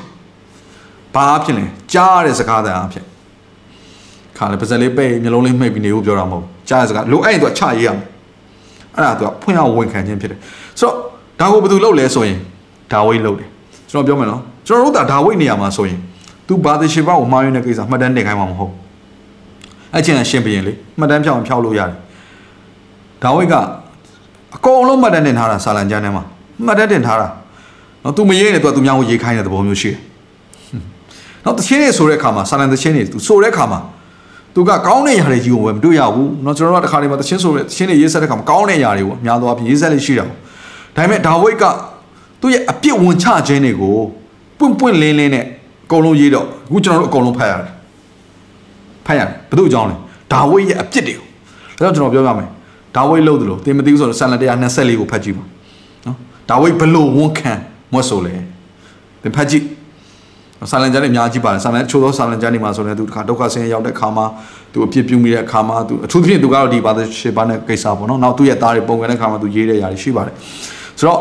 [1.16, 3.06] ဘာအဖြစ်လဲကြားရတဲ့စကားတန်အဖြစ်
[4.38, 8.06] ခါလေပါဇက်လေးပဲ့မျိုးလုံးလေးမှိတ်ပြီးနေဖို့ပြောတာမဟုတ်ကြားရတဲ့စကားလိုအဲ့ရင်သူကချရေးရမယ်
[8.96, 10.40] အဲ့ဒါသူကဖွင့်အောင်ဝန်ခံခြင်းဖြစ်တယ်
[10.80, 10.96] ဆိုတော့
[11.43, 12.39] ဒါကိုဘယ်သူလုပ်လဲဆိုရင်
[12.93, 13.49] ဒါဝိတ်လုပ်တယ်
[13.91, 15.99] ကျွန်တော်ပြောမယ်နော်ကျွန်တော်တို့ဒါဒါဝိတ်နေရာမှာဆိုရင်
[16.49, 18.73] तू ဘာသာရှိပါကိုမှားရင်းတဲ့ကိစ္စမှတ်တမ်းတင်ခိုင်းမှာမဟုတ်
[19.95, 21.97] အဲ့ချင်းရှင်းပြရင်လေမှတ်တမ်းဖြောင်းဖြောက်လို့ရတယ်
[23.23, 23.55] ဒါဝိတ်က
[24.57, 26.23] အကုန်လုံးမှတ်တမ်းတင်ထားတာစာလံကျမ်းထဲမှာ
[26.67, 27.29] မှတ်တမ်းတင်ထားတာ
[28.05, 29.99] နော် तू မရေးနေ तू ကသူများကိုရေးခိုင်းတဲ့သဘောမျိုးရှိတယ်
[31.45, 33.81] နော်တချင်းတွေဆိုတဲ့အခါမှာဆာလန်တချင်းတွေ तू ဆိုတဲ့အခါမှာ
[34.55, 40.39] သူကကောင်းတဲ့ຢာတွေကြီးကိုပဲမတွေ့ရဘူးเนาะကျွန်တော်တို့ကတခါတည်းမှာတချင်းဆိုတဲ့တချင်းတွေရေးဆက်တဲ့ခါမှာကောင်းတဲ့ຢာတွေကိုအများသောအားဖြင့်ရေးဆက်လေးရှိတာပေါ့
[40.96, 41.64] ဒါပေမဲ့ဒါဝိတ်က
[42.42, 43.98] သူ့ရဲ့အပြစ်ဝင်ချခြင်းတွေကို
[44.58, 45.46] ပွင့်ပွင့်လင်းလင်းနဲ့
[45.86, 47.74] အကုန်လုံးရေးတော့အခုကျွန်တော်တို့အကုန်လုံးဖတ်ရတယ်
[49.06, 49.96] ဖတ်ရတယ်ဘယ်သူအကြောင်းလဲ
[50.34, 51.28] ဒါဝိတ်ရဲ့အပြစ်တွေကို
[51.78, 52.50] ဒါကြောင့်ကျွန်တော်ပြောပြမယ်
[52.96, 54.36] ဒါဝိတ်လို့တယ်လို့သင်မသိဘူးဆိုတော့ဆန်လ
[54.68, 55.44] 124ကိုဖတ်ကြည့်ပါ
[56.06, 56.18] နော်
[56.50, 57.54] ဒါဝိတ်ဘလို့ဝန်ခံ
[57.94, 58.36] မွတ်ဆိုလဲ
[59.22, 59.64] သင်ဖတ်ကြည့်
[60.72, 64.26] ဆာလန်ဂျန်တွေအများကြီးပါတယ်ဆာလန်ချိုးသောဆာလန်ဂျန်တွေမှာဆိုရင်သူတခါဒုက္ခဆင်းရဲရောက်တဲ့ခါမှာ
[64.74, 70.36] သူအပြစ်ပြုမိတဲ့ခါမှာသူအထူးသဖြင့်သူကတော့ဒီဘာသာရှေဘာနဲ့ကိစ္စပေါ့နော်နောက်သူ့ရဲ့သားတွေပုံကန်တဲ့ခါမှာသူရေးတဲ့ຢာတွေရှိပါတယ်
[71.00, 71.20] ဆိုတော့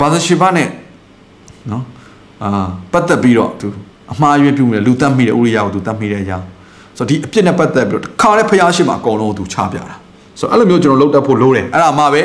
[0.00, 0.68] ဘာသာရှေဘာနဲ့
[1.70, 1.84] နော်
[2.42, 3.66] အာပတ်သက်ပြီးတော့သူ
[4.12, 6.38] အမှားယွင်းပြုမိတယ်လူတတ်မိတဲ့ဥရိယကိုသူတတ်မိတဲ့အရာ
[6.96, 9.94] ဆိုတော့ဒီအပြစ်နဲ့ပတ်သက်ပြီးတော့ခါတဲ့ဖျားရှိမှာအကုန်လုံးသူချပြတာ
[10.38, 12.22] ဆိုတော့အဲ့လိုမျိုးကျွန်တော်လုပ်တတ်ဖို့လိုတယ်အဲ့ဒါမှပဲ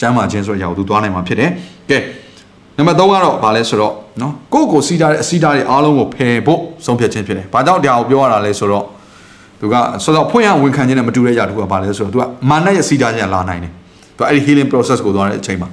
[0.00, 1.50] ကျမ်းမာခြင်းဆိုတဲ့အရာကိုသူသွားနိုင်မှာဖြစ်တယ်
[1.90, 1.98] ကဲ
[2.76, 8.84] နံပါတ်3ကတော့ဗာလဲဆိုတော့နော်ကိုယ့်ကိုစီးထားတဲ့အစီးထားတွေအားလုံးကိုဖယ်ဖို့ဆုံးဖြတ်ခြင်းဖြစ်တယ်။ဘာကြောင့်တရားကိုပြောရတာလဲဆိုတော့
[9.60, 9.74] သူက
[10.04, 13.72] ဆိုတော့ဖွင့်ရဝန်ခံခြင်းနဲ့မတူတဲ့ຢာတခုကဗာလဲဆိုတော့သူကမာနရဲ့စီးထားခြင်းလာနိုင်တယ်။
[14.16, 15.68] သူကအဲ့ဒီ healing process ကိုသွားတဲ့အချိန်မှာ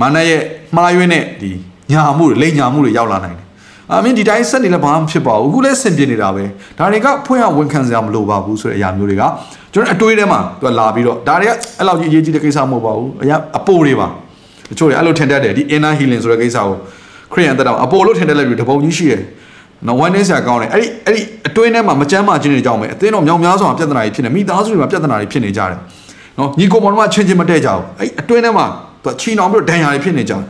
[0.00, 0.40] မာနရဲ့
[0.76, 1.50] မှားယွင်းတဲ့ဒီ
[1.92, 3.46] ညာမှုတွေလိမ်ညာမှုတွေရောက်လာနိုင်တယ်။
[3.90, 6.44] အာမင်းဒီတိုင်းဆက်နေလည်းဘာမှဖြစ်ပါဘူး။အခုလည်းဆင်ပြေနေတာပဲ။
[6.78, 9.22] ဒါတွေကဖွင့်ရဝန်ခံစရာမလိုပါဘူးဆိုတဲ့အရာမျိုးတွေက
[9.72, 14.08] ကျွန်တော်အတွေးထဲမှာသူကလာပြီးတော့ဒါတွေကအဲ့လောက်ကြီးအရေးကြီးတဲ့ကိစ္စမဟုတ်ပါဘူး။အရာအပိုးတွေပါ။
[14.70, 16.76] တချို့တွေအဲ့လိုထင်တတ်တယ်ဒီ inner healing ဆိုတဲ့ကိစ္စကို
[17.32, 19.22] ခရိယန်တက်တော့အပေါ်လို့ထင်တတ်လိုက်ပြီးတပုံကြီးရှိတယ်
[19.86, 25.78] နော်ဝမ်းနေစရာကောင်းတယ်အဲ့ဒီအဲ့ဒီအတွင်းထဲမှာမကြမ်းမာခြင်းတွေကြောင့်ပဲအသင်းတော်မြောင်များစွာပြဿနာတွေဖြစ်နေမိသားစုတွေမှာပြဿနာတွေဖြစ်နေကြတယ်
[26.38, 28.66] နော်ညီကိုမောင်တို့ကချင်းချင်းမတည့်ကြဘူးအဲ့အတွင်းထဲမှာ
[29.04, 30.42] သူချီနှောင်ပြီးတော့ဒဏ်ရာတွေဖြစ်နေကြတယ်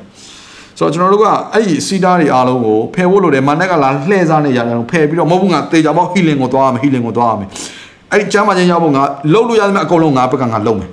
[0.78, 7.48] ဆိုတော့ကျွန်တော်တို့ကအဲ့ဒီစီတာတွေအားလုံးကိုဖယ်ဖို့လိုတယ်မနက်ကလာလှည့်စားနေရတယ်ဖယ်ပြီးတော့မဟုတ်ဘူးငါတေချာပေါ့ healing ကိုသွားရမယ် healing ကိုသွားရမယ်
[8.10, 9.02] အဲ့ဒီကျမ်းမာခြင်းရောက်ဖို့ငါ
[9.32, 10.90] လှုပ်လို့ရသမျှအကုန်လုံးငါဘက်ကငါလုပ်မယ်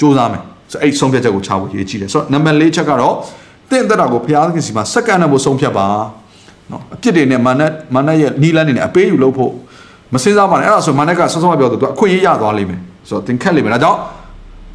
[0.00, 0.42] စူးစမ်းမယ်
[0.72, 3.14] ဆိုအဲ့ဆုံးဖြတ်ချက်ကိုချဖို့ရေးကြည့်တယ်ဆိုတော့နံပါတ်၄ချက်ကတော့
[3.70, 5.86] တင့်တက်တာကိုဘုရားသခင်စီမှာစက္ကန့်နဲ့ဖို့ဆုံးဖြတ်ပါ
[6.70, 7.62] နော်အပြစ်တွေနဲ့မာန
[7.94, 9.52] မာနရဲ့နီးလန်းနေနဲ့အပေးယူလုပ်ဖို့
[10.14, 13.98] မစင်စားပါနဲ့အဲ့ဒါဆိုမာနကဆောစောပြောသူအခွင့်အရေးရသွားလိမ့်မယ်ဆိုတော့သင်ခက်လိမ့်မယ်ဒါကြောင့်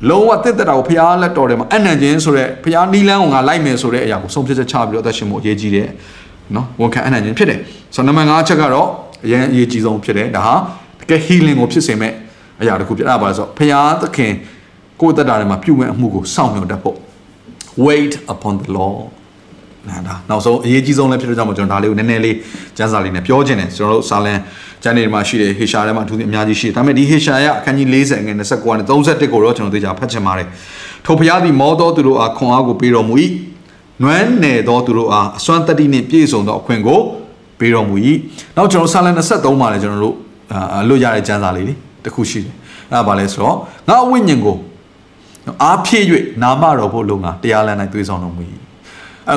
[0.07, 5.87] လုံးဝတင့်တက်တာကိုဘုရားလက်တော်ထဲမှာအနံ့ခြင်းဆိုတဲ့ဘုရားနီးလန်းကိုငါလိုက်မယ်ဆိုတဲ့အရာကိုဆုံးဖြတ်ချက်ချပြီးတော့အသက်ရှင်ဖို့အရေးကြီးတယ်
[6.55, 7.59] နော်ဝန်ခံအနံ့ခြင်းဖြစ်တယ်
[7.95, 8.87] ဆိုတော့နံပါတ်5ချက်ကတော့
[9.25, 10.55] အရင်အရေးကြီးဆုံးဖြစ်တယ်ဒါဟာ
[10.99, 12.13] တကယ် healing ကိုဖြစ်စေမဲ့
[12.61, 14.33] အရာတစ်ခုဖြစ်တာပါဆိုတော့ဘုရားသခင်
[15.01, 16.97] ကိုယ်တက်တာထဲမှာပြုမဲ့အမှုကိုစောင့်မျှော်တတ်ဖို့
[17.85, 18.93] wait upon the law
[19.89, 22.35] နာဒါနောက်ဆုံးအရေးကြီးဆုံးလည်းဖြစ်တဲ့ကြောင့်မို့ကျွန်တော်ဒါလေးကိုနည်းနည်းလေး
[22.77, 24.39] ကျမ်းစာလေးနဲ့ပြောချင်တယ်ကျွန်တော်တို့စာလန်
[24.83, 30.47] ကျမ်းတွေမှာရှိတယ်ဟေရှာထဲမှာအထူးသဖြင့်အများကြီးရှိတယ်ဒါပေမဲ့ဒီဟေရှာရအခန်းကြီး40ငွေ29နဲ့31ကိုတော့ကျွန်တော်သိကြဖတ်ချင်ပါတယ်
[31.05, 33.15] ထိုဘုရားသည်မောသောသူတို့အားခွန်အားကိုပေးတော်မူ၏
[34.03, 36.99] နွမ်းနယ်သောသူတို့အားအစွမ်းတတ္တိနှင့်ပြည့်စုံသောအခွင့်ကို
[37.59, 37.95] ပေးတော်မူ၏
[38.55, 40.15] နောက်ကျွန်တော်စာလန်23မှာလည်းကျွန်တော်တို့
[40.53, 42.53] အာလွတ်ရတဲ့ကျမ်းစာလေးလေးတစ်ခုရှိတယ်
[42.91, 43.55] အဲ့ဒါဘာလဲဆိုတော့
[43.89, 44.57] ငါဝိညာဉ်ကို
[45.63, 46.05] အားဖြည့်၍
[46.43, 48.68] နာမတော်ဖို့လုံငါတရားလမ်း၌သွေးဆောင်တော်မူ၏အဲ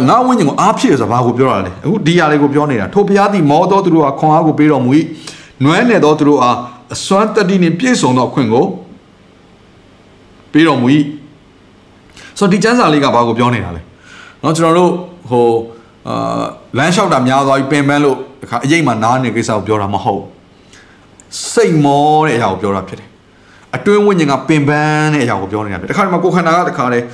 [0.09, 4.91] ငါဝိညာဉ်ကိုအားဖြည့်ဆိုတာဘာကိုပြောတာလဲအခုဒီຢာလေးကိုပြောနေတာထိုဘုရားသည်မောသောသူတို့အားခွန်အားကိုပေးတော်မူ၏
[5.63, 6.57] နွမ်းနယ်သောသူတို့အား
[6.95, 8.65] အစွမ်းတတ္တိနှင့်ပြည့်စုံသောအခွင့်ကို
[10.51, 10.87] ပေးတော်မူ၏
[12.37, 13.81] ဆိုတော့ဒီကျမ်းစာလေးကဘာကိုပြောနေတာလဲ
[14.41, 14.91] เนาะကျွန်တော်တို့
[15.29, 15.47] ဟို
[16.07, 16.43] အာ
[16.77, 20.23] လမ်းလျှောက်တာများသွားပြီးပင်ပန်းလို့တခါအရေးမှနားနေကိစ္စကိုပြောတာမဟုတ်
[21.53, 23.09] စိတ်မောတဲ့အရာကိုပြောတာဖြစ်တယ်
[23.75, 27.05] အတွင်းဝိညာဉ်ကပင်ပန်းတဲ့အရာကိုပြောနေတာဖြစ်တခါတည်းမှာကိုယ်ခန္ဓာကတခါတည်း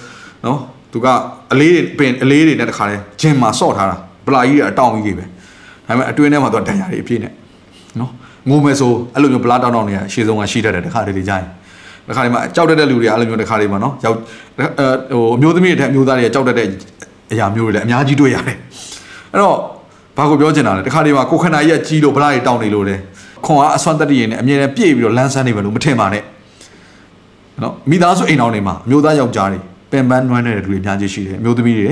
[0.46, 0.60] နော်
[0.93, 1.07] သူက
[1.53, 5.29] အလေးတွေပင်အလေးတွေနဲ့တခါတည်းဂျင်မှာဆော့ထားတာပလာကြီးတွေအတောင်ကြီးတွေပဲဒါ
[5.89, 7.33] ပေမဲ့အတွင်းထဲမှာသူကဒဏ်ရာတွေအပြည့်နဲ့
[8.01, 8.11] နော်
[8.49, 11.47] ငိုမယ်ဆိုအဲ့လိုမျိုးပလာတောင်းတောင်းနေရအရှိဆုံးကရှိတတ်တယ်တခါတည်းကြိုင်း
[12.09, 14.17] တခါတည်းမှာကြောက်တတ်တဲ့လူတွေကအဲ့လိုမျိုးတခါတည်းမှာနော်ရောက်
[15.13, 16.67] ဟိုအမျိုးသမီးတွေထက်အမျိုးသားတွေကကြောက်တတ်တဲ့
[17.33, 18.57] အရာမျိုးတွေလည်းအများကြီးတွေ့ရတယ်
[19.33, 19.57] အဲ့တော့
[20.17, 22.99] ဘာကိုပြောချင်တာလဲတခါတည်းမှာကိုခန္ဓာကြီးကကြီးလို့ဗလာတွေတောင်းနေလို့တယ်
[23.45, 26.23] ခွန်အားအစွမ်းတတ္တိရင်နဲ့အမြဲတမ်းပြည့်ပြီးတော့လန်းဆန်းနေပဲလို့မထင်ပါနဲ့
[27.63, 29.59] နော်မိသားစုအိမ်တော်တွေမှာအမျိုးသားယောက်ျားတွေ
[29.91, 31.89] ပင်ပန်းနွမ်းနေတဲ့လူတွေအများကြီးရှိတယ်အမျိုးသမီးတွေ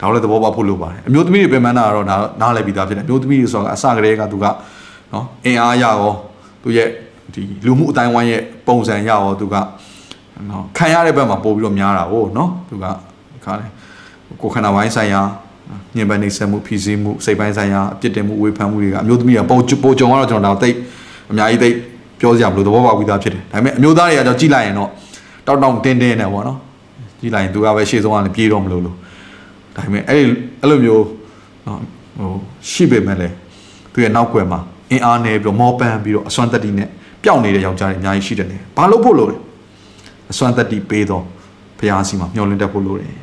[0.00, 4.46] ဒါလည်းသဘောပေါက်ဖို့လိုပါတယ်အမျိုးသမီးတွေပင်ပန်းတာကတော့ဒါနားလည်ပြီးသားဖြစ်တယ်အမျိုးသမီးတွေဆိုတာအစကတည်းကသူက
[5.12, 6.12] နော်အင်အားရရော
[6.62, 6.88] သူရဲ့
[7.34, 9.54] ဒီလူမှုအတိုင်းဝိုင်းရဲ့ပုံစံရရောသူက
[10.50, 12.84] နော်ခံရတဲ့ဘက်မှာပို့ပြီးတော့များတာဟုတ်နော်သူက
[13.44, 13.70] ခါတယ်
[14.40, 15.22] ကိုခန္ဓာဝိုင်းဆိုင်ရာ
[15.96, 20.76] ညင်ပန်းနေဆက်မှုဖြည့်ဆည်းမှုစိတ်ပိုင်းဆိုင်ရာအပြစ်တင်မှုဝေဖန်မှုတွေကအမျိုးသမီးကပုံပုံကြုံတော့ကျွန်တော်တော့တိတ်
[21.30, 21.74] အများကြီးတိတ်
[22.20, 24.90] ပြောစရာမလိုသဘောပေါက်ပြီးသားဖြစ်တယ်ဒါပေမဲ့အမျိုးသားတွေကကြောင့်ကြည့်လိုက်ရင်တော့
[25.46, 26.58] တောက်တောက်တင်းတင်းနဲ့ပေါ့နော်
[27.19, 28.95] ကြည့်လိုက်ရင်သူကပဲရှေ့ဆုံးကလည်းပြေးတော့မလို့လို့
[29.75, 30.23] ဒါပေမဲ့အဲ့
[30.61, 31.05] အဲ့လိုမျိုး
[31.67, 31.79] နော်
[32.17, 32.31] ဟို
[32.71, 33.33] ရှိပေမဲ့လည်း
[33.93, 34.59] သူရဲ့နောက်ွယ်မှာ
[34.91, 36.87] အင်အားနေပြီးတော့မောပန်းပြီးတော့အစွမ်းတက်တီနဲ့
[37.23, 39.37] ပျောက်နေတဲ့ယောက်ျားတွေအများကြီးရှိတယ်လေဘာလို့ဖို့လို့လဲ
[40.31, 41.23] အစွမ်းတက်တီပေးတော့
[41.79, 43.15] ဘုရားစီမှာမျှော်လင့်တတ်ဖို့လို့တယ်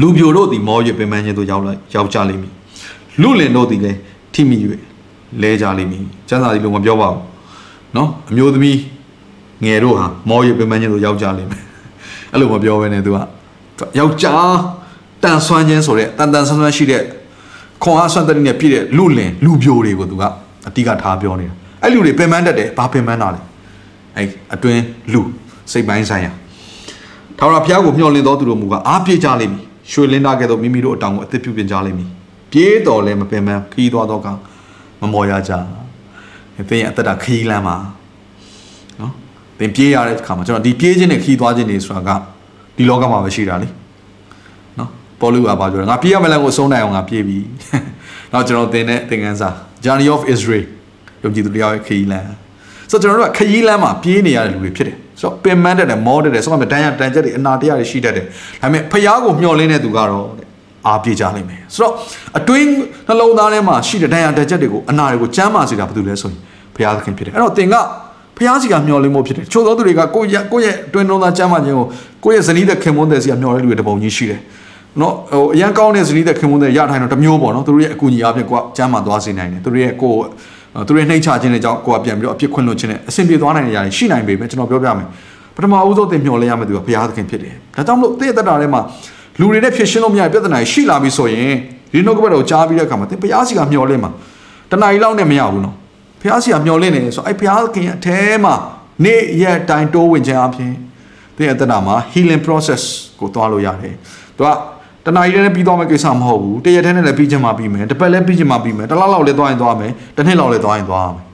[0.00, 2.52] လူပြိုတို့သည်မော၍ပင်ပန်းခြင်းသို့ရောက်လိုက်ရောက်ကြလိမ့်မည်
[3.22, 3.98] လူလင်တို့သည်လည်း
[4.34, 4.56] ထိမိ၍
[5.42, 7.20] လဲကြလိမ့်မည်ကျမ်းစာဒီလိုမပြောပါဘူး
[7.94, 8.78] เนาะအမျိုးသမီး
[9.64, 11.62] ငယ်တို့ဟာမောရပင်ပန်းခြင်းတို့ရောက်ကြလိမ့်မယ်
[12.31, 13.17] အဲ့လိုမပြောဘဲနဲ့ तू က
[13.99, 14.55] ယောက်ျား
[15.23, 17.03] တန်ဆွမ်းခြင်းဆိုတဲ့တန်တန်ဆွမ်းဆွမ်းရှိတဲ့
[17.83, 20.23] ခွန်အားဆွမ်းတတိနဲ့ပြည့်တဲ့လူလင်လူပြိုတွေကိုသူက
[20.67, 21.53] အတိကထားပြောနေတာ
[21.83, 23.39] အဲ့လူတွေပင်ပန်းတတ်တယ်ဘာပင်ပန်းတာလဲ
[24.17, 24.81] အဲ့အတွင်း
[25.13, 25.21] လူ
[25.71, 26.31] စိတ်ပိုင်းဆိုင်ရာ
[27.37, 32.09] ထာဝရဘုရားကိုမျှော်လင့်တော်သူတို့မူကအားပြေကြလိမ့်မည်ရွှေလင်းသားကဲ့သို့မိမိတို့အတောင်ကိုအသက်ပြုပြင်ကြလိမ့်မည်
[32.51, 34.27] ပြေးတော်လဲမပင်ပန်းခီးသွားတော့က
[35.01, 35.51] မမော်ရကြ
[36.69, 38.00] သင်ရဲ့အသက်တာခီးလမ်းမှာနော်
[39.61, 42.09] သင်ပြေးရတဲ့အခါမှာကျွန်တော်ဒီပြေးခြင်းနဲ့ခီးသွားခြင်းတွေဆိုတာက
[42.77, 43.67] ဒီလောကမှာပဲရှိတာလေ
[44.79, 44.89] နော်
[45.19, 47.37] ပေါ်လူကပါပြောတယ်ငါပြေးရမလားကိုအဆုံးနိုင်အောင်ငါပြေးပြီ
[48.33, 49.49] နောက်ကျွန်တော်သင်တဲ့သင်ခန်းစာ
[49.83, 50.65] Journey of Israel
[51.23, 52.25] ယုံကြည်သူတရားရဲ့ခရီးလမ်း
[52.91, 58.25] ဆိုတော့ကျွန်တော်တို့ကခရီးလမ်းမှာပြေးနေရတဲ့လူတွေဖြစ်တယ်ဆိုတော့ပင်မတတ်တယ်မောတတ်တယ်ဆိုတော့တန်းရတန်ချက်တွေအနာတရားတွေရှိတတ်တယ်
[58.61, 60.47] ဒါပေမဲ့ဖျားကိုမျှော်လင့်တဲ့သူကတော့တဲ့
[60.87, 61.93] အားပြေကြနိုင်မယ်ဆိုတော့
[62.37, 62.67] အတွင်း
[63.07, 66.39] နှလုံးသားထဲမှာရှိတဲ့တန်ရတန်ချက်တွေကိုအနာတွေကိုကျမ်းမာစေတာဘာလို့လဲဆိုရင်
[66.75, 67.75] ဖျားသခင်ဖြစ်တယ်အဲ့တော့သင်က
[68.37, 71.85] ဖျားစီကမျှော်လင့်မှုဖြစ်တယ်ချို့သောသူတွေကကိုယ့်ရဲ့ကိုယ့်ရဲ့အတွင်းနှလုံးသားကျမ်းမာခြင်းကို
[72.23, 74.39] ကိုယ့်ရဲ့ဇနီးတဲ့ခင်မွန်းတဲ့စီကမျှော်လင့်လူတွေတပုံကြီးရှိတယ်
[75.01, 80.17] နော်ဟိုအရန်ကောင်းတဲ့ဇနီးတဲ့ခင်မွန်းတဲ့ရထိုင်တော့တစ်မျိုးပေါ့နော်သူတို့ရဲ့အကူအညီအပြင်ကိုကကျမ်းမာသွားစေနိုင်တယ်သူတို့ရဲ့ကိုယ်
[80.87, 85.07] သူတို့နှိမ့်ချခြင်းတွေကြောင့်ကိုယ်ကပြန်ပြီးတော့အပြစ်ခွင့်လွှတ်ခြင်းနဲ့အဆင်ပြေသွားနိုင်တဲ့ຢာတွေရှိနိုင်ပေမဲ့ကျွန်တော်ပြောပြမယ်
[85.55, 88.81] ပထမအဦးဆုံးသင်မျှော်လင့်ရမယ့်သူကဘုရားသခင်ဖြစ်တယ်ဒါကြောင့်မလို့သင်ရဲ့တက်တာထဲမှာ
[89.39, 91.53] လူတွေနဲ့ဖြစ်ရှင်းလို့မရတဲ့ပြဿနာရှိလာပြီဆိုရင်
[91.93, 94.11] ဒီနှုတ်ကပတ်တော်ကြားပြီးတဲ့အခါမှာသင်ဘုရားစီကမျှော်လင့်မှာ
[94.71, 95.75] တဏှာကြီးလောက်နဲ့မရဘူးနော်
[96.21, 98.53] ဘုရားစီကမျှော်လင့်နေဆိုအဲ့ဘုရားသခင်ရဲ့အထဲမှာ
[99.05, 100.73] နေ့ရက်တိုင်းတိုးဝင်ခြင်းအပြင်
[101.35, 102.81] သင်ရဲ့တက်တာမှာ healing process
[103.19, 103.95] ကိုသွားလို့ရတယ်
[104.37, 104.49] သူက
[105.05, 111.25] တနားရီနဲ့ပြီးသွားမယ့်ကိစ္စမဟုတ်ဘူးတရက်တည်းနဲ့လည်းပြီးချင်မှပြီးမယ်တစ်ပတ်လည်းပြီးချင်မှပြီးမယ်တစ်လလောက်လည်းသွားရင်သွားမယ်တစ်နှစ်လောက်လည်းသွားရင်သွားမယ်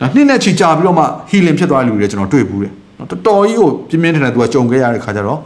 [0.00, 5.38] ဒါနှစ်နဲ့ချီကြာပြီးတော့မှ healing ဖြစ်သွားတဲ့လူတွေကျွန်တော်တွေ့ဘူးတယ်နော်တော်တော်ကြီးကိုပြင်းပြင်းထန်ထန်သူကကြုံခဲ့ရတဲ့ခါကျတော့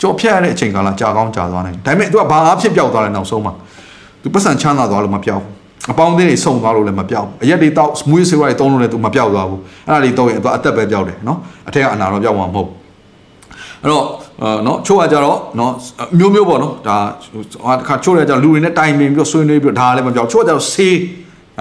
[0.00, 3.52] ကြော်ဖြတ်ရတဲ့အချိန်ကာလကြာကောင်းကြာသွားနိုင်တယ်ဒါပေမဲ့သူကဘာအဖြစ်ပြောက်သွားလဲနောက်ဆုံးမှာ
[4.22, 5.55] သူပတ်စံချမ်းသာသွားလို့မပြောက်ဘူး
[5.92, 12.68] အပေါင်းအသင်းတွေစုံသွားလို့လည်းမပြောက်ဘူးအရက်တွေတောက် smooth ဆေးဝါးတွေတုံးလို့လည်းသူမပြောက်သွားဘူးအဲ့ဒါတွေတုံးရင်သူအသက်ပဲပြောက်တယ်နော်အထက်ကအနာတော့ပြောက်မှာမဟုတ်
[13.82, 14.04] အဲ့တော့
[14.42, 15.72] အာနော်ချို့ကကြတော့နော်
[16.18, 16.96] မျိုးမျိုးပေါ့နော်ဒါ
[17.66, 20.94] ဟာတစ်ခါချို့လည်းကြလူတွေနဲ့တိုင်ပင်ပြီးတော့ဆွေးနွေးပြီးတော့ဒါလည်းမပြောက်ချို့ကကြတော့ဆေး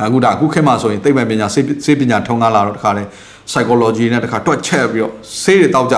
[0.07, 3.03] အခုဒါအခုခေတ်မှာဆိုရင်သိပ္ပံပညာဆေးဆေးပညာထုံကားလာတော့တခါလဲ
[3.51, 5.13] psychology နဲ့တခါတွက်ချက်ပြီးတော့
[5.43, 5.95] ဆေးတွေတောက်ကြ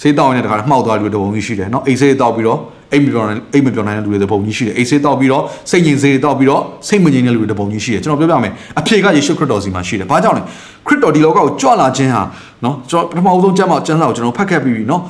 [0.00, 2.60] ဆေးတောက်ရင်တခါလဲမှောက်သွားလူတွေတပုံကြီးရှိတယ်နော်အိတ်ဆေးတောက်ပြီးတော့
[2.92, 10.42] အိတ်မပြောနိုင်အိတ်မပြောနိုင်တဲ့လူတွေတပုံကြီးရှိတယ်အိတ်ဆေးတောက်ပြီးတော့စိတ်ငြိမ်ဆေးတွေတောက်ပြီးတော့စိတ်မငြိမ်တဲ့လူတွေတပုံကြီးရှိတယ်ကျွန်တော်ပြောပြမယ်အဖြေကယေရှုခရစ်တော်စီမှာရှိတယ်ဘာကြောင့်လဲ
[10.86, 12.22] ခရစ်တော်ဒီလောကကိုကြွလာခြင်းဟာ
[12.64, 15.02] နော်ကျွန်တော်ပထမဆုံးကျမ်းမှာကျမ်းစာကိုကျွန်တော်ဖတ်ခဲ့ပြီးပြီနော်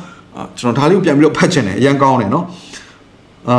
[0.59, 2.45] ကျွန်တော်ဒါလေးကိုပြန်ပြီးတော့ဖတ်ချင်တယ်အရင်ကောင်းတယ်နော်
[3.51, 3.59] အာ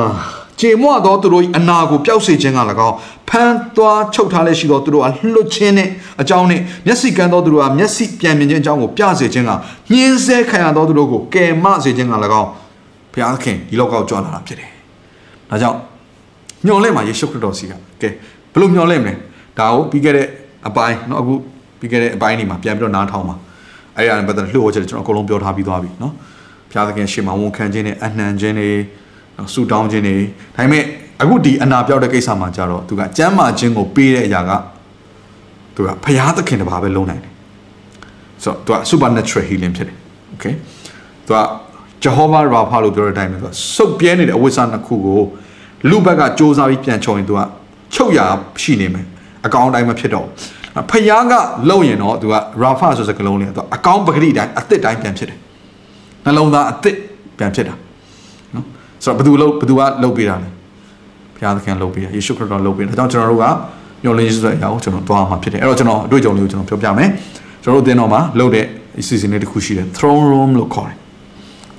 [0.62, 2.96] ကြေမွသောသူတို့၏အနာကိုပျောက်စေခြင်းက၎င်း
[3.30, 5.90] ဖမ်းသွားချုပ်ထားလက်ရှိသောသူတို့ကလွတ်ခြင်းနဲ့
[6.22, 9.52] အကြောင်းနဲ့မျက်စိကန်းသောသူတို့ကမျက်စိပြန်မြင်ခြင်းအကြောင်းကိုပြစေခြင်းက
[9.92, 12.50] ညှင်းဆဲခံရသောသူတို့ကိုကယ်မစေခြင်းက၎င်း
[13.15, 14.71] ဘုရားသခင်ဒီလောကကိုကြွလာတာဖြစ်တယ်။
[15.51, 15.79] ဒါကြောင့်
[16.67, 17.73] မျှော်လင့်မှာယေရှုခရစ်တော်စီက
[18.03, 18.09] ကဲ
[18.53, 19.15] ဘယ်လိုမျှော်လင့်မလဲ။
[19.59, 20.27] ဒါကိုပြီးခဲ့တဲ့
[20.69, 21.35] အပိုင်းเนาะအခု
[21.79, 23.37] ပြီးခဲ့တဲ့အပိုင်းนี้မှာပြန်ပြီးတော့နားထောင်ပါ။
[23.97, 26.13] အဲ့ဒါနဲ့ပတ်သက်လို့လှုပ်ဝဲချက်ကျွန်တော်အကုန်လုံးပြောထားပြီးသွားပြီเนาะ။
[26.71, 28.71] ဘုရားသခင်ရှေ့မှာဝန်ခံခြင်းနဲ့အနှံခြင်းတွေ
[29.37, 30.17] နော်ဆူတောင်းခြင်းတွေ
[30.57, 30.85] ဒါပေမဲ့
[31.23, 34.51] အခုဒီအနာပြောက်တဲ့ကိစ္စမှာကြတော့သူကကျမ်းမာခြင်းကိုပေးတဲ့အရာက
[35.75, 37.33] သူကဖရာသခင်တပါးပဲလုံးနိုင်တယ်
[38.43, 39.97] ဆိုတော့သူက supernatural healing ဖြစ်တယ်
[40.35, 40.55] okay
[41.27, 41.39] သူက
[42.04, 45.22] Jehovah Rapha လို့ပြောတဲ့အတိုင်းပဲသူကစုပ်ပြဲနေတဲ့အဝိဇ္ဇာနှစ်ခုကို
[45.90, 47.40] လူဘက်ကစ조사ပြီးပြန်ချုံရင်သူက
[47.94, 48.20] ချုပ်ရ
[48.62, 49.06] ရှိနေမယ်
[49.46, 50.28] အကောင်တိုင်းမဖြစ်တော့
[50.92, 51.34] ဖယားက
[51.70, 55.38] လုံရင်တော့သူက Rafa ဆိုစကလုံးလေးသူအကောင်ပဂရိတိုင်းအစ်စ်တိုင်းပြန်ဖြစ်တယ်
[56.26, 56.98] နှလုံးသားအစ်စ်
[57.38, 57.74] ပြန်ဖြစ်တာ
[58.56, 58.66] နော်
[59.04, 60.50] ဆိုတော့ဘယ်သူလှုပ်ဘယ်သူကလှုပ်ပေးတာလဲ
[61.36, 63.46] ဘုရားသခင်လှုပ်ပေးတာယေရှုခရစ်တော်လှုပ်ပေးတာဒါကြောင့်ကျွန်တော်တို့က
[64.04, 67.10] ညှော်လင်းရေးဆိုတဲ့အရာကိုကျွန်တော်သွားမှာဖြစ်တယ်အဲ့တော့ကျွန်တော်အတွေ့အကြုံလေးကိုကျွန်တော်ပြောပြမယ်
[67.64, 68.66] ကျွန်တော်တို့အသင်းတော်မှာလှုပ်တဲ့
[69.00, 70.98] အစီအစဉ်လေးတစ်ခုရှိတယ် throne room လို့ခေါ်တယ်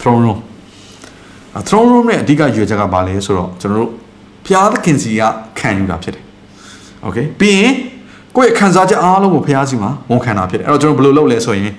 [0.07, 0.39] throne room
[1.55, 3.91] အဲ throne room ရဲ့အဓိကရွေချက်ကဘာလဲဆိုတော့ကျွန်တော်တို့
[4.47, 5.23] ဘုရားသခင်စီက
[5.59, 6.25] ခံယူတာဖြစ်တယ်
[7.05, 7.73] okay ပြီးရင်
[8.37, 11.73] ကိုယ့်ရဲ့ခံစားချက်အားလုံးကိုဘုရားစီမှာဝန်ခံတာဖြစ်တယ်အဲ့တော့ကျွန်တော်ဘယ်လိုလုပ်လဲဆိုရင်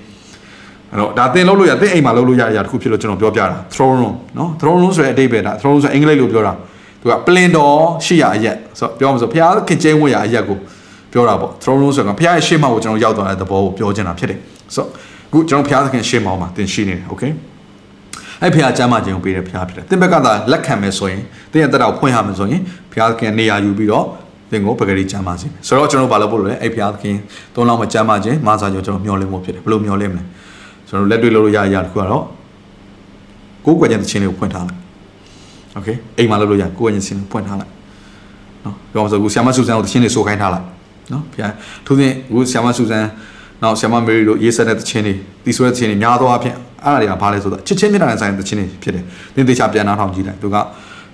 [0.90, 6.52] အဲ့တော့ဒါသင်လုပ်လို့ရသင်အိမ်မှာလုပ်လို့ရတဲ့အရာတစ်ခုဖြစ်လို့ကျွန်တော်ပြောပြတာ throne room နော် throne room ဆိုတဲ့အဓိပ္ပာယ်ဒါ throne room ဆိုအင်္ဂလိပ်လိုပြောတာ
[7.00, 10.56] သူကပလင်တော်ရှိရအရက်ဆိုပြောမှာဆိုဘုရားခင်ကျင်းဝတ်ရအရက်ကို
[11.12, 14.38] ပြောတာပေါ့ throne room ဆိုတော့ဘုရားရဲ့ရှေ့မှာကိုကျွန်တော်ရောက်သွားတဲ့သဘောကိုပြောချင်တာဖြစ်တယ်
[14.74, 14.84] ဆို
[15.28, 17.30] အခုကျွန်တော်ဘုရားသခင်ရှေ့မှာမှာသင်ရှိနေတယ် okay
[18.42, 21.22] အဲ့ဖခင်ကျမ်းမာခြင်းကိုပေးတဲ့ဖခင်ဖြစ်တယ်။သင်ဘက်ကသာလက်ခံမယ်ဆိုရင်
[21.52, 22.60] သင်ရဲ့တက်တော်ဖွင့်ရမယ်ဆိုရင်
[22.92, 24.04] ဖခင်ကနေရာယူပြီးတော့
[24.50, 27.16] သင်ကိုပဂရီကျမ်းမာစေမယ်။ဆိုတော့ကျွန်တော်ဘာလုပ်ဖို့လဲအဲ့ဖခင်
[27.54, 30.22] သုံးလောက်မကျမ်းမာခြင်းမာစာကြောင့်ကျွန်တော်မျှော်လင့်ဖို့ဖြစ်တယ်။ဘယ်လိုမျှော်လင့်မလဲ။
[30.88, 32.24] ကျွန်တော်လက်တွေ့လုပ်လို့ရရတခုကတော့
[33.64, 34.80] ကိုယ်ကွယ်ခြင်းသခြင်းလေးကိုဖွင့်ထားလိုက်။
[35.76, 37.72] Okay အိမ်မှာလုပ်လို့ရကိုယ်ကွယ်ခြင်းသခြင်းကိုဖွင့်ထားလိုက်။
[38.64, 40.64] နော်ပြောမှဆိုအခုဆ iam ဆူဆန်ကိုသခြင်းလေးဆိုခိုင်းထားလိုက်။
[41.12, 41.52] နော်ဖခင်
[41.86, 43.04] ထို့ပြင်အခုဆ iam ဆူဆန်
[43.62, 45.14] နောက်ဆ iam မေရီတို့ရေးဆက်တဲ့သခြင်းတွေ
[45.44, 49.04] တီးဆွဲသခြင်းတွေများသောအားဖြင့် အဲ့ဒါတွေကဘာလဲဆိုတော့ချစ်ချင်းမြတ်တာနဲ့ဆိုင်တဲ့ချင်းတွေဖြစ်တယ်။
[49.34, 50.56] သင်သေချာပြန်နာထောင်ကြည့်လိုက်သူက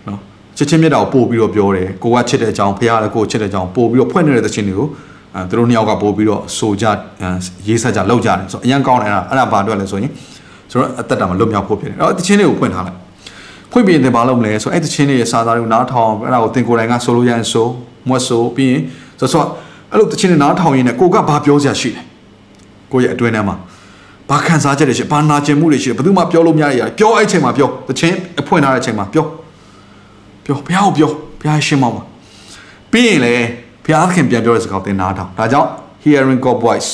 [0.06, 0.18] နော်
[0.56, 4.88] ချစ်ချင်းမြတ်တာကိုပို့ပြီးတော့ပြောတယ်။ကိုကချစ်တဲ့အကြောင်းဖခင်လည်းကိုချစ်တဲ့အကြောင်းပို့ပြီးတော့ဖွင့်နေတဲ့ချင်းတွေကို
[5.34, 6.84] အဲသူတို့နှစ်ယောက်ကပို့ပြီးတော့ဆိုကြ
[7.66, 10.10] ရေးဆက်ကြလောက်ကြတယ်ဆိုတော့အရင်ကောင်းတယ်အဲ့ဒါအဲ့ဒါဘာအတွက်လဲဆိုရင်
[10.70, 12.98] ဆိုတော့အသက်တာမှာလွတ်မြောက်ဖို့ဖြစ်တယ်။အဲ့တော့ချင်းတွေကိုဖွင့်ထားလိုက်။
[13.70, 17.66] ဖဖွင့်ပြရင်ဘာလုပ်မလဲဆိုအဲ့တချင်းတွေရဲ့စာသားတွေကိုနားထောင်အဲ့ဒါကိုသင်ကိုယ်တိုင်ကဆိုလို့ရရင်ဆို
[18.08, 18.82] မွတ်ဆိုပြီးရင်
[19.20, 19.46] ဆိုတော့
[19.90, 22.02] အဲ့လိုတချင်းတွေနားထောင်ရင်လည်းကိုကဘာပြောစရာရှိလဲ
[22.92, 23.56] ကိုရဲ့အတွင်းထဲမှာ
[24.30, 29.26] ဘာခံစားချက်တွေရှိဘာနာကျင်မှုတွေရှိဘယ်သူမှပြောလို့မရရပြောအဲ့ချိန်မှာပြောတချင်းအဖွင့်ထားတဲ့ချိန်မှာပြော
[30.44, 31.10] ပြောဘုရားကိုပြော
[31.40, 32.02] ဘုရားရှင်းမောင်းပါ
[32.92, 33.44] ပြီးရင်လည်း
[33.84, 35.68] ဘုရားသခင်ပြန်ပြောတဲ့စကားကိုသင်နားထောင်ဒါကြောင့်
[36.02, 36.90] hearing God voice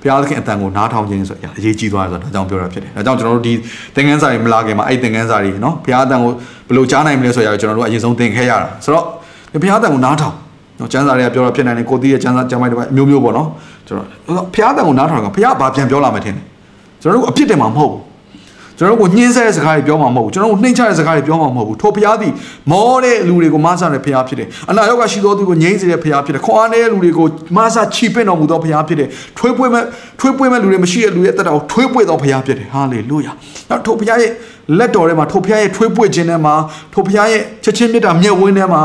[0.00, 3.52] ဘုရားသခင်အတန်ကိုနားထောင်ခြင်းဆိုအရေးကြီးသွားတယ်ဆိုတော့ဒါကြောင့်ပြောတာဖြစ်တယ်ဒါကြောင့်ကျွန်တော်တို့ဒီ
[3.94, 6.32] သင်ခန်းစာတွေမလာခင်မှာအဲ့သင်ခန်းစာတွေနော်ဘုရားအတန်ကို
[6.68, 9.04] ဘယ်လိုကြားနိုင်မလဲဆိုရကျွန်တော်တို့အရင်ဆုံးသင်ခဲ့ရတာဆိုတော့
[9.62, 10.34] ဘုရားအတန်ကိုနားထောင်
[10.78, 13.48] နော်ကျမ်းစာတွေကပြောတော့ဖြစ်နိုင်တယ်ကိုသိရဲ့ကျမ်းစာကျမ်းပိုက်တွေမျိုးမျိုးပေါ့နော်
[13.86, 14.06] ကျွန်တော်
[14.54, 16.44] ဘုရားအတန်ကိုနားထောင်ကဘုရားဘာပြန်ပြောလာမှထင်တယ်
[17.06, 18.00] ကျွန်တော်တို့အပြစ်တင်မှာမဟုတ်ဘူး
[18.78, 22.32] ကျွန်တော်တို့ကိုညှင်းဆဲတဲ့စကားတွေပြောမှာမဟုတ်ဘူးကျွန်တော်တို့နှိမ့်ချတဲ့စကားတွေပြောမှာမဟုတ်ဘူးထိုဘုရားသည်
[22.70, 27.26] မောတဲ့လူတွေကိုမဆတဲ့ဘုရားဖြစ်တယ်အနာရောဂါရှိသောသူကိုငြိမ်းစေတဲ့ဘုရားဖြစ်တယ်ခွန်အားနေတဲ့လူတွေကို
[27.56, 29.84] မဆချီပင့်တော်မူသောဘုရားဖြစ်တယ်ထွေးပွေးမဲ့
[30.20, 33.32] ထွေးပွေးမဲ့လူတွေမရှိတဲ့လူရဲ့အသက်တာကိုထွေးပွေးသောဘုရားဖြစ်တယ်ဟာလေလုယာ
[33.68, 34.30] နောက်ထိုဘုရားရဲ့
[34.78, 36.54] လက်တော်ထဲမှာထိုဘုရားရဲ့ထွေးပွေးခြင်းထဲမှာ
[36.92, 38.82] ထိုဘုရားရဲ့ချက်ချင်းမြတ်တာမြတ်ဝင်းထဲမှာ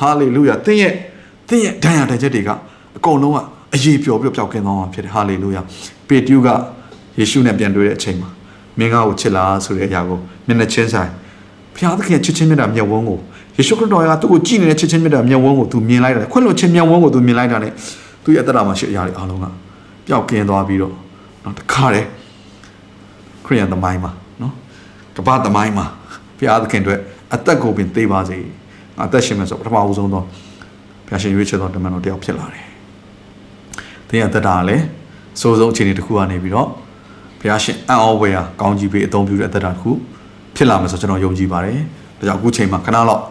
[0.00, 0.92] ဟာလေလုယာသင်ရဲ့
[1.48, 2.50] သင်ရဲ့ဒဏ်ရာဒဏ်ချက်တွေက
[2.96, 3.38] အကုန်လုံးက
[3.74, 5.60] အရေးပျော်ပျော်ပျောက်ကင်းသွားမှာဖြစ်တယ်ဟာလေလုယာ
[6.08, 6.48] ပေတျုက
[7.18, 8.30] ယေရှုနဲ့ပြန်တွေ့တဲ့အချိန်မှာ
[8.78, 11.10] မင်းကားကိုချစ်လားဆိုတဲ့အရာကိုမျက်နှာချင်းဆိုင်
[11.74, 13.18] ဘုရားသခင်ချစ်ချင်းမြတ်တာမျက်ဝန်းကို
[13.56, 17.68] ယေရှုခရစ်တော်ကသူ့ကိုကြည်နေတဲ့ချစ်ချင်းမြတ်တာမျက်ဝန်းကိုသူမြင်လိုက်တယ်ခွင့်လွှတ်ခြင်းမျက်ဝန်းကိုသူမြင်လိုက်တာ ਨੇ
[18.24, 19.44] သူ့ရဲ့အတ္တမှာရှိအရာတွေအားလုံးက
[20.06, 20.94] ပျောက်ကင်းသွားပြီးတော့
[21.44, 22.06] နောက်တစ်ခါတည်း
[23.44, 24.52] ခရိယန်သမိုင်းမှာနော်
[25.16, 25.86] ကမ္ဘာသမိုင်းမှာ
[26.38, 27.00] ဘုရားသခင်အတွက်
[27.34, 28.38] အသက်ကိုပင်သိပါစေ
[29.04, 30.24] အသက်ရှင်မယ်ဆိုပထမဦးဆုံးတော့
[31.06, 32.66] ဘုရားရှင်ရွေးချယ်တော်တမန်တော်တယောက်ဖြစ်လာတယ်။
[34.08, 34.84] သင်ရဲ့အသက်တာကလည်း
[35.40, 36.68] စိုးဆုံးအခြေအနေတစ်ခုကနေပြီးတော့
[37.40, 39.90] ဘုရားရှင်အံ့ဩဝယ်ရာကောင်းကြီးပေးအသုံးပြုတဲ့အသက်တာတစ်ခု
[40.56, 41.78] ဖြစ်လာမယ်ဆိုကျွန်တော်ယုံကြည်ပါတယ်။
[42.18, 43.22] ဒါကြောင့်အခုချိန်မှာခဏလောက်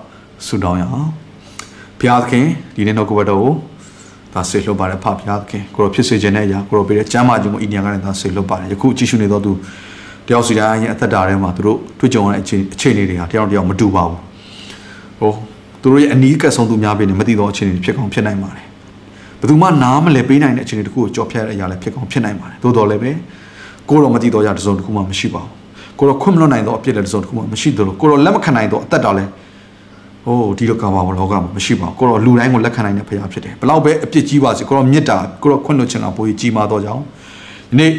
[0.47, 1.07] ဆုတောင်းရအောင်။
[1.99, 2.45] ဘုရားသခင်
[2.75, 3.53] ဒီနေ့နှုတ်ကပတ်တော်ကို
[4.33, 9.51] ဒါဆေလွတ်ပါတယ်ဖဘုရားသခင်ကိုရောဖြစ်စေခြင်းနဲ့အရာကိုရောပေးတဲ့ကျမ်းမာခြင်းကိုဤနေရာကနေဒါဆေလွတ်ပါတယ်။ယခုကြည့်ရှုနေသောသူ
[10.27, 14.19] တယောက်စီတိုင်းရဲ့အသက်တာထဲမှာသူတို့တွေ့ကြုံရတဲ့အခြေအခြေအနေတွေဟာတယောက်တစ်ယောက်မတူပါဘူး။
[15.19, 15.31] ဟို
[15.81, 18.65] သူတို့ရဲ့အနီးကပ်ဆုံးသူများပဲနေမသိသောအခြေအနေတွေဖြစ်ကောင်းဖြစ်နိုင်ပါတယ်။
[19.39, 23.11] ဘယ်သူမှနားမလဲပေးနိုင်တဲ့အခြေအနေတစ်ခုကိုကြော်ဖြတ်ရတဲ့အရာလည်းဖြစ်ကောင်းဖြစ်နိုင်ပါတယ်။သို့တော်လည်းပဲ
[23.89, 29.29] ကိုတော့မသိတော့ရတဲ့စုံတစ်ခုမှမရှိပါဘူးကိုတော့ခွင့်မလွတ်နိုင်တော့အပြစ်လည်းတစ်စုံတစ်ခုမှမရှိသလိုကိုတော့လက်မခံနိုင်တော့အသက်တော်လည်း
[30.25, 37.03] ဟိုဒီလိုကဘာဘောလောကမှာမရှိပါဘူးကိုတော့လူတိုင်းကိုလက်ခံနိုင်တဲ့ဖရားဖြစ်တယ်ဘလောက်ပဲအပြစ်ကြီးပါစေကိုတော့မေတ္တာကိုတော့ခွင့်လွတ်ခြင်းကပိုကြီးကြီးမားတော့ကြောင်း
[37.69, 37.91] ဒီနေ့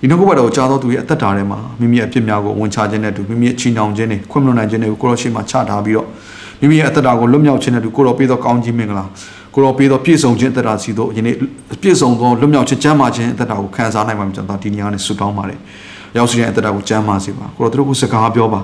[0.00, 6.06] ဒီနှုတ်ကပတ်တော်ကြားတော်သူရဲ့အသက်တာထဲမှာမိမိရဲ့အပြစ်များကိုဝန်ချခြင်းနဲ့တူမိမိရဲ့ချီနှောင်ခြင်းနဲ့ခွင့်မလွတ်နိုင်ခြင်းတွေကိုကိုတော့ရှေ့မှာချထားပြီးတော့
[6.60, 9.04] မိမိရဲ့အသက်တာကိုလွတ်မြောက်ခြင်းနဲ့တူကိုတော့ပေးသောကောင်းကြီးမင်္ဂလာ
[9.58, 11.34] ကိုတော့ပေးသောပြည့်စုံခြင်းအသက်တာစီတို့ယနေ့
[11.82, 15.58] ပြည့်စုံသောလွတ်မြောက်ခြင်းကျမ်းမာခြင်းအသက်တာကိုခံစားနိုင်မှာကျွန်တော်ဒီနေရာနဲ့ဆုတောင်းပါတယ်
[16.16, 18.60] ရောက်စီတဲ့အသက်တာကိုကျမ်းမာစေပါကိုတော့တို့ကိုစကားပြောပါ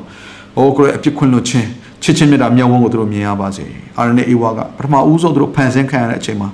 [0.57, 1.69] ဟိုကိုရဲ့အပြစ်ခွင့်လွတ်ခြင်း
[2.03, 3.65] ချစ်ချင်းမြတ်တာမြောက်ဝန်းကိုတို့မြင်ရပါစေ
[3.97, 6.49] အာရနဲ့အေဝါကပထမဦးဆုံးတို့ဖန်ဆင်းခံရတဲ့အချိန်မှာ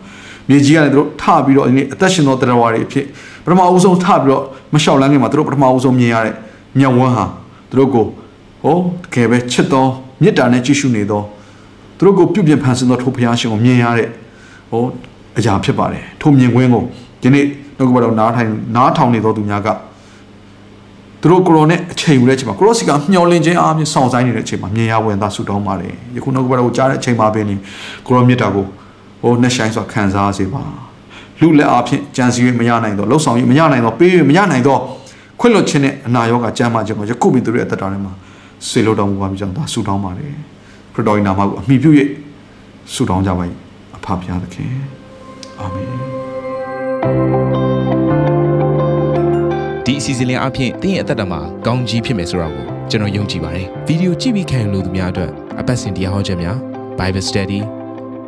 [0.49, 3.05] မြေကြီးကလည်းတို့ထပြီးတော့ဒီနေ့အသက်ရှင်သောတရားဝါတွေအဖြစ်
[3.45, 4.43] ပထမဦးဆုံးထပြီးတော့
[4.75, 6.35] မလျှောက်လန်းခင်မှာတို့ပထမဦးဆုံးမြင်ရတဲ့
[6.79, 7.25] မြောက်ဝန်းဟာ
[7.79, 8.07] တို့ကို
[8.65, 9.87] ဟိုတကယ်ပဲချစ်သော
[10.23, 11.23] မေတ္တာနဲ့ကြည့်ရှုနေသော
[11.99, 14.09] သူတို့ကိုပြုပြင်ဖန်ဆင်းသောထိုဘုရားရှင်ကိုမြင်ရတဲ့
[14.71, 14.83] ဟို
[15.39, 16.85] အရာဖြစ်ပါတယ်ထိုမြင်ကွင်းကို
[17.23, 17.45] ဒီနေ့
[17.79, 19.69] နှုတ်ကပတော်နားထိုင်နားထောင်နေသောသူများက
[21.23, 27.55] သူတို့ကိုရိုနဲ့အချိန်ယူတဲ့အချိန်မှာကိုရိုစီကမျောလင်းခြင်းအားဖြင့်စောင့်ဆိုင်နေတဲ့အချိန်မှာမြင်ရဝင်သားဆူတောင်းပါတယ်ယခုနှုတ်ကပတော်ကိုကြားတဲ့အချိန်မှာပဲနေ
[28.07, 28.65] ကိုရိုမြတ်တာကို
[29.23, 30.63] ဟိုနှက်ဆိုင်စွာခံစားစေပါ
[31.41, 34.81] လူလက်အားဖြင့်ကြံစည်၍မရနိုင်တော့လှုပ်ဆောင်၍မရနိုင်တော့ပေး၍မရနိုင်တော့
[35.41, 38.13] ခွင့်လွှတ်ခြင်းနဲ့အနာရောဂါကြမ်းမာခြင်းကိုယခုပင်သူတို့ရဲ့အသက်တာထဲမှာ
[38.69, 40.33] ဆေလို့တောင်းပါပြီးကြောင်းဒါဆူတောင်းပါတယ်
[40.95, 41.91] ခရစ်တော်၏နာမကိုအမိပြု၍
[42.95, 43.70] ဆူတောင်းကြပါ၏အ
[44.05, 44.75] ဖဖျားသခင်
[45.61, 45.91] အာမင်
[49.85, 55.31] ဒီအစီအစဉ်လေးအပြင်တင်းရဲ့အသက်တာမှာကောင်းကြီးဖြစ်မယ်ဆိုတာကိုကျွန်တော်ယုံကြည်ပါတယ်ဗီဒီယိုကြည့်ပြီးခံယူလို့သူများအတွက်
[55.61, 56.57] အပတ်စဉ်တရားဟောခြင်းများ
[56.99, 57.61] Bible Study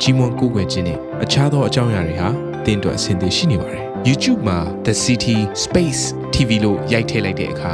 [0.01, 2.29] ကြီးမွန်ကိုယ်ွယ်ခြင်းနဲ့အခြားသောအကြောင်းအရာတွေဟာ
[2.65, 6.01] တင်းအတွက်အဆင်သင့်ရှိနေပါတယ် YouTube မှာ The City Space
[6.33, 7.73] TV လို့ရိုက်ထည့်လိုက်တဲ့အခါ